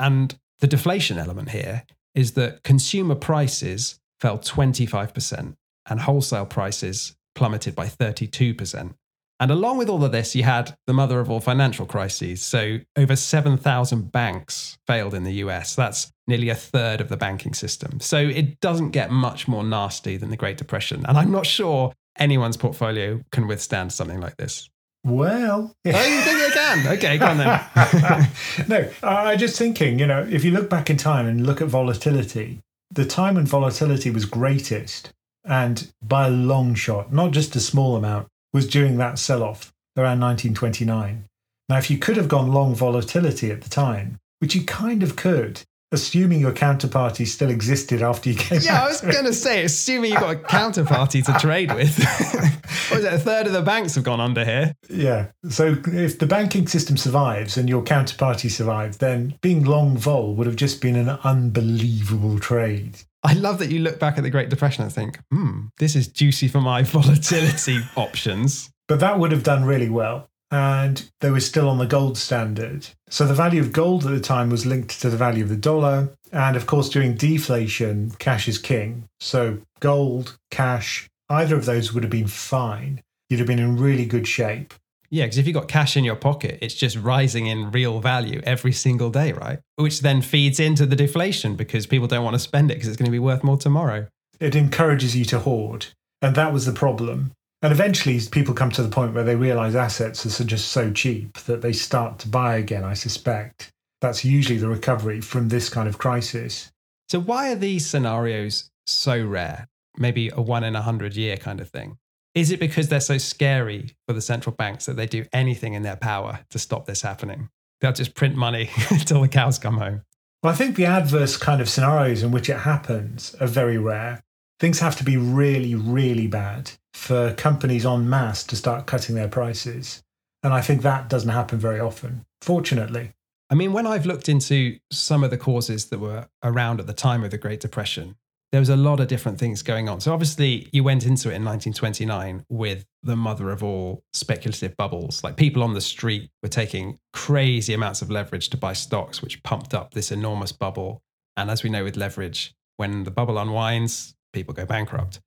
And 0.00 0.36
the 0.58 0.66
deflation 0.66 1.18
element 1.18 1.50
here 1.50 1.84
is 2.16 2.32
that 2.32 2.64
consumer 2.64 3.14
prices 3.14 4.00
fell 4.20 4.38
25% 4.38 5.54
and 5.88 6.00
wholesale 6.00 6.46
prices 6.46 7.16
plummeted 7.34 7.74
by 7.74 7.86
32%. 7.86 8.94
And 9.40 9.50
along 9.52 9.78
with 9.78 9.88
all 9.88 10.04
of 10.04 10.10
this, 10.10 10.34
you 10.34 10.42
had 10.42 10.74
the 10.86 10.92
mother 10.92 11.20
of 11.20 11.30
all 11.30 11.38
financial 11.38 11.86
crises. 11.86 12.42
So, 12.42 12.78
over 12.96 13.14
7,000 13.14 14.10
banks 14.10 14.76
failed 14.86 15.14
in 15.14 15.22
the 15.22 15.34
US. 15.34 15.76
That's 15.76 16.10
nearly 16.26 16.48
a 16.48 16.56
third 16.56 17.00
of 17.00 17.08
the 17.08 17.16
banking 17.16 17.54
system. 17.54 18.00
So, 18.00 18.18
it 18.18 18.58
doesn't 18.60 18.90
get 18.90 19.12
much 19.12 19.46
more 19.46 19.62
nasty 19.62 20.16
than 20.16 20.30
the 20.30 20.36
Great 20.36 20.56
Depression. 20.58 21.06
And 21.06 21.16
I'm 21.16 21.30
not 21.30 21.46
sure 21.46 21.92
anyone's 22.18 22.56
portfolio 22.56 23.22
can 23.30 23.46
withstand 23.46 23.92
something 23.92 24.20
like 24.20 24.36
this. 24.38 24.68
Well, 25.04 25.72
oh, 25.72 25.88
you 25.88 25.92
think 25.92 26.40
it 26.40 26.52
can? 26.52 26.88
Okay, 26.88 27.18
go 27.18 27.26
on 27.26 27.38
then. 27.38 28.28
no, 28.68 28.90
I'm 29.02 29.38
just 29.38 29.56
thinking, 29.56 30.00
you 30.00 30.06
know, 30.06 30.26
if 30.28 30.44
you 30.44 30.50
look 30.50 30.68
back 30.68 30.90
in 30.90 30.96
time 30.96 31.26
and 31.26 31.46
look 31.46 31.62
at 31.62 31.68
volatility, 31.68 32.58
the 32.90 33.04
time 33.04 33.36
when 33.36 33.46
volatility 33.46 34.10
was 34.10 34.24
greatest, 34.24 35.12
and 35.48 35.90
by 36.02 36.26
a 36.26 36.30
long 36.30 36.74
shot, 36.74 37.12
not 37.12 37.32
just 37.32 37.56
a 37.56 37.60
small 37.60 37.96
amount, 37.96 38.28
was 38.52 38.68
during 38.68 38.98
that 38.98 39.18
sell 39.18 39.42
off 39.42 39.72
around 39.96 40.20
1929. 40.20 41.24
Now, 41.68 41.78
if 41.78 41.90
you 41.90 41.98
could 41.98 42.16
have 42.16 42.28
gone 42.28 42.52
long 42.52 42.74
volatility 42.74 43.50
at 43.50 43.62
the 43.62 43.68
time, 43.68 44.18
which 44.38 44.54
you 44.54 44.64
kind 44.64 45.02
of 45.02 45.16
could, 45.16 45.62
assuming 45.90 46.40
your 46.40 46.52
counterparty 46.52 47.26
still 47.26 47.50
existed 47.50 48.02
after 48.02 48.30
you 48.30 48.36
came 48.36 48.60
yeah, 48.62 48.84
I 48.84 48.88
was 48.88 49.00
going 49.00 49.24
to 49.24 49.32
say, 49.32 49.64
assuming 49.64 50.12
you've 50.12 50.20
got 50.20 50.36
a 50.36 50.38
counterparty 50.38 51.24
to 51.24 51.32
trade 51.38 51.74
with. 51.74 51.96
what 52.90 53.00
is 53.00 53.04
it? 53.04 53.12
A 53.12 53.18
third 53.18 53.46
of 53.46 53.52
the 53.52 53.62
banks 53.62 53.94
have 53.94 54.04
gone 54.04 54.20
under 54.20 54.44
here. 54.44 54.74
Yeah. 54.88 55.28
So 55.48 55.76
if 55.86 56.18
the 56.18 56.26
banking 56.26 56.66
system 56.68 56.96
survives 56.96 57.56
and 57.56 57.68
your 57.68 57.82
counterparty 57.82 58.50
survives, 58.50 58.98
then 58.98 59.38
being 59.40 59.64
long 59.64 59.96
vol 59.96 60.34
would 60.34 60.46
have 60.46 60.56
just 60.56 60.80
been 60.80 60.96
an 60.96 61.08
unbelievable 61.24 62.38
trade. 62.38 62.98
I 63.22 63.32
love 63.32 63.58
that 63.58 63.70
you 63.70 63.80
look 63.80 63.98
back 63.98 64.16
at 64.16 64.22
the 64.22 64.30
Great 64.30 64.48
Depression 64.48 64.84
and 64.84 64.92
think, 64.92 65.18
hmm, 65.30 65.66
this 65.78 65.96
is 65.96 66.08
juicy 66.08 66.48
for 66.48 66.60
my 66.60 66.82
volatility 66.84 67.80
options. 67.96 68.70
But 68.86 69.00
that 69.00 69.18
would 69.18 69.32
have 69.32 69.42
done 69.42 69.64
really 69.64 69.90
well. 69.90 70.28
And 70.50 71.10
they 71.20 71.30
were 71.30 71.40
still 71.40 71.68
on 71.68 71.76
the 71.76 71.86
gold 71.86 72.16
standard. 72.16 72.88
So 73.10 73.26
the 73.26 73.34
value 73.34 73.60
of 73.60 73.72
gold 73.72 74.06
at 74.06 74.12
the 74.12 74.20
time 74.20 74.48
was 74.48 74.64
linked 74.64 75.00
to 75.02 75.10
the 75.10 75.16
value 75.16 75.42
of 75.42 75.50
the 75.50 75.56
dollar. 75.56 76.10
And 76.32 76.56
of 76.56 76.66
course, 76.66 76.88
during 76.88 77.16
deflation, 77.16 78.12
cash 78.18 78.48
is 78.48 78.56
king. 78.56 79.04
So 79.20 79.58
gold, 79.80 80.38
cash, 80.50 81.08
either 81.28 81.56
of 81.56 81.66
those 81.66 81.92
would 81.92 82.02
have 82.02 82.10
been 82.10 82.28
fine. 82.28 83.02
You'd 83.28 83.40
have 83.40 83.46
been 83.46 83.58
in 83.58 83.76
really 83.76 84.06
good 84.06 84.26
shape. 84.26 84.72
Yeah, 85.10 85.24
because 85.24 85.38
if 85.38 85.46
you've 85.46 85.54
got 85.54 85.68
cash 85.68 85.96
in 85.96 86.04
your 86.04 86.16
pocket, 86.16 86.58
it's 86.60 86.74
just 86.74 86.96
rising 86.96 87.46
in 87.46 87.70
real 87.70 88.00
value 88.00 88.40
every 88.44 88.72
single 88.72 89.10
day, 89.10 89.32
right? 89.32 89.58
Which 89.76 90.00
then 90.00 90.20
feeds 90.20 90.60
into 90.60 90.84
the 90.84 90.96
deflation 90.96 91.56
because 91.56 91.86
people 91.86 92.08
don't 92.08 92.24
want 92.24 92.34
to 92.34 92.40
spend 92.40 92.70
it 92.70 92.74
because 92.74 92.88
it's 92.88 92.96
going 92.96 93.06
to 93.06 93.12
be 93.12 93.18
worth 93.18 93.42
more 93.42 93.56
tomorrow. 93.56 94.06
It 94.38 94.54
encourages 94.54 95.16
you 95.16 95.24
to 95.26 95.40
hoard. 95.40 95.86
And 96.20 96.34
that 96.34 96.52
was 96.52 96.66
the 96.66 96.72
problem. 96.72 97.32
And 97.62 97.72
eventually, 97.72 98.20
people 98.30 98.54
come 98.54 98.70
to 98.72 98.82
the 98.82 98.88
point 98.88 99.14
where 99.14 99.24
they 99.24 99.34
realize 99.34 99.74
assets 99.74 100.40
are 100.40 100.44
just 100.44 100.68
so 100.68 100.92
cheap 100.92 101.38
that 101.38 101.62
they 101.62 101.72
start 101.72 102.18
to 102.20 102.28
buy 102.28 102.56
again, 102.56 102.84
I 102.84 102.94
suspect. 102.94 103.70
That's 104.00 104.24
usually 104.24 104.58
the 104.58 104.68
recovery 104.68 105.20
from 105.20 105.48
this 105.48 105.68
kind 105.68 105.88
of 105.88 105.98
crisis. 105.98 106.70
So, 107.08 107.18
why 107.18 107.50
are 107.50 107.56
these 107.56 107.86
scenarios 107.86 108.70
so 108.86 109.24
rare? 109.24 109.66
Maybe 109.96 110.28
a 110.28 110.40
one 110.40 110.62
in 110.62 110.76
a 110.76 110.82
hundred 110.82 111.16
year 111.16 111.36
kind 111.36 111.60
of 111.60 111.68
thing. 111.68 111.98
Is 112.38 112.52
it 112.52 112.60
because 112.60 112.86
they're 112.86 113.00
so 113.00 113.18
scary 113.18 113.96
for 114.06 114.12
the 114.12 114.20
central 114.20 114.54
banks 114.54 114.86
that 114.86 114.94
they 114.94 115.06
do 115.06 115.24
anything 115.32 115.74
in 115.74 115.82
their 115.82 115.96
power 115.96 116.38
to 116.50 116.58
stop 116.60 116.86
this 116.86 117.02
happening? 117.02 117.48
They'll 117.80 117.92
just 117.92 118.14
print 118.14 118.36
money 118.36 118.70
until 118.90 119.22
the 119.22 119.28
cows 119.28 119.58
come 119.58 119.78
home. 119.78 120.02
Well, 120.44 120.52
I 120.52 120.54
think 120.54 120.76
the 120.76 120.86
adverse 120.86 121.36
kind 121.36 121.60
of 121.60 121.68
scenarios 121.68 122.22
in 122.22 122.30
which 122.30 122.48
it 122.48 122.58
happens 122.58 123.34
are 123.40 123.48
very 123.48 123.76
rare. 123.76 124.22
Things 124.60 124.78
have 124.78 124.94
to 124.98 125.04
be 125.04 125.16
really, 125.16 125.74
really 125.74 126.28
bad 126.28 126.70
for 126.94 127.34
companies 127.34 127.84
en 127.84 128.08
masse 128.08 128.44
to 128.44 128.54
start 128.54 128.86
cutting 128.86 129.16
their 129.16 129.26
prices. 129.26 130.04
And 130.44 130.54
I 130.54 130.60
think 130.60 130.82
that 130.82 131.08
doesn't 131.08 131.30
happen 131.30 131.58
very 131.58 131.80
often, 131.80 132.24
fortunately. 132.40 133.14
I 133.50 133.56
mean, 133.56 133.72
when 133.72 133.84
I've 133.84 134.06
looked 134.06 134.28
into 134.28 134.78
some 134.92 135.24
of 135.24 135.30
the 135.30 135.38
causes 135.38 135.86
that 135.86 135.98
were 135.98 136.28
around 136.44 136.78
at 136.78 136.86
the 136.86 136.92
time 136.92 137.24
of 137.24 137.32
the 137.32 137.38
Great 137.38 137.58
Depression, 137.58 138.14
there 138.50 138.60
was 138.60 138.70
a 138.70 138.76
lot 138.76 138.98
of 139.00 139.08
different 139.08 139.38
things 139.38 139.62
going 139.62 139.88
on. 139.88 140.00
So 140.00 140.12
obviously, 140.12 140.68
you 140.72 140.82
went 140.82 141.04
into 141.04 141.28
it 141.28 141.36
in 141.36 141.44
1929 141.44 142.46
with 142.48 142.86
the 143.02 143.16
mother 143.16 143.50
of 143.50 143.62
all 143.62 144.02
speculative 144.12 144.76
bubbles. 144.76 145.22
Like 145.22 145.36
people 145.36 145.62
on 145.62 145.74
the 145.74 145.80
street 145.80 146.30
were 146.42 146.48
taking 146.48 146.98
crazy 147.12 147.74
amounts 147.74 148.00
of 148.00 148.10
leverage 148.10 148.48
to 148.50 148.56
buy 148.56 148.72
stocks, 148.72 149.20
which 149.20 149.42
pumped 149.42 149.74
up 149.74 149.92
this 149.92 150.10
enormous 150.10 150.52
bubble. 150.52 151.02
And 151.36 151.50
as 151.50 151.62
we 151.62 151.70
know 151.70 151.84
with 151.84 151.96
leverage, 151.96 152.54
when 152.78 153.04
the 153.04 153.10
bubble 153.10 153.38
unwinds, 153.38 154.14
people 154.32 154.54
go 154.54 154.64
bankrupt. 154.64 155.20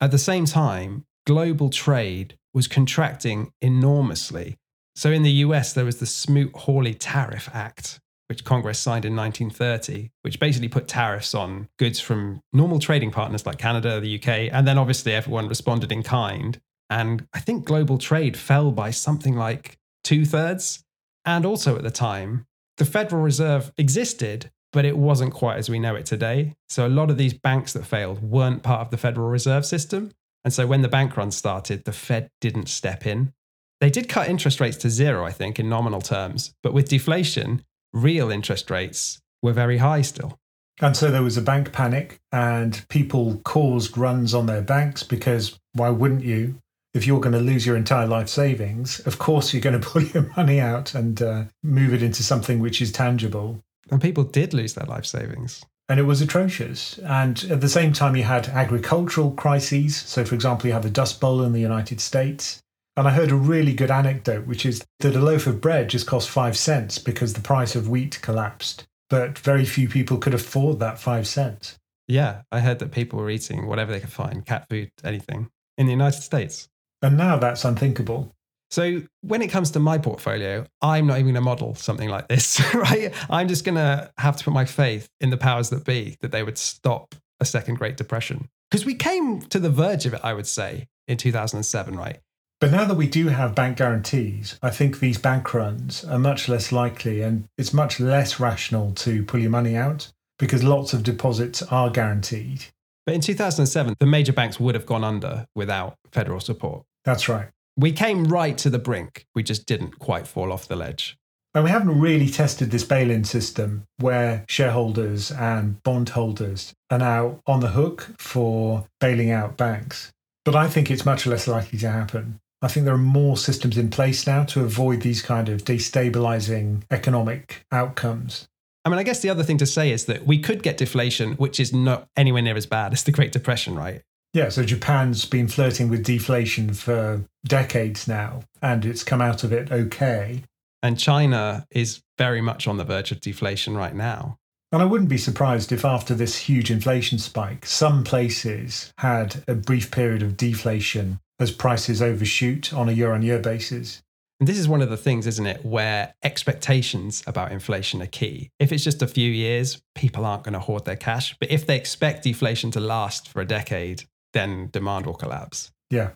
At 0.00 0.10
the 0.10 0.18
same 0.18 0.46
time, 0.46 1.04
global 1.26 1.68
trade 1.68 2.36
was 2.54 2.68
contracting 2.68 3.52
enormously. 3.60 4.56
So 4.94 5.10
in 5.10 5.22
the 5.22 5.30
US, 5.30 5.72
there 5.72 5.84
was 5.84 6.00
the 6.00 6.06
Smoot 6.06 6.54
Hawley 6.54 6.94
Tariff 6.94 7.48
Act, 7.52 8.00
which 8.32 8.44
Congress 8.44 8.78
signed 8.78 9.04
in 9.04 9.14
1930, 9.14 10.08
which 10.22 10.40
basically 10.40 10.66
put 10.66 10.88
tariffs 10.88 11.34
on 11.34 11.68
goods 11.78 12.00
from 12.00 12.40
normal 12.50 12.78
trading 12.78 13.10
partners 13.10 13.44
like 13.44 13.58
Canada, 13.58 14.00
the 14.00 14.16
UK, 14.16 14.48
and 14.50 14.66
then 14.66 14.78
obviously 14.78 15.12
everyone 15.12 15.48
responded 15.48 15.92
in 15.92 16.02
kind. 16.02 16.58
And 16.88 17.26
I 17.34 17.40
think 17.40 17.66
global 17.66 17.98
trade 17.98 18.34
fell 18.38 18.72
by 18.72 18.90
something 18.90 19.36
like 19.36 19.76
two 20.02 20.24
thirds. 20.24 20.82
And 21.26 21.44
also 21.44 21.76
at 21.76 21.82
the 21.82 21.90
time, 21.90 22.46
the 22.78 22.86
Federal 22.86 23.20
Reserve 23.20 23.70
existed, 23.76 24.50
but 24.72 24.86
it 24.86 24.96
wasn't 24.96 25.34
quite 25.34 25.58
as 25.58 25.68
we 25.68 25.78
know 25.78 25.94
it 25.94 26.06
today. 26.06 26.54
So 26.70 26.86
a 26.86 26.88
lot 26.88 27.10
of 27.10 27.18
these 27.18 27.34
banks 27.34 27.74
that 27.74 27.84
failed 27.84 28.22
weren't 28.22 28.62
part 28.62 28.80
of 28.80 28.90
the 28.90 28.96
Federal 28.96 29.28
Reserve 29.28 29.66
System. 29.66 30.10
And 30.42 30.54
so 30.54 30.66
when 30.66 30.80
the 30.80 30.88
bank 30.88 31.18
run 31.18 31.32
started, 31.32 31.84
the 31.84 31.92
Fed 31.92 32.30
didn't 32.40 32.70
step 32.70 33.06
in. 33.06 33.34
They 33.82 33.90
did 33.90 34.08
cut 34.08 34.28
interest 34.30 34.58
rates 34.58 34.78
to 34.78 34.88
zero, 34.88 35.22
I 35.26 35.32
think, 35.32 35.58
in 35.58 35.68
nominal 35.68 36.00
terms. 36.00 36.54
But 36.62 36.72
with 36.72 36.88
deflation, 36.88 37.62
real 37.92 38.30
interest 38.30 38.70
rates 38.70 39.20
were 39.42 39.52
very 39.52 39.78
high 39.78 40.02
still. 40.02 40.38
And 40.80 40.96
so 40.96 41.10
there 41.10 41.22
was 41.22 41.36
a 41.36 41.42
bank 41.42 41.72
panic, 41.72 42.18
and 42.32 42.84
people 42.88 43.40
caused 43.44 43.96
runs 43.96 44.34
on 44.34 44.46
their 44.46 44.62
banks 44.62 45.02
because 45.02 45.58
why 45.74 45.90
wouldn't 45.90 46.24
you? 46.24 46.58
If 46.94 47.06
you're 47.06 47.20
going 47.20 47.34
to 47.34 47.40
lose 47.40 47.64
your 47.64 47.76
entire 47.76 48.06
life 48.06 48.28
savings, 48.28 49.00
of 49.00 49.18
course 49.18 49.52
you're 49.52 49.62
going 49.62 49.80
to 49.80 49.86
pull 49.86 50.02
your 50.02 50.30
money 50.36 50.60
out 50.60 50.94
and 50.94 51.20
uh, 51.22 51.44
move 51.62 51.94
it 51.94 52.02
into 52.02 52.22
something 52.22 52.58
which 52.58 52.82
is 52.82 52.92
tangible. 52.92 53.60
And 53.90 54.00
people 54.00 54.24
did 54.24 54.54
lose 54.54 54.74
their 54.74 54.86
life 54.86 55.06
savings. 55.06 55.64
And 55.88 56.00
it 56.00 56.04
was 56.04 56.20
atrocious. 56.20 56.98
And 56.98 57.44
at 57.50 57.60
the 57.60 57.68
same 57.68 57.92
time, 57.92 58.16
you 58.16 58.22
had 58.22 58.48
agricultural 58.48 59.32
crises. 59.32 59.96
So, 59.96 60.24
for 60.24 60.34
example, 60.34 60.68
you 60.68 60.72
have 60.72 60.84
the 60.84 60.90
Dust 60.90 61.20
Bowl 61.20 61.42
in 61.42 61.52
the 61.52 61.60
United 61.60 62.00
States. 62.00 62.62
And 62.96 63.08
I 63.08 63.10
heard 63.12 63.30
a 63.30 63.36
really 63.36 63.72
good 63.72 63.90
anecdote, 63.90 64.46
which 64.46 64.66
is 64.66 64.84
that 65.00 65.16
a 65.16 65.20
loaf 65.20 65.46
of 65.46 65.60
bread 65.60 65.88
just 65.88 66.06
cost 66.06 66.28
five 66.28 66.56
cents 66.56 66.98
because 66.98 67.32
the 67.32 67.40
price 67.40 67.74
of 67.74 67.88
wheat 67.88 68.20
collapsed. 68.20 68.84
But 69.08 69.38
very 69.38 69.64
few 69.64 69.88
people 69.88 70.18
could 70.18 70.34
afford 70.34 70.78
that 70.80 70.98
five 70.98 71.26
cents. 71.26 71.78
Yeah, 72.06 72.42
I 72.50 72.60
heard 72.60 72.78
that 72.80 72.92
people 72.92 73.18
were 73.18 73.30
eating 73.30 73.66
whatever 73.66 73.92
they 73.92 74.00
could 74.00 74.12
find 74.12 74.44
cat 74.44 74.66
food, 74.68 74.90
anything 75.04 75.48
in 75.78 75.86
the 75.86 75.92
United 75.92 76.20
States. 76.20 76.68
And 77.00 77.16
now 77.16 77.38
that's 77.38 77.64
unthinkable. 77.64 78.32
So 78.70 79.02
when 79.20 79.42
it 79.42 79.48
comes 79.48 79.70
to 79.72 79.80
my 79.80 79.98
portfolio, 79.98 80.66
I'm 80.80 81.06
not 81.06 81.14
even 81.14 81.26
going 81.26 81.34
to 81.34 81.40
model 81.42 81.74
something 81.74 82.08
like 82.08 82.28
this, 82.28 82.60
right? 82.74 83.12
I'm 83.28 83.48
just 83.48 83.64
going 83.64 83.74
to 83.74 84.10
have 84.18 84.36
to 84.38 84.44
put 84.44 84.54
my 84.54 84.64
faith 84.64 85.08
in 85.20 85.30
the 85.30 85.36
powers 85.36 85.70
that 85.70 85.84
be 85.84 86.16
that 86.20 86.32
they 86.32 86.42
would 86.42 86.58
stop 86.58 87.14
a 87.40 87.44
second 87.44 87.74
Great 87.74 87.96
Depression. 87.96 88.48
Because 88.70 88.86
we 88.86 88.94
came 88.94 89.42
to 89.42 89.58
the 89.58 89.68
verge 89.68 90.06
of 90.06 90.14
it, 90.14 90.20
I 90.22 90.32
would 90.32 90.46
say, 90.46 90.88
in 91.06 91.18
2007, 91.18 91.96
right? 91.96 92.18
But 92.62 92.70
now 92.70 92.84
that 92.84 92.94
we 92.94 93.08
do 93.08 93.26
have 93.26 93.56
bank 93.56 93.78
guarantees, 93.78 94.56
I 94.62 94.70
think 94.70 95.00
these 95.00 95.18
bank 95.18 95.52
runs 95.52 96.04
are 96.04 96.16
much 96.16 96.48
less 96.48 96.70
likely 96.70 97.20
and 97.20 97.48
it's 97.58 97.74
much 97.74 97.98
less 97.98 98.38
rational 98.38 98.92
to 98.92 99.24
pull 99.24 99.40
your 99.40 99.50
money 99.50 99.76
out 99.76 100.12
because 100.38 100.62
lots 100.62 100.92
of 100.92 101.02
deposits 101.02 101.64
are 101.64 101.90
guaranteed. 101.90 102.66
But 103.04 103.16
in 103.16 103.20
2007, 103.20 103.96
the 103.98 104.06
major 104.06 104.32
banks 104.32 104.60
would 104.60 104.76
have 104.76 104.86
gone 104.86 105.02
under 105.02 105.44
without 105.56 105.96
federal 106.12 106.38
support. 106.38 106.84
That's 107.04 107.28
right. 107.28 107.48
We 107.76 107.90
came 107.90 108.26
right 108.26 108.56
to 108.58 108.70
the 108.70 108.78
brink. 108.78 109.26
We 109.34 109.42
just 109.42 109.66
didn't 109.66 109.98
quite 109.98 110.28
fall 110.28 110.52
off 110.52 110.68
the 110.68 110.76
ledge. 110.76 111.16
And 111.54 111.64
we 111.64 111.70
haven't 111.70 111.98
really 111.98 112.28
tested 112.28 112.70
this 112.70 112.84
bail 112.84 113.10
in 113.10 113.24
system 113.24 113.88
where 113.98 114.44
shareholders 114.48 115.32
and 115.32 115.82
bondholders 115.82 116.74
are 116.92 116.98
now 116.98 117.40
on 117.44 117.58
the 117.58 117.70
hook 117.70 118.10
for 118.20 118.86
bailing 119.00 119.32
out 119.32 119.56
banks. 119.56 120.12
But 120.44 120.54
I 120.54 120.68
think 120.68 120.92
it's 120.92 121.04
much 121.04 121.26
less 121.26 121.48
likely 121.48 121.80
to 121.80 121.90
happen. 121.90 122.38
I 122.62 122.68
think 122.68 122.84
there 122.84 122.94
are 122.94 122.98
more 122.98 123.36
systems 123.36 123.76
in 123.76 123.90
place 123.90 124.24
now 124.26 124.44
to 124.44 124.60
avoid 124.62 125.02
these 125.02 125.20
kind 125.20 125.48
of 125.48 125.64
destabilizing 125.64 126.82
economic 126.92 127.66
outcomes. 127.72 128.46
I 128.84 128.88
mean, 128.88 128.98
I 128.98 129.02
guess 129.02 129.20
the 129.20 129.30
other 129.30 129.42
thing 129.42 129.58
to 129.58 129.66
say 129.66 129.90
is 129.90 130.06
that 130.06 130.26
we 130.26 130.38
could 130.38 130.62
get 130.62 130.76
deflation, 130.76 131.32
which 131.32 131.58
is 131.58 131.72
not 131.72 132.08
anywhere 132.16 132.42
near 132.42 132.56
as 132.56 132.66
bad 132.66 132.92
as 132.92 133.02
the 133.02 133.12
Great 133.12 133.32
Depression, 133.32 133.74
right? 133.74 134.02
Yeah, 134.32 134.48
so 134.48 134.64
Japan's 134.64 135.24
been 135.24 135.48
flirting 135.48 135.88
with 135.88 136.04
deflation 136.04 136.72
for 136.72 137.24
decades 137.44 138.08
now, 138.08 138.44
and 138.62 138.84
it's 138.84 139.04
come 139.04 139.20
out 139.20 139.44
of 139.44 139.52
it 139.52 139.70
okay. 139.70 140.42
And 140.82 140.98
China 140.98 141.66
is 141.70 142.02
very 142.16 142.40
much 142.40 142.66
on 142.66 142.76
the 142.76 142.84
verge 142.84 143.12
of 143.12 143.20
deflation 143.20 143.76
right 143.76 143.94
now. 143.94 144.38
And 144.72 144.80
I 144.80 144.86
wouldn't 144.86 145.10
be 145.10 145.18
surprised 145.18 145.70
if 145.70 145.84
after 145.84 146.14
this 146.14 146.36
huge 146.36 146.70
inflation 146.70 147.18
spike, 147.18 147.66
some 147.66 148.04
places 148.04 148.92
had 148.98 149.44
a 149.46 149.54
brief 149.54 149.90
period 149.90 150.22
of 150.22 150.36
deflation 150.36 151.20
as 151.42 151.50
prices 151.50 152.00
overshoot 152.00 152.72
on 152.72 152.88
a 152.88 152.92
year 152.92 153.12
on 153.12 153.22
year 153.22 153.38
basis. 153.38 154.02
And 154.40 154.48
this 154.48 154.58
is 154.58 154.66
one 154.66 154.82
of 154.82 154.90
the 154.90 154.96
things, 154.96 155.26
isn't 155.28 155.46
it, 155.46 155.64
where 155.64 156.14
expectations 156.24 157.22
about 157.26 157.52
inflation 157.52 158.02
are 158.02 158.06
key. 158.06 158.50
If 158.58 158.72
it's 158.72 158.82
just 158.82 159.00
a 159.00 159.06
few 159.06 159.30
years, 159.30 159.80
people 159.94 160.24
aren't 160.24 160.42
going 160.42 160.54
to 160.54 160.58
hoard 160.58 160.84
their 160.84 160.96
cash. 160.96 161.36
But 161.38 161.52
if 161.52 161.64
they 161.64 161.76
expect 161.76 162.24
deflation 162.24 162.72
to 162.72 162.80
last 162.80 163.28
for 163.28 163.40
a 163.40 163.44
decade, 163.44 164.04
then 164.32 164.68
demand 164.72 165.06
will 165.06 165.14
collapse. 165.14 165.70
Yeah. 165.90 166.10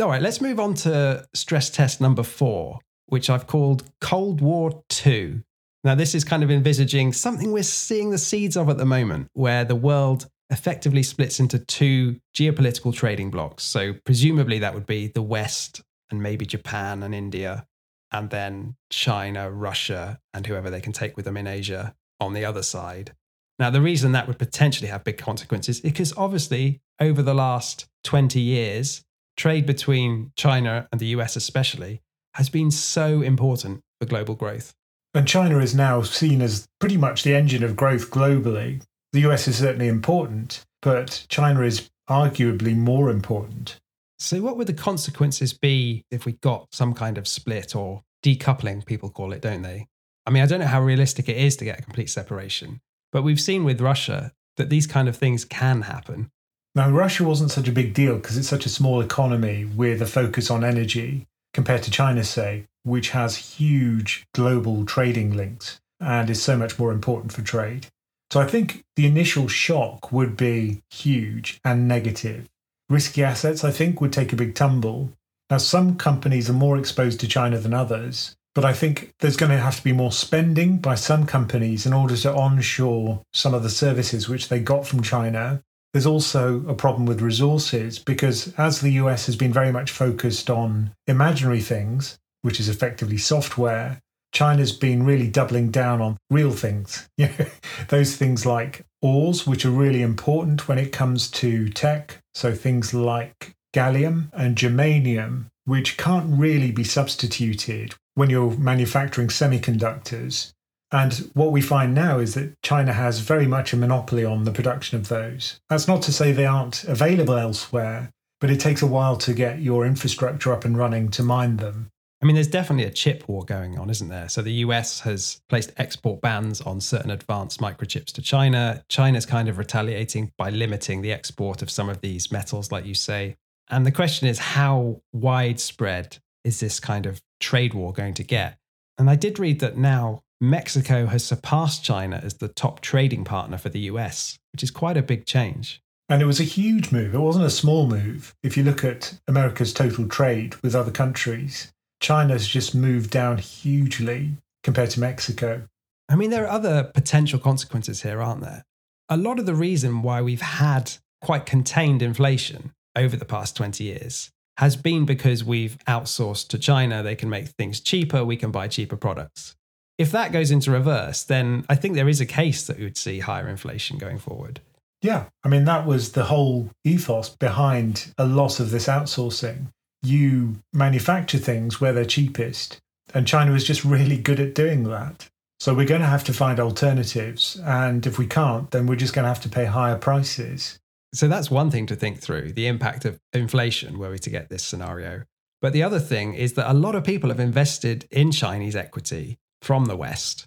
All 0.00 0.08
right, 0.08 0.22
let's 0.22 0.40
move 0.40 0.58
on 0.58 0.74
to 0.74 1.26
stress 1.34 1.70
test 1.70 2.00
number 2.00 2.22
four, 2.22 2.80
which 3.06 3.30
I've 3.30 3.46
called 3.46 3.84
Cold 4.00 4.40
War 4.40 4.82
2. 4.88 5.42
Now, 5.84 5.94
this 5.94 6.14
is 6.14 6.24
kind 6.24 6.42
of 6.42 6.50
envisaging 6.50 7.12
something 7.12 7.52
we're 7.52 7.62
seeing 7.62 8.10
the 8.10 8.18
seeds 8.18 8.56
of 8.56 8.68
at 8.68 8.78
the 8.78 8.84
moment, 8.84 9.28
where 9.34 9.64
the 9.64 9.76
world 9.76 10.26
effectively 10.50 11.02
splits 11.02 11.40
into 11.40 11.58
two 11.58 12.20
geopolitical 12.36 12.94
trading 12.94 13.30
blocks. 13.30 13.64
So, 13.64 13.94
presumably, 14.04 14.58
that 14.60 14.74
would 14.74 14.86
be 14.86 15.08
the 15.08 15.22
West 15.22 15.82
and 16.10 16.22
maybe 16.22 16.46
Japan 16.46 17.02
and 17.02 17.14
India, 17.14 17.66
and 18.10 18.30
then 18.30 18.76
China, 18.90 19.50
Russia, 19.50 20.18
and 20.32 20.46
whoever 20.46 20.70
they 20.70 20.80
can 20.80 20.92
take 20.92 21.16
with 21.16 21.26
them 21.26 21.36
in 21.36 21.46
Asia 21.46 21.94
on 22.20 22.32
the 22.32 22.44
other 22.44 22.62
side. 22.62 23.12
Now, 23.58 23.70
the 23.70 23.82
reason 23.82 24.12
that 24.12 24.26
would 24.26 24.38
potentially 24.38 24.88
have 24.88 25.04
big 25.04 25.18
consequences 25.18 25.78
is 25.78 25.82
because 25.82 26.14
obviously, 26.16 26.80
over 27.00 27.22
the 27.22 27.34
last 27.34 27.86
20 28.04 28.40
years, 28.40 29.04
trade 29.36 29.66
between 29.66 30.32
China 30.36 30.88
and 30.92 31.00
the 31.00 31.06
US, 31.08 31.36
especially, 31.36 32.00
has 32.34 32.48
been 32.48 32.70
so 32.70 33.20
important 33.20 33.82
for 34.00 34.06
global 34.06 34.34
growth. 34.34 34.74
And 35.14 35.26
China 35.26 35.58
is 35.58 35.74
now 35.74 36.02
seen 36.02 36.40
as 36.40 36.68
pretty 36.78 36.96
much 36.96 37.22
the 37.22 37.34
engine 37.34 37.64
of 37.64 37.76
growth 37.76 38.10
globally. 38.10 38.82
The 39.12 39.20
US 39.20 39.48
is 39.48 39.58
certainly 39.58 39.88
important, 39.88 40.64
but 40.82 41.24
China 41.28 41.62
is 41.62 41.90
arguably 42.08 42.76
more 42.76 43.10
important. 43.10 43.78
So, 44.18 44.42
what 44.42 44.56
would 44.56 44.66
the 44.66 44.74
consequences 44.74 45.52
be 45.52 46.04
if 46.10 46.26
we 46.26 46.32
got 46.32 46.68
some 46.72 46.92
kind 46.92 47.18
of 47.18 47.28
split 47.28 47.74
or 47.76 48.02
decoupling, 48.24 48.84
people 48.84 49.10
call 49.10 49.32
it, 49.32 49.40
don't 49.40 49.62
they? 49.62 49.86
I 50.26 50.30
mean, 50.30 50.42
I 50.42 50.46
don't 50.46 50.60
know 50.60 50.66
how 50.66 50.82
realistic 50.82 51.28
it 51.28 51.36
is 51.36 51.56
to 51.56 51.64
get 51.64 51.78
a 51.78 51.82
complete 51.82 52.10
separation, 52.10 52.80
but 53.12 53.22
we've 53.22 53.40
seen 53.40 53.64
with 53.64 53.80
Russia 53.80 54.32
that 54.56 54.68
these 54.68 54.86
kind 54.86 55.08
of 55.08 55.16
things 55.16 55.44
can 55.44 55.82
happen. 55.82 56.30
Now, 56.74 56.90
Russia 56.90 57.24
wasn't 57.24 57.50
such 57.50 57.68
a 57.68 57.72
big 57.72 57.94
deal 57.94 58.16
because 58.16 58.36
it's 58.36 58.48
such 58.48 58.66
a 58.66 58.70
small 58.70 59.00
economy 59.00 59.64
with 59.64 60.02
a 60.02 60.06
focus 60.06 60.50
on 60.50 60.64
energy 60.64 61.26
compared 61.54 61.82
to 61.84 61.90
China, 61.90 62.24
say, 62.24 62.66
which 62.82 63.10
has 63.10 63.36
huge 63.36 64.26
global 64.34 64.84
trading 64.84 65.34
links 65.34 65.80
and 65.98 66.28
is 66.28 66.42
so 66.42 66.56
much 66.56 66.78
more 66.78 66.92
important 66.92 67.32
for 67.32 67.42
trade. 67.42 67.86
So 68.30 68.40
I 68.40 68.46
think 68.46 68.84
the 68.96 69.06
initial 69.06 69.48
shock 69.48 70.12
would 70.12 70.36
be 70.36 70.82
huge 70.90 71.60
and 71.64 71.88
negative. 71.88 72.46
Risky 72.90 73.24
assets, 73.24 73.64
I 73.64 73.70
think, 73.70 74.00
would 74.00 74.12
take 74.12 74.32
a 74.32 74.36
big 74.36 74.54
tumble. 74.54 75.12
Now, 75.50 75.58
some 75.58 75.96
companies 75.96 76.50
are 76.50 76.54
more 76.54 76.78
exposed 76.78 77.20
to 77.20 77.28
China 77.28 77.58
than 77.58 77.72
others, 77.72 78.36
but 78.54 78.64
I 78.64 78.74
think 78.74 79.12
there's 79.20 79.36
going 79.36 79.52
to 79.52 79.58
have 79.58 79.76
to 79.76 79.84
be 79.84 79.92
more 79.92 80.12
spending 80.12 80.78
by 80.78 80.94
some 80.94 81.24
companies 81.24 81.86
in 81.86 81.92
order 81.94 82.16
to 82.16 82.34
onshore 82.34 83.22
some 83.32 83.54
of 83.54 83.62
the 83.62 83.70
services 83.70 84.28
which 84.28 84.48
they 84.48 84.60
got 84.60 84.86
from 84.86 85.02
China. 85.02 85.62
There's 85.92 86.06
also 86.06 86.66
a 86.66 86.74
problem 86.74 87.06
with 87.06 87.22
resources 87.22 87.98
because 87.98 88.52
as 88.58 88.80
the 88.80 88.92
US 88.92 89.24
has 89.24 89.36
been 89.36 89.52
very 89.52 89.72
much 89.72 89.90
focused 89.90 90.50
on 90.50 90.92
imaginary 91.06 91.60
things, 91.60 92.18
which 92.42 92.60
is 92.60 92.68
effectively 92.68 93.16
software, 93.16 94.00
China's 94.32 94.72
been 94.72 95.04
really 95.04 95.28
doubling 95.28 95.70
down 95.70 96.00
on 96.00 96.16
real 96.30 96.52
things. 96.52 97.08
Those 97.88 98.16
things 98.16 98.44
like 98.44 98.84
ores, 99.02 99.46
which 99.46 99.64
are 99.64 99.70
really 99.70 100.02
important 100.02 100.68
when 100.68 100.78
it 100.78 100.92
comes 100.92 101.30
to 101.32 101.68
tech. 101.70 102.18
So 102.34 102.54
things 102.54 102.92
like 102.94 103.54
gallium 103.74 104.30
and 104.32 104.56
germanium, 104.56 105.46
which 105.64 105.96
can't 105.96 106.38
really 106.38 106.70
be 106.70 106.84
substituted 106.84 107.94
when 108.14 108.30
you're 108.30 108.56
manufacturing 108.56 109.28
semiconductors. 109.28 110.52
And 110.90 111.30
what 111.34 111.52
we 111.52 111.60
find 111.60 111.94
now 111.94 112.18
is 112.18 112.34
that 112.34 112.54
China 112.62 112.92
has 112.92 113.20
very 113.20 113.46
much 113.46 113.72
a 113.72 113.76
monopoly 113.76 114.24
on 114.24 114.44
the 114.44 114.52
production 114.52 114.98
of 114.98 115.08
those. 115.08 115.60
That's 115.68 115.86
not 115.86 116.00
to 116.02 116.12
say 116.12 116.32
they 116.32 116.46
aren't 116.46 116.84
available 116.84 117.34
elsewhere, 117.34 118.10
but 118.40 118.50
it 118.50 118.60
takes 118.60 118.80
a 118.80 118.86
while 118.86 119.16
to 119.18 119.34
get 119.34 119.60
your 119.60 119.84
infrastructure 119.84 120.52
up 120.52 120.64
and 120.64 120.78
running 120.78 121.10
to 121.10 121.22
mine 121.22 121.58
them. 121.58 121.90
I 122.20 122.26
mean, 122.26 122.34
there's 122.34 122.48
definitely 122.48 122.84
a 122.84 122.90
chip 122.90 123.28
war 123.28 123.44
going 123.44 123.78
on, 123.78 123.90
isn't 123.90 124.08
there? 124.08 124.28
So 124.28 124.42
the 124.42 124.54
US 124.54 125.00
has 125.00 125.40
placed 125.48 125.72
export 125.76 126.20
bans 126.20 126.60
on 126.60 126.80
certain 126.80 127.12
advanced 127.12 127.60
microchips 127.60 128.12
to 128.12 128.22
China. 128.22 128.82
China's 128.88 129.24
kind 129.24 129.48
of 129.48 129.56
retaliating 129.56 130.32
by 130.36 130.50
limiting 130.50 131.02
the 131.02 131.12
export 131.12 131.62
of 131.62 131.70
some 131.70 131.88
of 131.88 132.00
these 132.00 132.32
metals, 132.32 132.72
like 132.72 132.84
you 132.84 132.94
say. 132.94 133.36
And 133.70 133.86
the 133.86 133.92
question 133.92 134.26
is, 134.26 134.38
how 134.38 135.00
widespread 135.12 136.18
is 136.42 136.58
this 136.58 136.80
kind 136.80 137.06
of 137.06 137.20
trade 137.38 137.74
war 137.74 137.92
going 137.92 138.14
to 138.14 138.24
get? 138.24 138.58
And 138.96 139.08
I 139.08 139.14
did 139.14 139.38
read 139.38 139.60
that 139.60 139.76
now 139.76 140.22
Mexico 140.40 141.06
has 141.06 141.24
surpassed 141.24 141.84
China 141.84 142.20
as 142.22 142.34
the 142.34 142.48
top 142.48 142.80
trading 142.80 143.24
partner 143.24 143.58
for 143.58 143.68
the 143.68 143.80
US, 143.80 144.38
which 144.52 144.64
is 144.64 144.72
quite 144.72 144.96
a 144.96 145.02
big 145.02 145.24
change. 145.24 145.80
And 146.08 146.22
it 146.22 146.26
was 146.26 146.40
a 146.40 146.44
huge 146.44 146.90
move. 146.90 147.14
It 147.14 147.18
wasn't 147.18 147.44
a 147.44 147.50
small 147.50 147.86
move. 147.86 148.34
If 148.42 148.56
you 148.56 148.64
look 148.64 148.82
at 148.82 149.20
America's 149.28 149.72
total 149.72 150.08
trade 150.08 150.56
with 150.62 150.74
other 150.74 150.90
countries, 150.90 151.70
China's 152.00 152.46
just 152.46 152.74
moved 152.74 153.10
down 153.10 153.38
hugely 153.38 154.32
compared 154.62 154.90
to 154.90 155.00
Mexico. 155.00 155.64
I 156.08 156.16
mean, 156.16 156.30
there 156.30 156.44
are 156.44 156.50
other 156.50 156.84
potential 156.84 157.38
consequences 157.38 158.02
here, 158.02 158.22
aren't 158.22 158.40
there? 158.40 158.64
A 159.08 159.16
lot 159.16 159.38
of 159.38 159.46
the 159.46 159.54
reason 159.54 160.02
why 160.02 160.22
we've 160.22 160.40
had 160.40 160.92
quite 161.20 161.46
contained 161.46 162.02
inflation 162.02 162.72
over 162.96 163.16
the 163.16 163.24
past 163.24 163.56
20 163.56 163.84
years 163.84 164.30
has 164.58 164.76
been 164.76 165.04
because 165.04 165.44
we've 165.44 165.78
outsourced 165.86 166.48
to 166.48 166.58
China. 166.58 167.02
They 167.02 167.14
can 167.14 167.28
make 167.28 167.48
things 167.48 167.80
cheaper, 167.80 168.24
we 168.24 168.36
can 168.36 168.50
buy 168.50 168.68
cheaper 168.68 168.96
products. 168.96 169.54
If 169.98 170.12
that 170.12 170.32
goes 170.32 170.50
into 170.50 170.70
reverse, 170.70 171.24
then 171.24 171.64
I 171.68 171.74
think 171.74 171.94
there 171.94 172.08
is 172.08 172.20
a 172.20 172.26
case 172.26 172.66
that 172.66 172.78
we 172.78 172.84
would 172.84 172.96
see 172.96 173.20
higher 173.20 173.48
inflation 173.48 173.98
going 173.98 174.18
forward. 174.18 174.60
Yeah. 175.02 175.26
I 175.44 175.48
mean, 175.48 175.64
that 175.64 175.86
was 175.86 176.12
the 176.12 176.24
whole 176.24 176.70
ethos 176.84 177.28
behind 177.28 178.12
a 178.18 178.24
lot 178.24 178.60
of 178.60 178.70
this 178.70 178.86
outsourcing 178.86 179.66
you 180.02 180.60
manufacture 180.72 181.38
things 181.38 181.80
where 181.80 181.92
they're 181.92 182.04
cheapest. 182.04 182.78
And 183.14 183.26
China 183.26 183.54
is 183.54 183.64
just 183.64 183.84
really 183.84 184.18
good 184.18 184.40
at 184.40 184.54
doing 184.54 184.84
that. 184.84 185.28
So 185.60 185.74
we're 185.74 185.86
going 185.86 186.02
to 186.02 186.06
have 186.06 186.24
to 186.24 186.32
find 186.32 186.60
alternatives. 186.60 187.60
And 187.64 188.06
if 188.06 188.18
we 188.18 188.26
can't, 188.26 188.70
then 188.70 188.86
we're 188.86 188.96
just 188.96 189.14
going 189.14 189.24
to 189.24 189.28
have 189.28 189.42
to 189.42 189.48
pay 189.48 189.64
higher 189.64 189.96
prices. 189.96 190.78
So 191.14 191.26
that's 191.26 191.50
one 191.50 191.70
thing 191.70 191.86
to 191.86 191.96
think 191.96 192.20
through 192.20 192.52
the 192.52 192.66
impact 192.66 193.04
of 193.04 193.18
inflation, 193.32 193.98
were 193.98 194.10
we 194.10 194.18
to 194.18 194.30
get 194.30 194.50
this 194.50 194.62
scenario. 194.62 195.24
But 195.60 195.72
the 195.72 195.82
other 195.82 195.98
thing 195.98 196.34
is 196.34 196.52
that 196.52 196.70
a 196.70 196.74
lot 196.74 196.94
of 196.94 197.02
people 197.02 197.30
have 197.30 197.40
invested 197.40 198.06
in 198.10 198.30
Chinese 198.30 198.76
equity 198.76 199.38
from 199.62 199.86
the 199.86 199.96
West. 199.96 200.46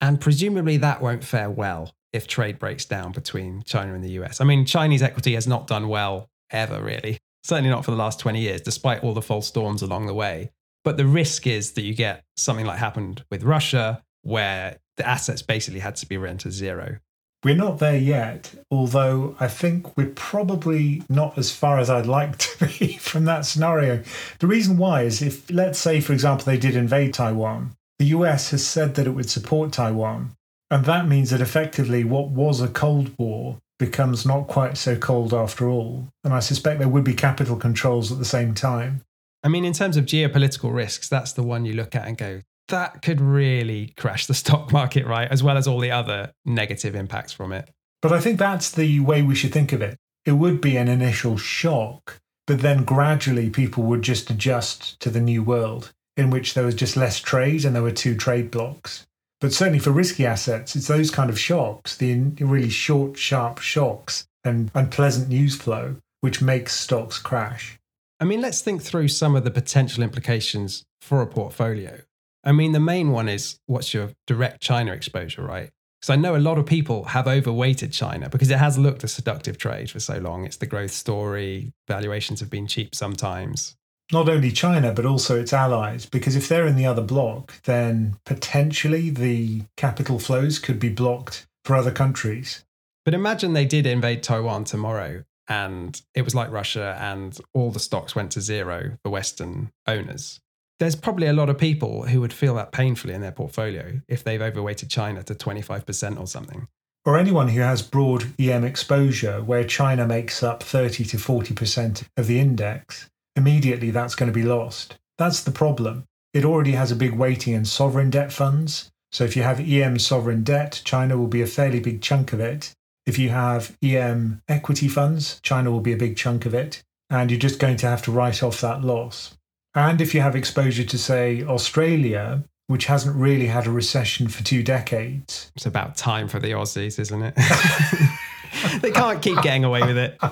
And 0.00 0.20
presumably 0.20 0.76
that 0.76 1.00
won't 1.00 1.24
fare 1.24 1.50
well 1.50 1.94
if 2.12 2.28
trade 2.28 2.58
breaks 2.58 2.84
down 2.84 3.12
between 3.12 3.62
China 3.64 3.94
and 3.94 4.04
the 4.04 4.10
US. 4.22 4.40
I 4.40 4.44
mean, 4.44 4.66
Chinese 4.66 5.02
equity 5.02 5.34
has 5.34 5.46
not 5.46 5.66
done 5.66 5.88
well 5.88 6.28
ever, 6.50 6.80
really 6.82 7.18
certainly 7.42 7.70
not 7.70 7.84
for 7.84 7.90
the 7.90 7.96
last 7.96 8.18
20 8.20 8.40
years, 8.40 8.60
despite 8.60 9.02
all 9.02 9.14
the 9.14 9.22
false 9.22 9.46
storms 9.46 9.82
along 9.82 10.06
the 10.06 10.14
way. 10.14 10.50
But 10.84 10.96
the 10.96 11.06
risk 11.06 11.46
is 11.46 11.72
that 11.72 11.82
you 11.82 11.94
get 11.94 12.24
something 12.36 12.66
like 12.66 12.78
happened 12.78 13.24
with 13.30 13.42
Russia, 13.42 14.02
where 14.22 14.78
the 14.96 15.08
assets 15.08 15.42
basically 15.42 15.80
had 15.80 15.96
to 15.96 16.06
be 16.06 16.16
rent 16.16 16.40
to 16.40 16.50
zero. 16.50 16.98
We're 17.44 17.56
not 17.56 17.80
there 17.80 17.96
yet, 17.96 18.54
although 18.70 19.36
I 19.40 19.48
think 19.48 19.96
we're 19.96 20.12
probably 20.14 21.02
not 21.08 21.36
as 21.36 21.50
far 21.50 21.80
as 21.80 21.90
I'd 21.90 22.06
like 22.06 22.38
to 22.38 22.66
be 22.78 22.96
from 22.98 23.24
that 23.24 23.44
scenario. 23.44 24.02
The 24.38 24.46
reason 24.46 24.78
why 24.78 25.02
is 25.02 25.22
if, 25.22 25.50
let's 25.50 25.78
say, 25.78 26.00
for 26.00 26.12
example, 26.12 26.44
they 26.44 26.58
did 26.58 26.76
invade 26.76 27.14
Taiwan, 27.14 27.72
the 27.98 28.06
US 28.06 28.50
has 28.50 28.64
said 28.64 28.94
that 28.94 29.06
it 29.06 29.10
would 29.10 29.30
support 29.30 29.72
Taiwan. 29.72 30.32
And 30.70 30.84
that 30.84 31.08
means 31.08 31.30
that 31.30 31.40
effectively 31.40 32.04
what 32.04 32.30
was 32.30 32.60
a 32.60 32.68
Cold 32.68 33.10
War 33.18 33.58
becomes 33.78 34.24
not 34.24 34.46
quite 34.46 34.76
so 34.76 34.96
cold 34.96 35.34
after 35.34 35.68
all. 35.68 36.08
And 36.24 36.32
I 36.32 36.40
suspect 36.40 36.78
there 36.78 36.88
would 36.88 37.04
be 37.04 37.14
capital 37.14 37.56
controls 37.56 38.12
at 38.12 38.18
the 38.18 38.24
same 38.24 38.54
time. 38.54 39.02
I 39.42 39.48
mean, 39.48 39.64
in 39.64 39.72
terms 39.72 39.96
of 39.96 40.06
geopolitical 40.06 40.72
risks, 40.72 41.08
that's 41.08 41.32
the 41.32 41.42
one 41.42 41.64
you 41.64 41.74
look 41.74 41.94
at 41.94 42.06
and 42.06 42.16
go, 42.16 42.42
that 42.68 43.02
could 43.02 43.20
really 43.20 43.92
crash 43.96 44.26
the 44.26 44.34
stock 44.42 44.72
market, 44.72 45.06
right? 45.06 45.28
As 45.30 45.42
well 45.42 45.56
as 45.56 45.66
all 45.66 45.80
the 45.80 45.90
other 45.90 46.32
negative 46.44 46.94
impacts 46.94 47.32
from 47.32 47.52
it. 47.52 47.68
But 48.00 48.12
I 48.12 48.20
think 48.20 48.38
that's 48.38 48.70
the 48.70 49.00
way 49.00 49.22
we 49.22 49.34
should 49.34 49.52
think 49.52 49.72
of 49.72 49.82
it. 49.82 49.96
It 50.24 50.32
would 50.32 50.60
be 50.60 50.76
an 50.76 50.88
initial 50.88 51.36
shock, 51.36 52.20
but 52.46 52.60
then 52.60 52.84
gradually 52.84 53.50
people 53.50 53.84
would 53.84 54.02
just 54.02 54.30
adjust 54.30 54.98
to 55.00 55.10
the 55.10 55.20
new 55.20 55.42
world 55.42 55.92
in 56.16 56.30
which 56.30 56.54
there 56.54 56.64
was 56.64 56.74
just 56.74 56.96
less 56.96 57.18
trade 57.20 57.64
and 57.64 57.74
there 57.74 57.82
were 57.82 57.90
two 57.90 58.14
trade 58.14 58.50
blocks. 58.50 59.06
But 59.42 59.52
certainly 59.52 59.80
for 59.80 59.90
risky 59.90 60.24
assets, 60.24 60.74
it's 60.74 60.88
those 60.88 61.10
kind 61.10 61.28
of 61.28 61.38
shocks, 61.38 61.96
the 61.96 62.14
really 62.38 62.70
short, 62.70 63.18
sharp 63.18 63.58
shocks 63.58 64.24
and 64.44 64.70
unpleasant 64.74 65.28
news 65.28 65.56
flow 65.56 65.96
which 66.22 66.40
makes 66.40 66.72
stocks 66.72 67.18
crash. 67.18 67.78
I 68.20 68.24
mean, 68.24 68.40
let's 68.40 68.62
think 68.62 68.80
through 68.80 69.08
some 69.08 69.34
of 69.34 69.44
the 69.44 69.50
potential 69.50 70.02
implications 70.02 70.84
for 71.00 71.20
a 71.20 71.26
portfolio. 71.26 71.98
I 72.44 72.52
mean, 72.52 72.72
the 72.72 72.80
main 72.80 73.10
one 73.10 73.28
is 73.28 73.58
what's 73.66 73.92
your 73.92 74.10
direct 74.26 74.62
China 74.62 74.92
exposure, 74.92 75.42
right? 75.42 75.70
Because 76.00 76.10
I 76.10 76.16
know 76.16 76.36
a 76.36 76.38
lot 76.38 76.58
of 76.58 76.66
people 76.66 77.04
have 77.04 77.26
overweighted 77.26 77.92
China 77.92 78.28
because 78.28 78.50
it 78.50 78.58
has 78.58 78.78
looked 78.78 79.02
a 79.02 79.08
seductive 79.08 79.58
trade 79.58 79.90
for 79.90 79.98
so 79.98 80.18
long. 80.18 80.46
It's 80.46 80.56
the 80.56 80.66
growth 80.66 80.92
story. 80.92 81.72
Valuations 81.88 82.38
have 82.38 82.50
been 82.50 82.68
cheap 82.68 82.94
sometimes. 82.94 83.74
Not 84.12 84.28
only 84.28 84.52
China, 84.52 84.92
but 84.92 85.06
also 85.06 85.40
its 85.40 85.52
allies. 85.52 86.06
Because 86.06 86.36
if 86.36 86.48
they're 86.48 86.66
in 86.66 86.76
the 86.76 86.86
other 86.86 87.02
block, 87.02 87.62
then 87.62 88.16
potentially 88.26 89.10
the 89.10 89.62
capital 89.76 90.18
flows 90.18 90.58
could 90.58 90.78
be 90.78 90.90
blocked 90.90 91.46
for 91.64 91.74
other 91.74 91.92
countries. 91.92 92.64
But 93.04 93.14
imagine 93.14 93.52
they 93.52 93.64
did 93.64 93.86
invade 93.86 94.22
Taiwan 94.22 94.64
tomorrow 94.64 95.24
and 95.48 96.00
it 96.14 96.22
was 96.22 96.34
like 96.34 96.52
Russia 96.52 96.96
and 97.00 97.36
all 97.52 97.70
the 97.72 97.80
stocks 97.80 98.14
went 98.14 98.30
to 98.32 98.40
zero 98.40 98.98
for 99.02 99.10
Western 99.10 99.72
owners 99.88 100.40
there's 100.82 100.96
probably 100.96 101.28
a 101.28 101.32
lot 101.32 101.48
of 101.48 101.56
people 101.56 102.08
who 102.08 102.20
would 102.20 102.32
feel 102.32 102.56
that 102.56 102.72
painfully 102.72 103.14
in 103.14 103.20
their 103.20 103.30
portfolio 103.30 104.00
if 104.08 104.24
they've 104.24 104.42
overweighted 104.42 104.90
China 104.90 105.22
to 105.22 105.32
25% 105.32 106.18
or 106.18 106.26
something. 106.26 106.66
Or 107.04 107.16
anyone 107.16 107.46
who 107.46 107.60
has 107.60 107.82
broad 107.82 108.32
EM 108.36 108.64
exposure 108.64 109.40
where 109.42 109.62
China 109.62 110.08
makes 110.08 110.42
up 110.42 110.60
30 110.60 111.04
to 111.04 111.16
40% 111.18 112.02
of 112.16 112.26
the 112.26 112.40
index, 112.40 113.08
immediately 113.36 113.90
that's 113.90 114.14
going 114.14 114.30
to 114.30 114.38
be 114.38 114.44
lost. 114.44 114.96
That's 115.18 115.42
the 115.42 115.50
problem. 115.50 116.04
It 116.34 116.44
already 116.44 116.72
has 116.72 116.90
a 116.90 116.96
big 116.96 117.12
weighting 117.12 117.54
in 117.54 117.64
sovereign 117.64 118.10
debt 118.10 118.32
funds. 118.32 118.90
So 119.10 119.24
if 119.24 119.36
you 119.36 119.42
have 119.42 119.60
EM 119.60 119.98
sovereign 119.98 120.42
debt, 120.42 120.80
China 120.84 121.18
will 121.18 121.26
be 121.26 121.42
a 121.42 121.46
fairly 121.46 121.80
big 121.80 122.00
chunk 122.00 122.32
of 122.32 122.40
it. 122.40 122.72
If 123.04 123.18
you 123.18 123.30
have 123.30 123.76
EM 123.82 124.40
equity 124.48 124.88
funds, 124.88 125.40
China 125.42 125.70
will 125.70 125.80
be 125.80 125.92
a 125.92 125.98
big 125.98 126.16
chunk 126.16 126.46
of 126.46 126.54
it. 126.54 126.82
And 127.10 127.30
you're 127.30 127.40
just 127.40 127.58
going 127.58 127.76
to 127.78 127.86
have 127.86 128.02
to 128.02 128.12
write 128.12 128.42
off 128.42 128.60
that 128.62 128.82
loss. 128.82 129.36
And 129.74 130.00
if 130.00 130.14
you 130.14 130.20
have 130.22 130.36
exposure 130.36 130.84
to, 130.84 130.98
say, 130.98 131.42
Australia, 131.42 132.44
which 132.68 132.86
hasn't 132.86 133.16
really 133.16 133.48
had 133.48 133.66
a 133.66 133.70
recession 133.70 134.28
for 134.28 134.42
two 134.42 134.62
decades. 134.62 135.50
It's 135.56 135.66
about 135.66 135.96
time 135.96 136.28
for 136.28 136.38
the 136.38 136.52
Aussies, 136.52 136.98
isn't 136.98 137.22
it? 137.22 137.34
they 138.80 138.90
can't 138.90 139.20
keep 139.20 139.40
getting 139.42 139.64
away 139.64 139.82
with 139.82 139.98
it. 139.98 140.18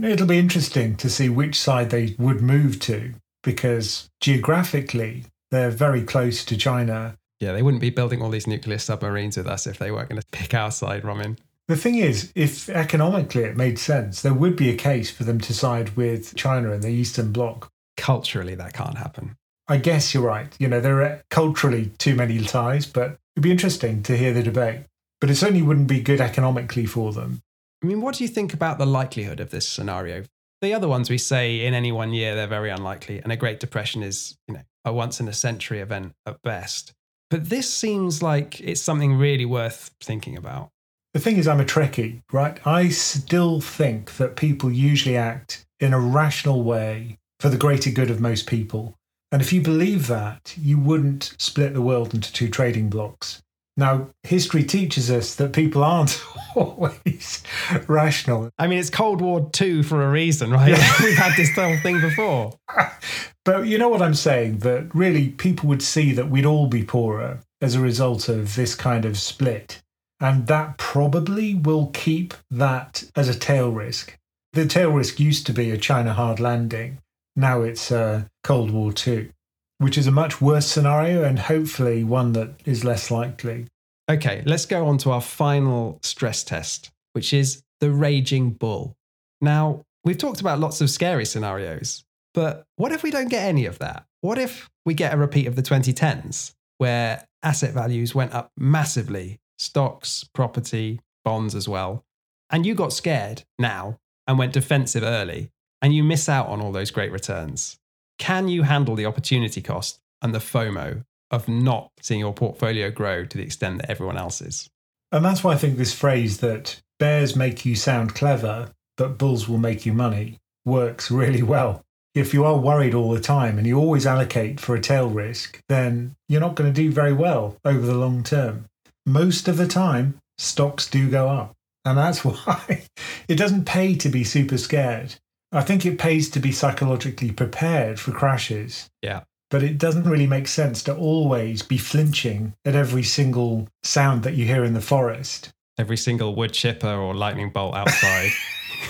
It'll 0.00 0.26
be 0.26 0.38
interesting 0.38 0.96
to 0.96 1.10
see 1.10 1.28
which 1.28 1.58
side 1.58 1.90
they 1.90 2.14
would 2.18 2.40
move 2.40 2.78
to 2.80 3.14
because 3.42 4.08
geographically, 4.20 5.24
they're 5.50 5.70
very 5.70 6.02
close 6.02 6.44
to 6.44 6.56
China. 6.56 7.16
Yeah, 7.40 7.52
they 7.52 7.62
wouldn't 7.62 7.80
be 7.80 7.90
building 7.90 8.22
all 8.22 8.30
these 8.30 8.46
nuclear 8.46 8.78
submarines 8.78 9.36
with 9.36 9.46
us 9.46 9.66
if 9.66 9.78
they 9.78 9.90
weren't 9.90 10.08
going 10.08 10.20
to 10.20 10.26
pick 10.30 10.54
our 10.54 10.70
side, 10.70 11.04
Ramin. 11.04 11.38
The 11.68 11.76
thing 11.76 11.96
is, 11.96 12.32
if 12.34 12.68
economically 12.68 13.44
it 13.44 13.56
made 13.56 13.78
sense, 13.78 14.22
there 14.22 14.34
would 14.34 14.56
be 14.56 14.70
a 14.70 14.76
case 14.76 15.10
for 15.10 15.24
them 15.24 15.40
to 15.42 15.54
side 15.54 15.96
with 15.96 16.34
China 16.34 16.72
and 16.72 16.82
the 16.82 16.88
Eastern 16.88 17.32
Bloc 17.32 17.70
culturally 17.96 18.54
that 18.56 18.72
can't 18.72 18.98
happen. 18.98 19.36
I 19.68 19.76
guess 19.76 20.12
you're 20.12 20.24
right. 20.24 20.52
You 20.58 20.66
know, 20.66 20.80
there 20.80 21.00
are 21.02 21.22
culturally 21.30 21.92
too 21.98 22.16
many 22.16 22.40
ties, 22.40 22.86
but 22.86 23.18
it'd 23.36 23.42
be 23.42 23.52
interesting 23.52 24.02
to 24.02 24.16
hear 24.16 24.32
the 24.32 24.42
debate. 24.42 24.80
But 25.20 25.30
it 25.30 25.36
certainly 25.36 25.62
wouldn't 25.62 25.86
be 25.86 26.00
good 26.00 26.20
economically 26.20 26.86
for 26.86 27.12
them. 27.12 27.42
I 27.82 27.86
mean, 27.86 28.00
what 28.00 28.16
do 28.16 28.24
you 28.24 28.28
think 28.28 28.52
about 28.52 28.78
the 28.78 28.86
likelihood 28.86 29.40
of 29.40 29.50
this 29.50 29.66
scenario? 29.66 30.24
The 30.60 30.74
other 30.74 30.88
ones 30.88 31.08
we 31.08 31.18
say 31.18 31.64
in 31.64 31.72
any 31.72 31.90
one 31.90 32.12
year, 32.12 32.34
they're 32.34 32.46
very 32.46 32.70
unlikely. 32.70 33.20
And 33.20 33.32
a 33.32 33.36
Great 33.36 33.60
Depression 33.60 34.02
is, 34.02 34.36
you 34.46 34.54
know, 34.54 34.62
a 34.84 34.92
once 34.92 35.20
in 35.20 35.28
a 35.28 35.32
century 35.32 35.80
event 35.80 36.12
at 36.26 36.42
best. 36.42 36.92
But 37.30 37.48
this 37.48 37.72
seems 37.72 38.22
like 38.22 38.60
it's 38.60 38.82
something 38.82 39.16
really 39.16 39.46
worth 39.46 39.92
thinking 40.02 40.36
about. 40.36 40.70
The 41.14 41.20
thing 41.20 41.38
is, 41.38 41.48
I'm 41.48 41.60
a 41.60 41.64
Trekkie, 41.64 42.22
right? 42.32 42.64
I 42.66 42.88
still 42.88 43.60
think 43.60 44.16
that 44.16 44.36
people 44.36 44.70
usually 44.70 45.16
act 45.16 45.64
in 45.80 45.92
a 45.92 46.00
rational 46.00 46.62
way 46.62 47.18
for 47.40 47.48
the 47.48 47.56
greater 47.56 47.90
good 47.90 48.10
of 48.10 48.20
most 48.20 48.46
people. 48.46 48.94
And 49.32 49.40
if 49.40 49.52
you 49.52 49.60
believe 49.60 50.08
that, 50.08 50.54
you 50.60 50.78
wouldn't 50.78 51.34
split 51.38 51.72
the 51.72 51.82
world 51.82 52.14
into 52.14 52.32
two 52.32 52.48
trading 52.48 52.90
blocks. 52.90 53.42
Now, 53.76 54.10
history 54.24 54.64
teaches 54.64 55.10
us 55.10 55.34
that 55.36 55.52
people 55.52 55.82
aren't 55.82 56.22
always 56.56 57.42
rational. 57.86 58.50
I 58.58 58.66
mean, 58.66 58.78
it's 58.78 58.90
Cold 58.90 59.20
War 59.20 59.48
II 59.60 59.82
for 59.82 60.02
a 60.02 60.10
reason, 60.10 60.50
right? 60.50 60.70
Yeah. 60.70 60.94
We've 61.02 61.16
had 61.16 61.36
this 61.36 61.54
whole 61.54 61.76
thing 61.78 62.00
before. 62.00 62.58
but 63.44 63.66
you 63.66 63.78
know 63.78 63.88
what 63.88 64.02
I'm 64.02 64.14
saying? 64.14 64.58
That 64.58 64.94
really 64.94 65.28
people 65.28 65.68
would 65.68 65.82
see 65.82 66.12
that 66.12 66.30
we'd 66.30 66.46
all 66.46 66.66
be 66.66 66.84
poorer 66.84 67.40
as 67.60 67.74
a 67.74 67.80
result 67.80 68.28
of 68.28 68.56
this 68.56 68.74
kind 68.74 69.04
of 69.04 69.18
split. 69.18 69.80
And 70.20 70.46
that 70.48 70.76
probably 70.76 71.54
will 71.54 71.86
keep 71.88 72.34
that 72.50 73.04
as 73.16 73.28
a 73.28 73.38
tail 73.38 73.70
risk. 73.70 74.16
The 74.52 74.66
tail 74.66 74.90
risk 74.90 75.20
used 75.20 75.46
to 75.46 75.52
be 75.52 75.70
a 75.70 75.78
China 75.78 76.12
hard 76.12 76.40
landing. 76.40 76.98
Now 77.36 77.62
it's 77.62 77.90
uh, 77.90 78.24
Cold 78.44 78.70
War 78.70 78.92
II, 79.06 79.30
which 79.78 79.96
is 79.96 80.06
a 80.06 80.12
much 80.12 80.40
worse 80.40 80.66
scenario 80.66 81.22
and 81.22 81.38
hopefully 81.38 82.04
one 82.04 82.32
that 82.32 82.50
is 82.66 82.84
less 82.84 83.10
likely. 83.10 83.66
Okay, 84.10 84.42
let's 84.44 84.66
go 84.66 84.88
on 84.88 84.98
to 84.98 85.12
our 85.12 85.20
final 85.20 86.00
stress 86.02 86.42
test, 86.42 86.90
which 87.12 87.32
is 87.32 87.62
the 87.78 87.90
raging 87.90 88.50
bull. 88.50 88.96
Now, 89.40 89.84
we've 90.04 90.18
talked 90.18 90.40
about 90.40 90.58
lots 90.58 90.80
of 90.80 90.90
scary 90.90 91.24
scenarios, 91.24 92.04
but 92.34 92.64
what 92.76 92.90
if 92.90 93.02
we 93.02 93.12
don't 93.12 93.28
get 93.28 93.44
any 93.44 93.66
of 93.66 93.78
that? 93.78 94.04
What 94.20 94.36
if 94.36 94.68
we 94.84 94.94
get 94.94 95.14
a 95.14 95.16
repeat 95.16 95.46
of 95.46 95.54
the 95.54 95.62
2010s, 95.62 96.52
where 96.78 97.24
asset 97.42 97.72
values 97.72 98.14
went 98.14 98.34
up 98.34 98.50
massively, 98.58 99.38
stocks, 99.58 100.24
property, 100.34 101.00
bonds 101.24 101.54
as 101.54 101.68
well, 101.68 102.04
and 102.50 102.66
you 102.66 102.74
got 102.74 102.92
scared 102.92 103.44
now 103.60 103.98
and 104.26 104.38
went 104.38 104.52
defensive 104.52 105.04
early? 105.04 105.50
and 105.82 105.94
you 105.94 106.04
miss 106.04 106.28
out 106.28 106.48
on 106.48 106.60
all 106.60 106.72
those 106.72 106.90
great 106.90 107.12
returns. 107.12 107.78
Can 108.18 108.48
you 108.48 108.62
handle 108.62 108.94
the 108.94 109.06
opportunity 109.06 109.62
cost 109.62 109.98
and 110.22 110.34
the 110.34 110.38
FOMO 110.38 111.04
of 111.30 111.48
not 111.48 111.90
seeing 112.00 112.20
your 112.20 112.34
portfolio 112.34 112.90
grow 112.90 113.24
to 113.24 113.36
the 113.36 113.44
extent 113.44 113.78
that 113.78 113.90
everyone 113.90 114.16
else 114.16 114.40
is? 114.40 114.68
And 115.12 115.24
that's 115.24 115.42
why 115.42 115.52
I 115.52 115.56
think 115.56 115.76
this 115.76 115.94
phrase 115.94 116.38
that 116.38 116.80
bears 116.98 117.34
make 117.34 117.64
you 117.64 117.74
sound 117.74 118.14
clever, 118.14 118.70
but 118.96 119.18
bulls 119.18 119.48
will 119.48 119.58
make 119.58 119.86
you 119.86 119.92
money 119.92 120.38
works 120.64 121.10
really 121.10 121.42
well. 121.42 121.82
If 122.14 122.34
you 122.34 122.44
are 122.44 122.58
worried 122.58 122.94
all 122.94 123.12
the 123.12 123.20
time 123.20 123.56
and 123.56 123.66
you 123.66 123.78
always 123.78 124.06
allocate 124.06 124.60
for 124.60 124.74
a 124.74 124.80
tail 124.80 125.08
risk, 125.08 125.60
then 125.68 126.16
you're 126.28 126.40
not 126.40 126.56
going 126.56 126.72
to 126.72 126.82
do 126.82 126.90
very 126.90 127.12
well 127.12 127.56
over 127.64 127.86
the 127.86 127.94
long 127.94 128.22
term. 128.22 128.66
Most 129.06 129.48
of 129.48 129.56
the 129.56 129.68
time, 129.68 130.18
stocks 130.38 130.88
do 130.88 131.08
go 131.08 131.28
up. 131.28 131.54
And 131.84 131.96
that's 131.96 132.24
why 132.24 132.84
it 133.28 133.36
doesn't 133.36 133.64
pay 133.64 133.94
to 133.96 134.08
be 134.08 134.24
super 134.24 134.58
scared. 134.58 135.14
I 135.52 135.62
think 135.62 135.84
it 135.84 135.98
pays 135.98 136.30
to 136.30 136.40
be 136.40 136.52
psychologically 136.52 137.32
prepared 137.32 137.98
for 137.98 138.12
crashes. 138.12 138.88
Yeah. 139.02 139.22
But 139.50 139.64
it 139.64 139.78
doesn't 139.78 140.04
really 140.04 140.28
make 140.28 140.46
sense 140.46 140.82
to 140.84 140.96
always 140.96 141.62
be 141.62 141.76
flinching 141.76 142.54
at 142.64 142.76
every 142.76 143.02
single 143.02 143.68
sound 143.82 144.22
that 144.22 144.34
you 144.34 144.46
hear 144.46 144.64
in 144.64 144.74
the 144.74 144.80
forest. 144.80 145.50
Every 145.76 145.96
single 145.96 146.34
wood 146.36 146.52
chipper 146.52 146.94
or 146.94 147.14
lightning 147.14 147.50
bolt 147.50 147.74
outside. 147.74 148.30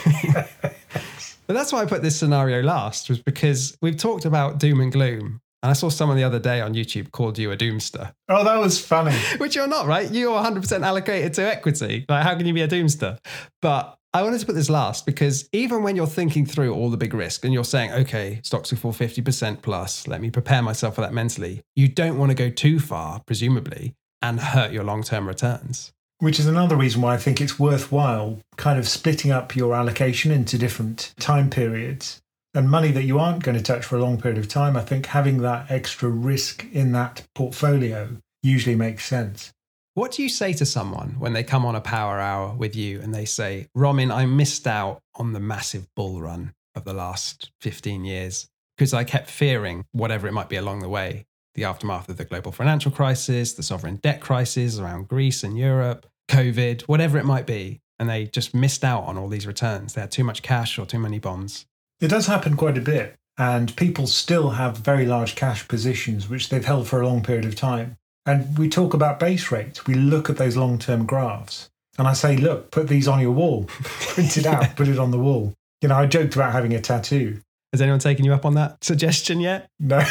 but 0.35 1.55
that's 1.55 1.73
why 1.73 1.81
I 1.81 1.87
put 1.87 2.03
this 2.03 2.19
scenario 2.19 2.63
last, 2.63 3.09
was 3.09 3.21
because 3.23 3.77
we've 3.81 3.97
talked 3.97 4.27
about 4.27 4.59
doom 4.59 4.81
and 4.81 4.93
gloom. 4.93 5.41
And 5.63 5.71
I 5.71 5.75
saw 5.75 5.91
someone 5.91 6.17
the 6.17 6.25
other 6.25 6.39
day 6.39 6.61
on 6.61 6.75
YouTube 6.75 7.11
called 7.11 7.39
you 7.39 7.53
a 7.53 7.57
doomster. 7.57 8.13
Oh, 8.29 8.45
that 8.45 8.59
was 8.59 8.85
funny. 8.85 9.17
Which 9.37 9.55
you're 9.55 9.67
not, 9.67 9.87
right? 9.87 10.11
You're 10.11 10.41
100% 10.41 10.85
allocated 10.85 11.35
to 11.35 11.43
equity. 11.43 12.07
Like, 12.09 12.23
how 12.23 12.35
can 12.35 12.47
you 12.47 12.55
be 12.55 12.63
a 12.63 12.69
doomster? 12.69 13.19
But 13.61 13.99
I 14.13 14.23
wanted 14.23 14.41
to 14.41 14.47
put 14.47 14.57
this 14.57 14.71
last 14.71 15.07
because 15.07 15.49
even 15.53 15.83
when 15.83 15.95
you're 15.95 16.07
thinking 16.07 16.45
through 16.45 16.75
all 16.75 16.91
the 16.91 16.97
big 16.97 17.15
risk 17.15 17.45
and 17.45 17.55
you're 17.55 17.63
saying, 17.63 17.93
okay, 17.93 18.41
stocks 18.43 18.71
will 18.71 18.79
fall 18.79 18.93
50% 18.93 19.63
plus, 19.63 20.09
let 20.09 20.21
me 20.21 20.31
prepare 20.31 20.63
myself 20.63 20.97
for 20.97 21.03
that 21.03 21.13
mentally, 21.13 21.63
you 21.77 21.89
don't 21.89 22.19
want 22.19 22.31
to 22.31 22.35
go 22.35 22.51
too 22.51 22.81
far, 22.81 23.21
presumably, 23.25 23.95
and 24.21 24.41
hurt 24.41 24.73
your 24.73 24.83
long 24.83 25.03
term 25.03 25.29
returns. 25.29 25.93
Which 26.19 26.41
is 26.41 26.47
another 26.47 26.77
reason 26.77 27.01
why 27.01 27.15
I 27.15 27.19
think 27.19 27.41
it's 27.41 27.59
worthwhile 27.59 28.41
kind 28.57 28.79
of 28.79 28.89
splitting 28.89 29.31
up 29.31 29.55
your 29.55 29.75
allocation 29.75 30.33
into 30.33 30.59
different 30.59 31.15
time 31.19 31.49
periods. 31.49 32.20
And 32.53 32.69
money 32.69 32.91
that 32.91 33.05
you 33.05 33.19
aren't 33.19 33.45
going 33.45 33.57
to 33.57 33.63
touch 33.63 33.85
for 33.85 33.97
a 33.97 34.01
long 34.01 34.21
period 34.21 34.39
of 34.39 34.49
time, 34.49 34.77
I 34.77 34.83
think 34.83 35.07
having 35.07 35.39
that 35.43 35.71
extra 35.71 36.09
risk 36.09 36.67
in 36.73 36.93
that 36.93 37.23
portfolio 37.35 38.17
usually 38.43 38.75
makes 38.75 39.05
sense. 39.05 39.53
What 39.95 40.13
do 40.13 40.23
you 40.23 40.29
say 40.29 40.53
to 40.55 40.67
someone 40.67 41.17
when 41.19 41.33
they 41.33 41.45
come 41.45 41.65
on 41.65 41.77
a 41.77 41.81
power 41.81 42.19
hour 42.19 42.55
with 42.55 42.75
you 42.75 43.01
and 43.01 43.15
they 43.15 43.25
say, 43.25 43.69
Ramin, 43.75 44.11
I 44.11 44.27
missed 44.27 44.67
out 44.67 45.01
on 45.15 45.33
the 45.33 45.41
massive 45.41 45.87
bull 45.95 46.21
run 46.21 46.55
of 46.75 46.85
the 46.85 46.95
last 46.95 47.51
15 47.61 48.05
years 48.05 48.49
because 48.77 48.95
I 48.95 49.05
kept 49.05 49.31
fearing 49.31 49.85
whatever 49.93 50.27
it 50.27 50.33
might 50.33 50.49
be 50.49 50.57
along 50.57 50.81
the 50.81 50.89
way 50.89 51.27
the 51.55 51.65
aftermath 51.65 52.09
of 52.09 52.17
the 52.17 52.25
global 52.25 52.53
financial 52.53 52.91
crisis, 52.93 53.55
the 53.55 53.63
sovereign 53.63 53.97
debt 53.97 54.21
crisis 54.21 54.79
around 54.79 55.09
Greece 55.09 55.43
and 55.43 55.59
Europe, 55.59 56.07
COVID, 56.29 56.83
whatever 56.83 57.19
it 57.19 57.25
might 57.25 57.47
be. 57.47 57.81
And 57.99 58.09
they 58.09 58.27
just 58.27 58.55
missed 58.55 58.83
out 58.83 59.05
on 59.05 59.19
all 59.19 59.29
these 59.29 59.47
returns. 59.47 59.93
They 59.93 60.01
had 60.01 60.11
too 60.11 60.25
much 60.25 60.43
cash 60.43 60.79
or 60.79 60.87
too 60.87 60.99
many 60.99 61.19
bonds. 61.19 61.67
It 62.01 62.09
does 62.09 62.27
happen 62.27 62.57
quite 62.57 62.79
a 62.79 62.83
bit. 62.83 63.17
And 63.39 63.75
people 63.77 64.07
still 64.07 64.51
have 64.51 64.77
very 64.79 65.07
large 65.07 65.35
cash 65.35 65.67
positions, 65.67 66.29
which 66.29 66.49
they've 66.49 66.65
held 66.65 66.89
for 66.89 67.01
a 67.01 67.07
long 67.07 67.23
period 67.23 67.47
of 67.47 67.57
time. 67.57 67.97
And 68.27 68.59
we 68.59 68.69
talk 68.69 68.93
about 68.93 69.19
base 69.19 69.51
rates. 69.51 69.87
We 69.87 69.95
look 69.95 70.29
at 70.29 70.37
those 70.37 70.57
long 70.57 70.79
term 70.79 71.07
graphs. 71.07 71.71
And 71.99 72.07
I 72.07 72.13
say, 72.13 72.37
look, 72.37 72.71
put 72.71 72.89
these 72.89 73.09
on 73.09 73.21
your 73.21 73.33
wall, 73.33 73.65
print 73.69 74.37
it 74.37 74.47
out, 74.47 74.77
put 74.77 74.89
it 74.89 74.99
on 74.99 75.11
the 75.11 75.19
wall. 75.19 75.55
You 75.81 75.89
know, 75.89 75.97
I 75.97 76.07
joked 76.07 76.35
about 76.35 76.53
having 76.53 76.75
a 76.75 76.81
tattoo. 76.81 77.41
Has 77.73 77.81
anyone 77.81 78.01
taken 78.01 78.25
you 78.25 78.35
up 78.35 78.45
on 78.45 78.55
that 78.55 78.83
suggestion 78.85 79.41
yet? 79.41 79.69
No. 79.79 80.03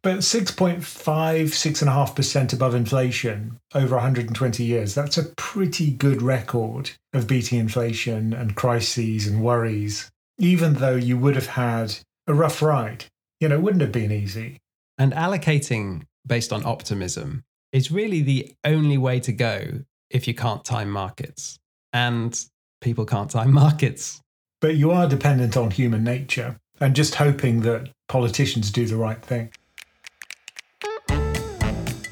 but 0.03 0.19
6.5, 0.19 0.81
6.5% 0.81 2.53
above 2.53 2.75
inflation 2.75 3.59
over 3.73 3.95
120 3.95 4.65
years, 4.65 4.95
that's 4.95 5.17
a 5.17 5.25
pretty 5.37 5.93
good 5.93 6.21
record 6.21 6.91
of 7.13 7.29
beating 7.29 7.61
inflation 7.61 8.33
and 8.33 8.57
crises 8.57 9.29
and 9.29 9.45
worries, 9.45 10.11
even 10.39 10.75
though 10.75 10.97
you 10.97 11.17
would 11.17 11.37
have 11.37 11.47
had 11.47 11.95
a 12.27 12.35
rough 12.35 12.61
ride. 12.61 13.05
You 13.41 13.49
know, 13.49 13.57
it 13.57 13.63
wouldn't 13.63 13.83
have 13.83 13.93
been 13.93 14.11
easy. 14.11 14.59
And 14.99 15.13
allocating 15.13 16.03
based 16.27 16.53
on 16.53 16.67
optimism 16.67 17.45
is 17.73 17.93
really 17.93 18.23
the 18.23 18.55
only 18.65 18.99
way 18.99 19.21
to 19.21 19.33
go 19.33 19.85
if 20.11 20.27
you 20.27 20.35
can't 20.35 20.65
time 20.65 20.91
markets. 20.91 21.59
And 21.93 22.45
people 22.81 23.05
can't 23.05 23.31
time 23.31 23.53
markets. 23.65 24.21
But 24.61 24.75
you 24.75 24.91
are 24.91 25.09
dependent 25.09 25.57
on 25.57 25.71
human 25.71 26.03
nature 26.03 26.57
and 26.81 26.97
just 26.97 27.17
hoping 27.17 27.61
that 27.61 27.89
politicians 28.09 28.73
do 28.73 28.87
the 28.87 28.97
right 28.97 29.23
thing. 29.23 29.53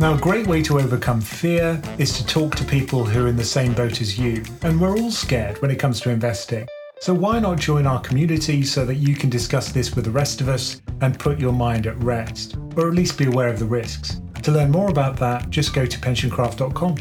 Now, 0.01 0.15
a 0.15 0.19
great 0.19 0.47
way 0.47 0.63
to 0.63 0.81
overcome 0.81 1.21
fear 1.21 1.79
is 1.99 2.17
to 2.17 2.25
talk 2.25 2.55
to 2.57 2.65
people 2.65 3.05
who 3.05 3.27
are 3.27 3.29
in 3.29 3.37
the 3.37 3.45
same 3.45 3.75
boat 3.75 4.01
as 4.01 4.19
you. 4.19 4.43
And 4.63 4.81
we're 4.81 4.97
all 4.97 5.11
scared 5.11 5.61
when 5.61 5.71
it 5.71 5.79
comes 5.79 6.01
to 6.01 6.11
investing. 6.11 6.67
So, 7.01 7.13
why 7.13 7.39
not 7.39 7.59
join 7.59 7.87
our 7.87 8.01
community 8.01 8.63
so 8.63 8.87
that 8.87 8.95
you 8.95 9.15
can 9.15 9.29
discuss 9.29 9.73
this 9.73 9.95
with 9.95 10.07
the 10.07 10.11
rest 10.11 10.41
of 10.41 10.49
us 10.49 10.81
and 11.03 11.19
put 11.19 11.39
your 11.39 11.53
mind 11.53 11.87
at 11.87 12.03
rest, 12.03 12.57
or 12.79 12.89
at 12.89 12.95
least 12.95 13.19
be 13.19 13.27
aware 13.27 13.49
of 13.49 13.59
the 13.59 13.67
risks? 13.67 14.23
To 14.43 14.51
learn 14.51 14.71
more 14.71 14.89
about 14.89 15.19
that, 15.19 15.51
just 15.51 15.75
go 15.75 15.85
to 15.85 15.99
pensioncraft.com. 15.99 16.97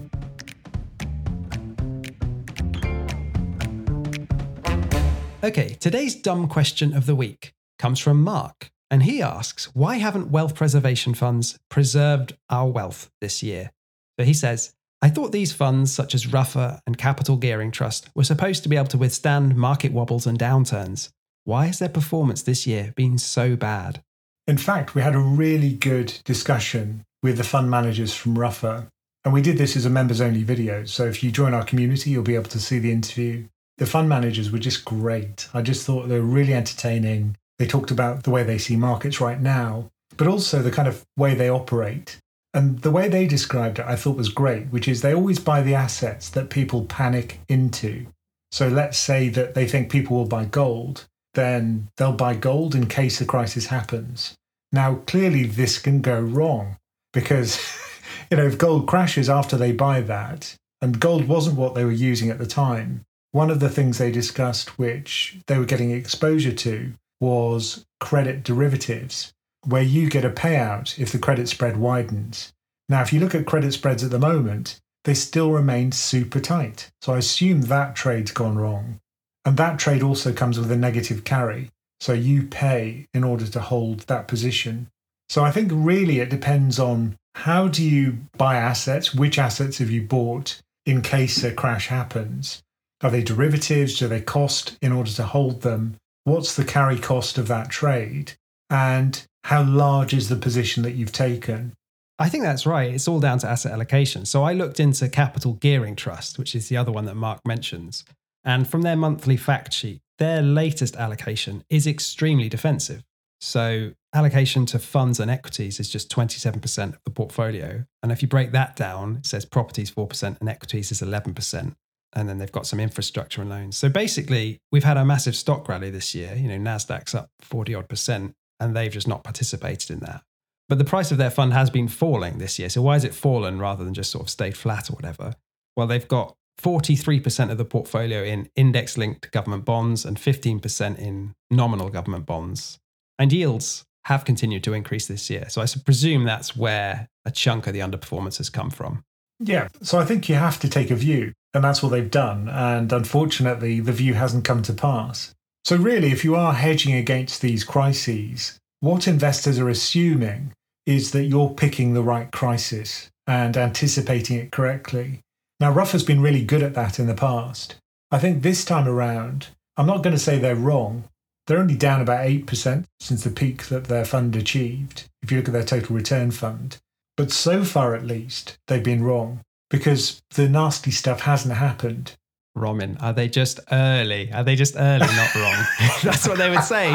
Okay, 5.41 5.77
today's 5.79 6.15
dumb 6.15 6.49
question 6.49 6.93
of 6.93 7.05
the 7.05 7.15
week 7.15 7.53
comes 7.77 8.01
from 8.01 8.21
Mark, 8.21 8.71
and 8.91 9.03
he 9.03 9.21
asks, 9.21 9.65
Why 9.75 9.97
haven't 9.97 10.31
wealth 10.31 10.55
preservation 10.55 11.13
funds 11.13 11.57
preserved 11.69 12.35
our 12.49 12.67
wealth 12.67 13.09
this 13.21 13.43
year? 13.43 13.71
So 14.19 14.25
he 14.25 14.33
says, 14.33 14.73
I 15.01 15.09
thought 15.09 15.31
these 15.31 15.53
funds, 15.53 15.93
such 15.93 16.13
as 16.13 16.31
Ruffer 16.31 16.81
and 16.85 16.97
Capital 16.97 17.37
Gearing 17.37 17.71
Trust, 17.71 18.09
were 18.13 18.23
supposed 18.23 18.63
to 18.63 18.69
be 18.69 18.75
able 18.75 18.87
to 18.87 18.97
withstand 18.97 19.55
market 19.55 19.93
wobbles 19.93 20.27
and 20.27 20.37
downturns. 20.37 21.09
Why 21.45 21.67
has 21.67 21.79
their 21.79 21.89
performance 21.89 22.41
this 22.43 22.67
year 22.67 22.93
been 22.95 23.17
so 23.17 23.55
bad? 23.55 24.01
In 24.45 24.57
fact, 24.57 24.95
we 24.95 25.01
had 25.01 25.15
a 25.15 25.19
really 25.19 25.73
good 25.73 26.19
discussion 26.25 27.05
with 27.23 27.37
the 27.37 27.43
fund 27.43 27.69
managers 27.69 28.13
from 28.13 28.37
Ruffer. 28.37 28.87
And 29.23 29.33
we 29.33 29.41
did 29.41 29.57
this 29.57 29.75
as 29.75 29.85
a 29.85 29.89
members 29.89 30.21
only 30.21 30.43
video. 30.43 30.85
So 30.85 31.05
if 31.05 31.23
you 31.23 31.31
join 31.31 31.53
our 31.53 31.63
community, 31.63 32.09
you'll 32.09 32.23
be 32.23 32.35
able 32.35 32.49
to 32.49 32.59
see 32.59 32.79
the 32.79 32.91
interview. 32.91 33.47
The 33.77 33.85
fund 33.85 34.09
managers 34.09 34.51
were 34.51 34.59
just 34.59 34.83
great. 34.83 35.47
I 35.53 35.61
just 35.61 35.85
thought 35.85 36.07
they 36.07 36.19
were 36.19 36.25
really 36.25 36.53
entertaining. 36.53 37.37
They 37.59 37.67
talked 37.67 37.91
about 37.91 38.23
the 38.23 38.31
way 38.31 38.43
they 38.43 38.57
see 38.57 38.75
markets 38.75 39.21
right 39.21 39.39
now, 39.39 39.91
but 40.17 40.27
also 40.27 40.61
the 40.61 40.71
kind 40.71 40.87
of 40.87 41.05
way 41.17 41.35
they 41.35 41.49
operate. 41.49 42.17
And 42.53 42.79
the 42.79 42.91
way 42.91 43.09
they 43.09 43.27
described 43.27 43.79
it, 43.79 43.85
I 43.85 43.95
thought 43.95 44.17
was 44.17 44.29
great, 44.29 44.67
which 44.67 44.87
is 44.87 45.01
they 45.01 45.13
always 45.13 45.39
buy 45.39 45.61
the 45.61 45.75
assets 45.75 46.29
that 46.29 46.49
people 46.49 46.85
panic 46.85 47.39
into. 47.47 48.07
So 48.51 48.67
let's 48.67 48.97
say 48.97 49.29
that 49.29 49.53
they 49.53 49.67
think 49.67 49.91
people 49.91 50.17
will 50.17 50.25
buy 50.25 50.45
gold, 50.45 51.05
then 51.35 51.89
they'll 51.97 52.13
buy 52.13 52.33
gold 52.33 52.73
in 52.73 52.87
case 52.87 53.21
a 53.21 53.25
crisis 53.25 53.67
happens. 53.67 54.35
Now, 54.71 54.95
clearly, 55.05 55.43
this 55.43 55.77
can 55.77 56.01
go 56.01 56.19
wrong 56.19 56.77
because, 57.13 57.59
you 58.31 58.37
know, 58.37 58.47
if 58.47 58.57
gold 58.57 58.87
crashes 58.87 59.29
after 59.29 59.57
they 59.57 59.71
buy 59.71 60.01
that, 60.01 60.55
and 60.81 60.99
gold 60.99 61.27
wasn't 61.27 61.57
what 61.57 61.75
they 61.75 61.83
were 61.83 61.91
using 61.91 62.29
at 62.29 62.39
the 62.39 62.47
time, 62.47 63.03
one 63.31 63.51
of 63.51 63.59
the 63.59 63.69
things 63.69 63.97
they 63.97 64.11
discussed, 64.11 64.79
which 64.79 65.37
they 65.47 65.57
were 65.57 65.65
getting 65.65 65.91
exposure 65.91 66.53
to, 66.53 66.93
was 67.19 67.85
credit 67.99 68.43
derivatives, 68.43 69.33
where 69.65 69.81
you 69.81 70.09
get 70.09 70.25
a 70.25 70.29
payout 70.29 70.97
if 70.97 71.11
the 71.11 71.19
credit 71.19 71.47
spread 71.49 71.77
widens. 71.77 72.53
Now, 72.87 73.01
if 73.01 73.13
you 73.13 73.19
look 73.19 73.35
at 73.35 73.45
credit 73.45 73.73
spreads 73.73 74.03
at 74.03 74.11
the 74.11 74.19
moment, 74.19 74.79
they 75.05 75.13
still 75.13 75.51
remain 75.51 75.91
super 75.91 76.39
tight. 76.39 76.89
So 77.01 77.13
I 77.13 77.19
assume 77.19 77.61
that 77.61 77.95
trade's 77.95 78.31
gone 78.31 78.57
wrong. 78.57 78.99
And 79.45 79.57
that 79.57 79.79
trade 79.79 80.03
also 80.03 80.33
comes 80.33 80.59
with 80.59 80.71
a 80.71 80.77
negative 80.77 81.23
carry. 81.23 81.69
So 81.99 82.13
you 82.13 82.43
pay 82.43 83.07
in 83.13 83.23
order 83.23 83.47
to 83.47 83.59
hold 83.59 84.01
that 84.01 84.27
position. 84.27 84.87
So 85.29 85.43
I 85.43 85.51
think 85.51 85.71
really 85.73 86.19
it 86.19 86.29
depends 86.29 86.79
on 86.79 87.15
how 87.35 87.67
do 87.67 87.83
you 87.83 88.17
buy 88.37 88.55
assets? 88.55 89.13
Which 89.13 89.37
assets 89.37 89.77
have 89.77 89.89
you 89.89 90.01
bought 90.01 90.59
in 90.85 91.01
case 91.01 91.43
a 91.43 91.53
crash 91.53 91.87
happens? 91.87 92.61
Are 93.01 93.11
they 93.11 93.23
derivatives? 93.23 93.97
Do 93.97 94.07
they 94.07 94.21
cost 94.21 94.77
in 94.81 94.91
order 94.91 95.11
to 95.11 95.23
hold 95.23 95.61
them? 95.61 95.97
What's 96.29 96.55
the 96.55 96.63
carry 96.63 96.99
cost 96.99 97.39
of 97.39 97.47
that 97.47 97.71
trade? 97.71 98.33
And 98.69 99.25
how 99.45 99.63
large 99.63 100.13
is 100.13 100.29
the 100.29 100.35
position 100.35 100.83
that 100.83 100.91
you've 100.91 101.11
taken? 101.11 101.73
I 102.19 102.29
think 102.29 102.43
that's 102.43 102.67
right. 102.67 102.93
It's 102.93 103.07
all 103.07 103.19
down 103.19 103.39
to 103.39 103.49
asset 103.49 103.71
allocation. 103.71 104.25
So 104.25 104.43
I 104.43 104.53
looked 104.53 104.79
into 104.79 105.09
Capital 105.09 105.53
Gearing 105.53 105.95
Trust, 105.95 106.37
which 106.37 106.53
is 106.53 106.69
the 106.69 106.77
other 106.77 106.91
one 106.91 107.05
that 107.05 107.15
Mark 107.15 107.39
mentions. 107.47 108.05
And 108.43 108.67
from 108.67 108.83
their 108.83 108.95
monthly 108.95 109.37
fact 109.37 109.73
sheet, 109.73 110.01
their 110.19 110.43
latest 110.43 110.95
allocation 110.97 111.63
is 111.67 111.87
extremely 111.87 112.47
defensive. 112.47 113.03
So 113.41 113.93
allocation 114.13 114.67
to 114.67 114.77
funds 114.77 115.19
and 115.19 115.31
equities 115.31 115.79
is 115.79 115.89
just 115.89 116.11
27% 116.11 116.89
of 116.89 116.99
the 117.05 117.11
portfolio. 117.11 117.85
And 118.03 118.11
if 118.11 118.21
you 118.21 118.27
break 118.27 118.51
that 118.51 118.75
down, 118.75 119.15
it 119.15 119.25
says 119.25 119.45
properties 119.45 119.89
4% 119.89 120.39
and 120.39 120.47
equities 120.47 120.91
is 120.91 121.01
11% 121.01 121.73
and 122.13 122.27
then 122.27 122.37
they've 122.37 122.51
got 122.51 122.65
some 122.65 122.79
infrastructure 122.79 123.41
and 123.41 123.49
loans. 123.49 123.77
So 123.77 123.89
basically, 123.89 124.59
we've 124.71 124.83
had 124.83 124.97
a 124.97 125.05
massive 125.05 125.35
stock 125.35 125.67
rally 125.67 125.89
this 125.89 126.15
year. 126.15 126.35
You 126.35 126.47
know, 126.47 126.71
Nasdaq's 126.71 127.13
up 127.13 127.29
40 127.41 127.75
odd 127.75 127.89
percent, 127.89 128.33
and 128.59 128.75
they've 128.75 128.91
just 128.91 129.07
not 129.07 129.23
participated 129.23 129.91
in 129.91 129.99
that. 129.99 130.23
But 130.67 130.77
the 130.77 130.85
price 130.85 131.11
of 131.11 131.17
their 131.17 131.31
fund 131.31 131.53
has 131.53 131.69
been 131.69 131.87
falling 131.87 132.37
this 132.37 132.59
year. 132.59 132.69
So 132.69 132.81
why 132.81 132.93
has 132.93 133.03
it 133.03 133.15
fallen 133.15 133.59
rather 133.59 133.83
than 133.83 133.93
just 133.93 134.11
sort 134.11 134.23
of 134.23 134.29
stayed 134.29 134.55
flat 134.55 134.89
or 134.89 134.93
whatever? 134.93 135.33
Well, 135.75 135.87
they've 135.87 136.07
got 136.07 136.35
43% 136.61 137.49
of 137.49 137.57
the 137.57 137.65
portfolio 137.65 138.23
in 138.23 138.49
index 138.55 138.97
linked 138.97 139.31
government 139.31 139.65
bonds 139.65 140.05
and 140.05 140.17
15% 140.17 140.99
in 140.99 141.33
nominal 141.49 141.89
government 141.89 142.25
bonds. 142.25 142.77
And 143.17 143.33
yields 143.33 143.85
have 144.05 144.25
continued 144.25 144.63
to 144.63 144.73
increase 144.73 145.07
this 145.07 145.29
year. 145.29 145.49
So 145.49 145.61
I 145.61 145.65
presume 145.85 146.23
that's 146.23 146.55
where 146.55 147.09
a 147.25 147.31
chunk 147.31 147.67
of 147.67 147.73
the 147.73 147.79
underperformance 147.79 148.37
has 148.37 148.49
come 148.49 148.69
from. 148.69 149.03
Yeah. 149.39 149.69
So 149.81 149.97
I 149.99 150.05
think 150.05 150.29
you 150.29 150.35
have 150.35 150.59
to 150.59 150.69
take 150.69 150.91
a 150.91 150.95
view. 150.95 151.33
And 151.53 151.63
that's 151.63 151.81
what 151.81 151.89
they've 151.89 152.11
done. 152.11 152.47
And 152.47 152.91
unfortunately, 152.91 153.79
the 153.79 153.91
view 153.91 154.13
hasn't 154.13 154.45
come 154.45 154.61
to 154.63 154.73
pass. 154.73 155.33
So, 155.65 155.75
really, 155.75 156.11
if 156.11 156.23
you 156.23 156.35
are 156.35 156.53
hedging 156.53 156.93
against 156.93 157.41
these 157.41 157.63
crises, 157.63 158.59
what 158.79 159.07
investors 159.07 159.59
are 159.59 159.69
assuming 159.69 160.53
is 160.85 161.11
that 161.11 161.25
you're 161.25 161.49
picking 161.49 161.93
the 161.93 162.03
right 162.03 162.31
crisis 162.31 163.09
and 163.27 163.57
anticipating 163.57 164.37
it 164.37 164.51
correctly. 164.51 165.19
Now, 165.59 165.71
Ruffer 165.71 165.93
has 165.93 166.03
been 166.03 166.21
really 166.21 166.43
good 166.43 166.63
at 166.63 166.73
that 166.75 166.99
in 166.99 167.07
the 167.07 167.13
past. 167.13 167.75
I 168.11 168.17
think 168.17 168.41
this 168.41 168.63
time 168.63 168.87
around, 168.87 169.47
I'm 169.77 169.85
not 169.85 170.01
going 170.01 170.15
to 170.15 170.21
say 170.21 170.37
they're 170.39 170.55
wrong. 170.55 171.03
They're 171.45 171.59
only 171.59 171.75
down 171.75 172.01
about 172.01 172.25
8% 172.25 172.85
since 172.99 173.23
the 173.23 173.29
peak 173.29 173.65
that 173.65 173.85
their 173.85 174.05
fund 174.05 174.35
achieved, 174.35 175.05
if 175.21 175.31
you 175.31 175.37
look 175.37 175.47
at 175.47 175.53
their 175.53 175.63
total 175.63 175.95
return 175.95 176.31
fund. 176.31 176.77
But 177.17 177.31
so 177.31 177.63
far, 177.63 177.95
at 177.95 178.05
least, 178.05 178.57
they've 178.67 178.83
been 178.83 179.03
wrong 179.03 179.41
because 179.69 180.21
the 180.35 180.49
nasty 180.49 180.91
stuff 180.91 181.21
hasn't 181.21 181.55
happened. 181.55 182.15
Ramin, 182.55 182.97
are 182.97 183.13
they 183.13 183.29
just 183.29 183.59
early? 183.71 184.31
Are 184.33 184.43
they 184.43 184.55
just 184.55 184.75
early, 184.75 185.05
not 185.05 185.35
wrong? 185.35 185.65
That's 186.03 186.27
what 186.27 186.37
they 186.37 186.49
would 186.49 186.63
say. 186.63 186.89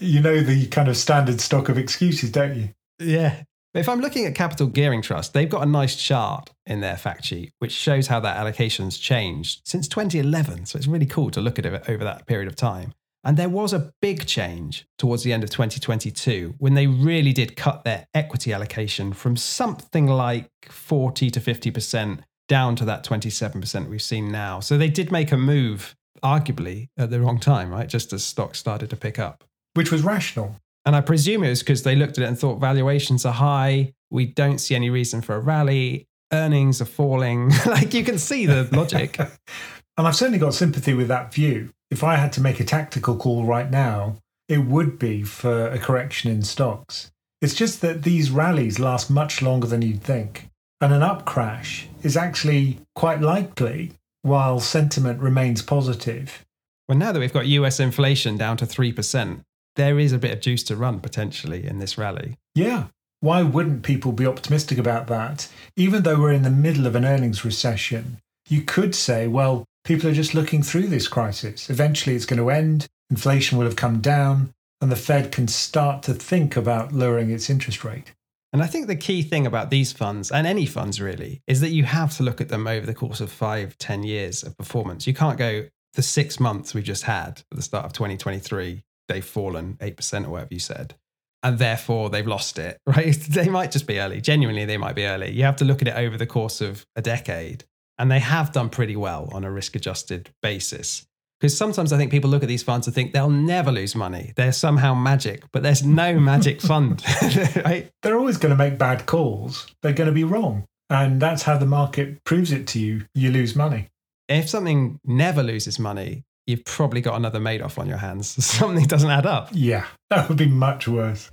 you 0.00 0.20
know 0.20 0.40
the 0.40 0.66
kind 0.68 0.88
of 0.88 0.96
standard 0.96 1.40
stock 1.40 1.68
of 1.68 1.78
excuses, 1.78 2.30
don't 2.30 2.56
you? 2.56 2.70
Yeah. 2.98 3.42
If 3.72 3.88
I'm 3.88 4.00
looking 4.00 4.26
at 4.26 4.34
Capital 4.34 4.66
Gearing 4.66 5.00
Trust, 5.00 5.32
they've 5.32 5.48
got 5.48 5.62
a 5.62 5.70
nice 5.70 5.94
chart 5.94 6.50
in 6.66 6.80
their 6.80 6.96
fact 6.96 7.24
sheet 7.24 7.52
which 7.60 7.70
shows 7.70 8.08
how 8.08 8.18
that 8.20 8.36
allocation's 8.36 8.98
changed 8.98 9.60
since 9.64 9.86
2011. 9.86 10.66
So 10.66 10.76
it's 10.76 10.88
really 10.88 11.06
cool 11.06 11.30
to 11.30 11.40
look 11.40 11.58
at 11.58 11.66
it 11.66 11.88
over 11.88 12.02
that 12.02 12.26
period 12.26 12.48
of 12.48 12.56
time. 12.56 12.94
And 13.22 13.36
there 13.36 13.48
was 13.48 13.72
a 13.72 13.92
big 14.00 14.26
change 14.26 14.86
towards 14.96 15.22
the 15.24 15.32
end 15.32 15.44
of 15.44 15.50
2022 15.50 16.54
when 16.58 16.74
they 16.74 16.86
really 16.86 17.32
did 17.32 17.56
cut 17.56 17.84
their 17.84 18.06
equity 18.14 18.52
allocation 18.52 19.12
from 19.12 19.36
something 19.36 20.06
like 20.06 20.48
40 20.68 21.30
to 21.30 21.40
50% 21.40 22.20
down 22.48 22.76
to 22.76 22.84
that 22.86 23.04
27% 23.04 23.88
we've 23.88 24.02
seen 24.02 24.32
now. 24.32 24.60
So 24.60 24.78
they 24.78 24.88
did 24.88 25.12
make 25.12 25.32
a 25.32 25.36
move, 25.36 25.94
arguably 26.24 26.88
at 26.96 27.10
the 27.10 27.20
wrong 27.20 27.38
time, 27.38 27.70
right? 27.70 27.88
Just 27.88 28.12
as 28.12 28.24
stocks 28.24 28.58
started 28.58 28.90
to 28.90 28.96
pick 28.96 29.18
up. 29.18 29.44
Which 29.74 29.92
was 29.92 30.02
rational. 30.02 30.56
And 30.86 30.96
I 30.96 31.02
presume 31.02 31.44
it 31.44 31.50
was 31.50 31.60
because 31.60 31.82
they 31.82 31.94
looked 31.94 32.16
at 32.16 32.24
it 32.24 32.28
and 32.28 32.38
thought 32.38 32.58
valuations 32.58 33.26
are 33.26 33.34
high. 33.34 33.92
We 34.10 34.26
don't 34.26 34.58
see 34.58 34.74
any 34.74 34.88
reason 34.88 35.20
for 35.20 35.34
a 35.34 35.40
rally. 35.40 36.08
Earnings 36.32 36.80
are 36.80 36.86
falling. 36.86 37.52
like 37.66 37.92
you 37.92 38.02
can 38.02 38.18
see 38.18 38.46
the 38.46 38.66
logic. 38.72 39.18
and 39.98 40.08
I've 40.08 40.16
certainly 40.16 40.38
got 40.38 40.54
sympathy 40.54 40.94
with 40.94 41.08
that 41.08 41.34
view 41.34 41.70
if 41.90 42.04
I 42.04 42.16
had 42.16 42.32
to 42.34 42.40
make 42.40 42.60
a 42.60 42.64
tactical 42.64 43.16
call 43.16 43.44
right 43.44 43.70
now, 43.70 44.16
it 44.48 44.64
would 44.66 44.98
be 44.98 45.22
for 45.22 45.68
a 45.68 45.78
correction 45.78 46.30
in 46.30 46.42
stocks. 46.42 47.10
It's 47.40 47.54
just 47.54 47.80
that 47.80 48.02
these 48.02 48.30
rallies 48.30 48.78
last 48.78 49.10
much 49.10 49.42
longer 49.42 49.66
than 49.66 49.82
you'd 49.82 50.02
think. 50.02 50.48
And 50.80 50.92
an 50.92 51.02
up 51.02 51.24
crash 51.24 51.88
is 52.02 52.16
actually 52.16 52.78
quite 52.94 53.20
likely 53.20 53.92
while 54.22 54.60
sentiment 54.60 55.20
remains 55.20 55.62
positive. 55.62 56.44
Well, 56.88 56.98
now 56.98 57.12
that 57.12 57.20
we've 57.20 57.32
got 57.32 57.46
US 57.46 57.80
inflation 57.80 58.36
down 58.36 58.56
to 58.58 58.66
3%, 58.66 59.40
there 59.76 59.98
is 59.98 60.12
a 60.12 60.18
bit 60.18 60.32
of 60.32 60.40
juice 60.40 60.62
to 60.64 60.76
run 60.76 61.00
potentially 61.00 61.66
in 61.66 61.78
this 61.78 61.96
rally. 61.96 62.36
Yeah. 62.54 62.86
Why 63.20 63.42
wouldn't 63.42 63.82
people 63.82 64.12
be 64.12 64.26
optimistic 64.26 64.78
about 64.78 65.06
that? 65.08 65.48
Even 65.76 66.02
though 66.02 66.18
we're 66.18 66.32
in 66.32 66.42
the 66.42 66.50
middle 66.50 66.86
of 66.86 66.96
an 66.96 67.04
earnings 67.04 67.44
recession, 67.44 68.18
you 68.48 68.62
could 68.62 68.94
say, 68.94 69.28
well, 69.28 69.64
people 69.84 70.08
are 70.08 70.14
just 70.14 70.34
looking 70.34 70.62
through 70.62 70.88
this 70.88 71.08
crisis. 71.08 71.70
Eventually 71.70 72.16
it's 72.16 72.26
going 72.26 72.40
to 72.40 72.50
end, 72.50 72.86
inflation 73.10 73.58
will 73.58 73.66
have 73.66 73.76
come 73.76 74.00
down, 74.00 74.52
and 74.80 74.90
the 74.90 74.96
Fed 74.96 75.32
can 75.32 75.48
start 75.48 76.02
to 76.04 76.14
think 76.14 76.56
about 76.56 76.92
lowering 76.92 77.30
its 77.30 77.50
interest 77.50 77.84
rate. 77.84 78.12
And 78.52 78.62
I 78.62 78.66
think 78.66 78.86
the 78.88 78.96
key 78.96 79.22
thing 79.22 79.46
about 79.46 79.70
these 79.70 79.92
funds, 79.92 80.30
and 80.30 80.46
any 80.46 80.66
funds 80.66 81.00
really, 81.00 81.40
is 81.46 81.60
that 81.60 81.70
you 81.70 81.84
have 81.84 82.16
to 82.16 82.22
look 82.22 82.40
at 82.40 82.48
them 82.48 82.66
over 82.66 82.84
the 82.84 82.94
course 82.94 83.20
of 83.20 83.30
five, 83.30 83.78
ten 83.78 84.02
years 84.02 84.42
of 84.42 84.56
performance. 84.56 85.06
You 85.06 85.14
can't 85.14 85.38
go 85.38 85.66
the 85.94 86.02
six 86.02 86.38
months 86.38 86.74
we 86.74 86.82
just 86.82 87.04
had 87.04 87.42
at 87.50 87.56
the 87.56 87.62
start 87.62 87.84
of 87.84 87.92
2023, 87.92 88.82
they've 89.08 89.24
fallen 89.24 89.76
8% 89.80 90.26
or 90.26 90.30
whatever 90.30 90.54
you 90.54 90.60
said. 90.60 90.94
And 91.42 91.58
therefore 91.58 92.10
they've 92.10 92.26
lost 92.26 92.58
it, 92.58 92.78
right? 92.86 93.14
They 93.14 93.48
might 93.48 93.72
just 93.72 93.86
be 93.86 93.98
early. 93.98 94.20
Genuinely, 94.20 94.64
they 94.64 94.76
might 94.76 94.94
be 94.94 95.06
early. 95.06 95.30
You 95.32 95.44
have 95.44 95.56
to 95.56 95.64
look 95.64 95.82
at 95.82 95.88
it 95.88 95.96
over 95.96 96.16
the 96.16 96.26
course 96.26 96.60
of 96.60 96.84
a 96.96 97.02
decade. 97.02 97.64
And 98.00 98.10
they 98.10 98.18
have 98.18 98.50
done 98.50 98.70
pretty 98.70 98.96
well 98.96 99.28
on 99.30 99.44
a 99.44 99.50
risk 99.52 99.76
adjusted 99.76 100.30
basis. 100.40 101.06
Because 101.38 101.54
sometimes 101.54 101.92
I 101.92 101.98
think 101.98 102.10
people 102.10 102.30
look 102.30 102.42
at 102.42 102.48
these 102.48 102.62
funds 102.62 102.86
and 102.86 102.94
think 102.94 103.12
they'll 103.12 103.28
never 103.28 103.70
lose 103.70 103.94
money. 103.94 104.32
They're 104.36 104.52
somehow 104.52 104.94
magic, 104.94 105.44
but 105.52 105.62
there's 105.62 105.84
no 105.84 106.18
magic 106.20 106.62
fund. 106.62 107.04
right? 107.64 107.90
They're 108.02 108.16
always 108.16 108.38
going 108.38 108.50
to 108.50 108.56
make 108.56 108.78
bad 108.78 109.04
calls. 109.04 109.66
They're 109.82 109.92
going 109.92 110.08
to 110.08 110.14
be 110.14 110.24
wrong. 110.24 110.64
And 110.88 111.20
that's 111.20 111.42
how 111.42 111.58
the 111.58 111.66
market 111.66 112.24
proves 112.24 112.52
it 112.52 112.66
to 112.68 112.78
you. 112.78 113.04
You 113.14 113.30
lose 113.30 113.54
money. 113.54 113.88
If 114.30 114.48
something 114.48 114.98
never 115.04 115.42
loses 115.42 115.78
money, 115.78 116.24
you've 116.46 116.64
probably 116.64 117.02
got 117.02 117.16
another 117.16 117.38
Madoff 117.38 117.78
on 117.78 117.86
your 117.86 117.98
hands. 117.98 118.28
Something 118.44 118.86
doesn't 118.86 119.10
add 119.10 119.26
up. 119.26 119.50
Yeah, 119.52 119.84
that 120.08 120.28
would 120.28 120.38
be 120.38 120.48
much 120.48 120.88
worse. 120.88 121.30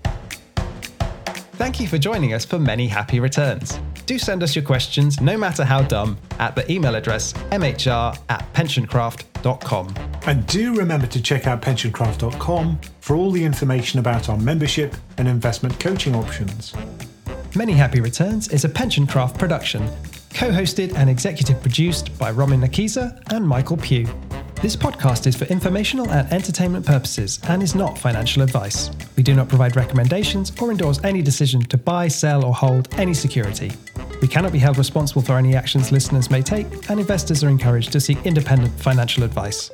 Thank 1.54 1.80
you 1.80 1.88
for 1.88 1.98
joining 1.98 2.34
us 2.34 2.44
for 2.44 2.60
many 2.60 2.88
happy 2.88 3.22
returns. 3.22 3.80
Do 4.08 4.18
send 4.18 4.42
us 4.42 4.56
your 4.56 4.64
questions, 4.64 5.20
no 5.20 5.38
matter 5.38 5.66
how 5.66 5.82
dumb, 5.82 6.18
at 6.40 6.56
the 6.56 6.70
email 6.72 6.96
address 6.96 7.34
mhr 7.52 8.18
at 8.30 8.54
pensioncraft.com. 8.54 9.94
And 10.26 10.48
do 10.48 10.74
remember 10.76 11.08
to 11.08 11.22
check 11.22 11.46
out 11.46 11.62
pensioncraft.com 11.62 12.80
for 13.02 13.18
all 13.18 13.32
the 13.32 13.44
information 13.44 14.00
about 14.00 14.30
our 14.30 14.38
membership 14.38 14.96
and 15.18 15.28
investment 15.28 15.78
coaching 15.82 16.16
options. 16.16 16.74
Many 17.54 17.74
Happy 17.74 18.00
Returns 18.00 18.48
is 18.48 18.64
a 18.64 18.70
Pensioncraft 18.70 19.38
production, 19.38 19.86
co 20.34 20.52
hosted 20.52 20.96
and 20.96 21.10
executive 21.10 21.60
produced 21.60 22.18
by 22.18 22.32
Ramin 22.32 22.62
Nakisa 22.62 23.22
and 23.34 23.46
Michael 23.46 23.76
Pugh. 23.76 24.08
This 24.62 24.76
podcast 24.76 25.28
is 25.28 25.36
for 25.36 25.46
informational 25.46 26.10
and 26.10 26.32
entertainment 26.32 26.86
purposes 26.86 27.40
and 27.50 27.62
is 27.62 27.76
not 27.76 27.98
financial 27.98 28.42
advice. 28.42 28.90
We 29.18 29.22
do 29.22 29.36
not 29.36 29.50
provide 29.50 29.76
recommendations 29.76 30.52
or 30.62 30.72
endorse 30.72 31.04
any 31.04 31.22
decision 31.22 31.62
to 31.64 31.78
buy, 31.78 32.08
sell, 32.08 32.46
or 32.46 32.56
hold 32.56 32.88
any 32.98 33.14
security. 33.14 33.72
We 34.22 34.28
cannot 34.28 34.52
be 34.52 34.60
held 34.60 34.78
responsible 34.78 35.22
for 35.22 35.38
any 35.38 35.56
actions 35.56 35.92
listeners 35.92 36.30
may 36.30 36.42
take, 36.42 36.90
and 36.90 37.00
investors 37.00 37.44
are 37.44 37.50
encouraged 37.50 37.92
to 37.92 38.00
seek 38.00 38.26
independent 38.26 38.80
financial 38.80 39.24
advice. 39.24 39.72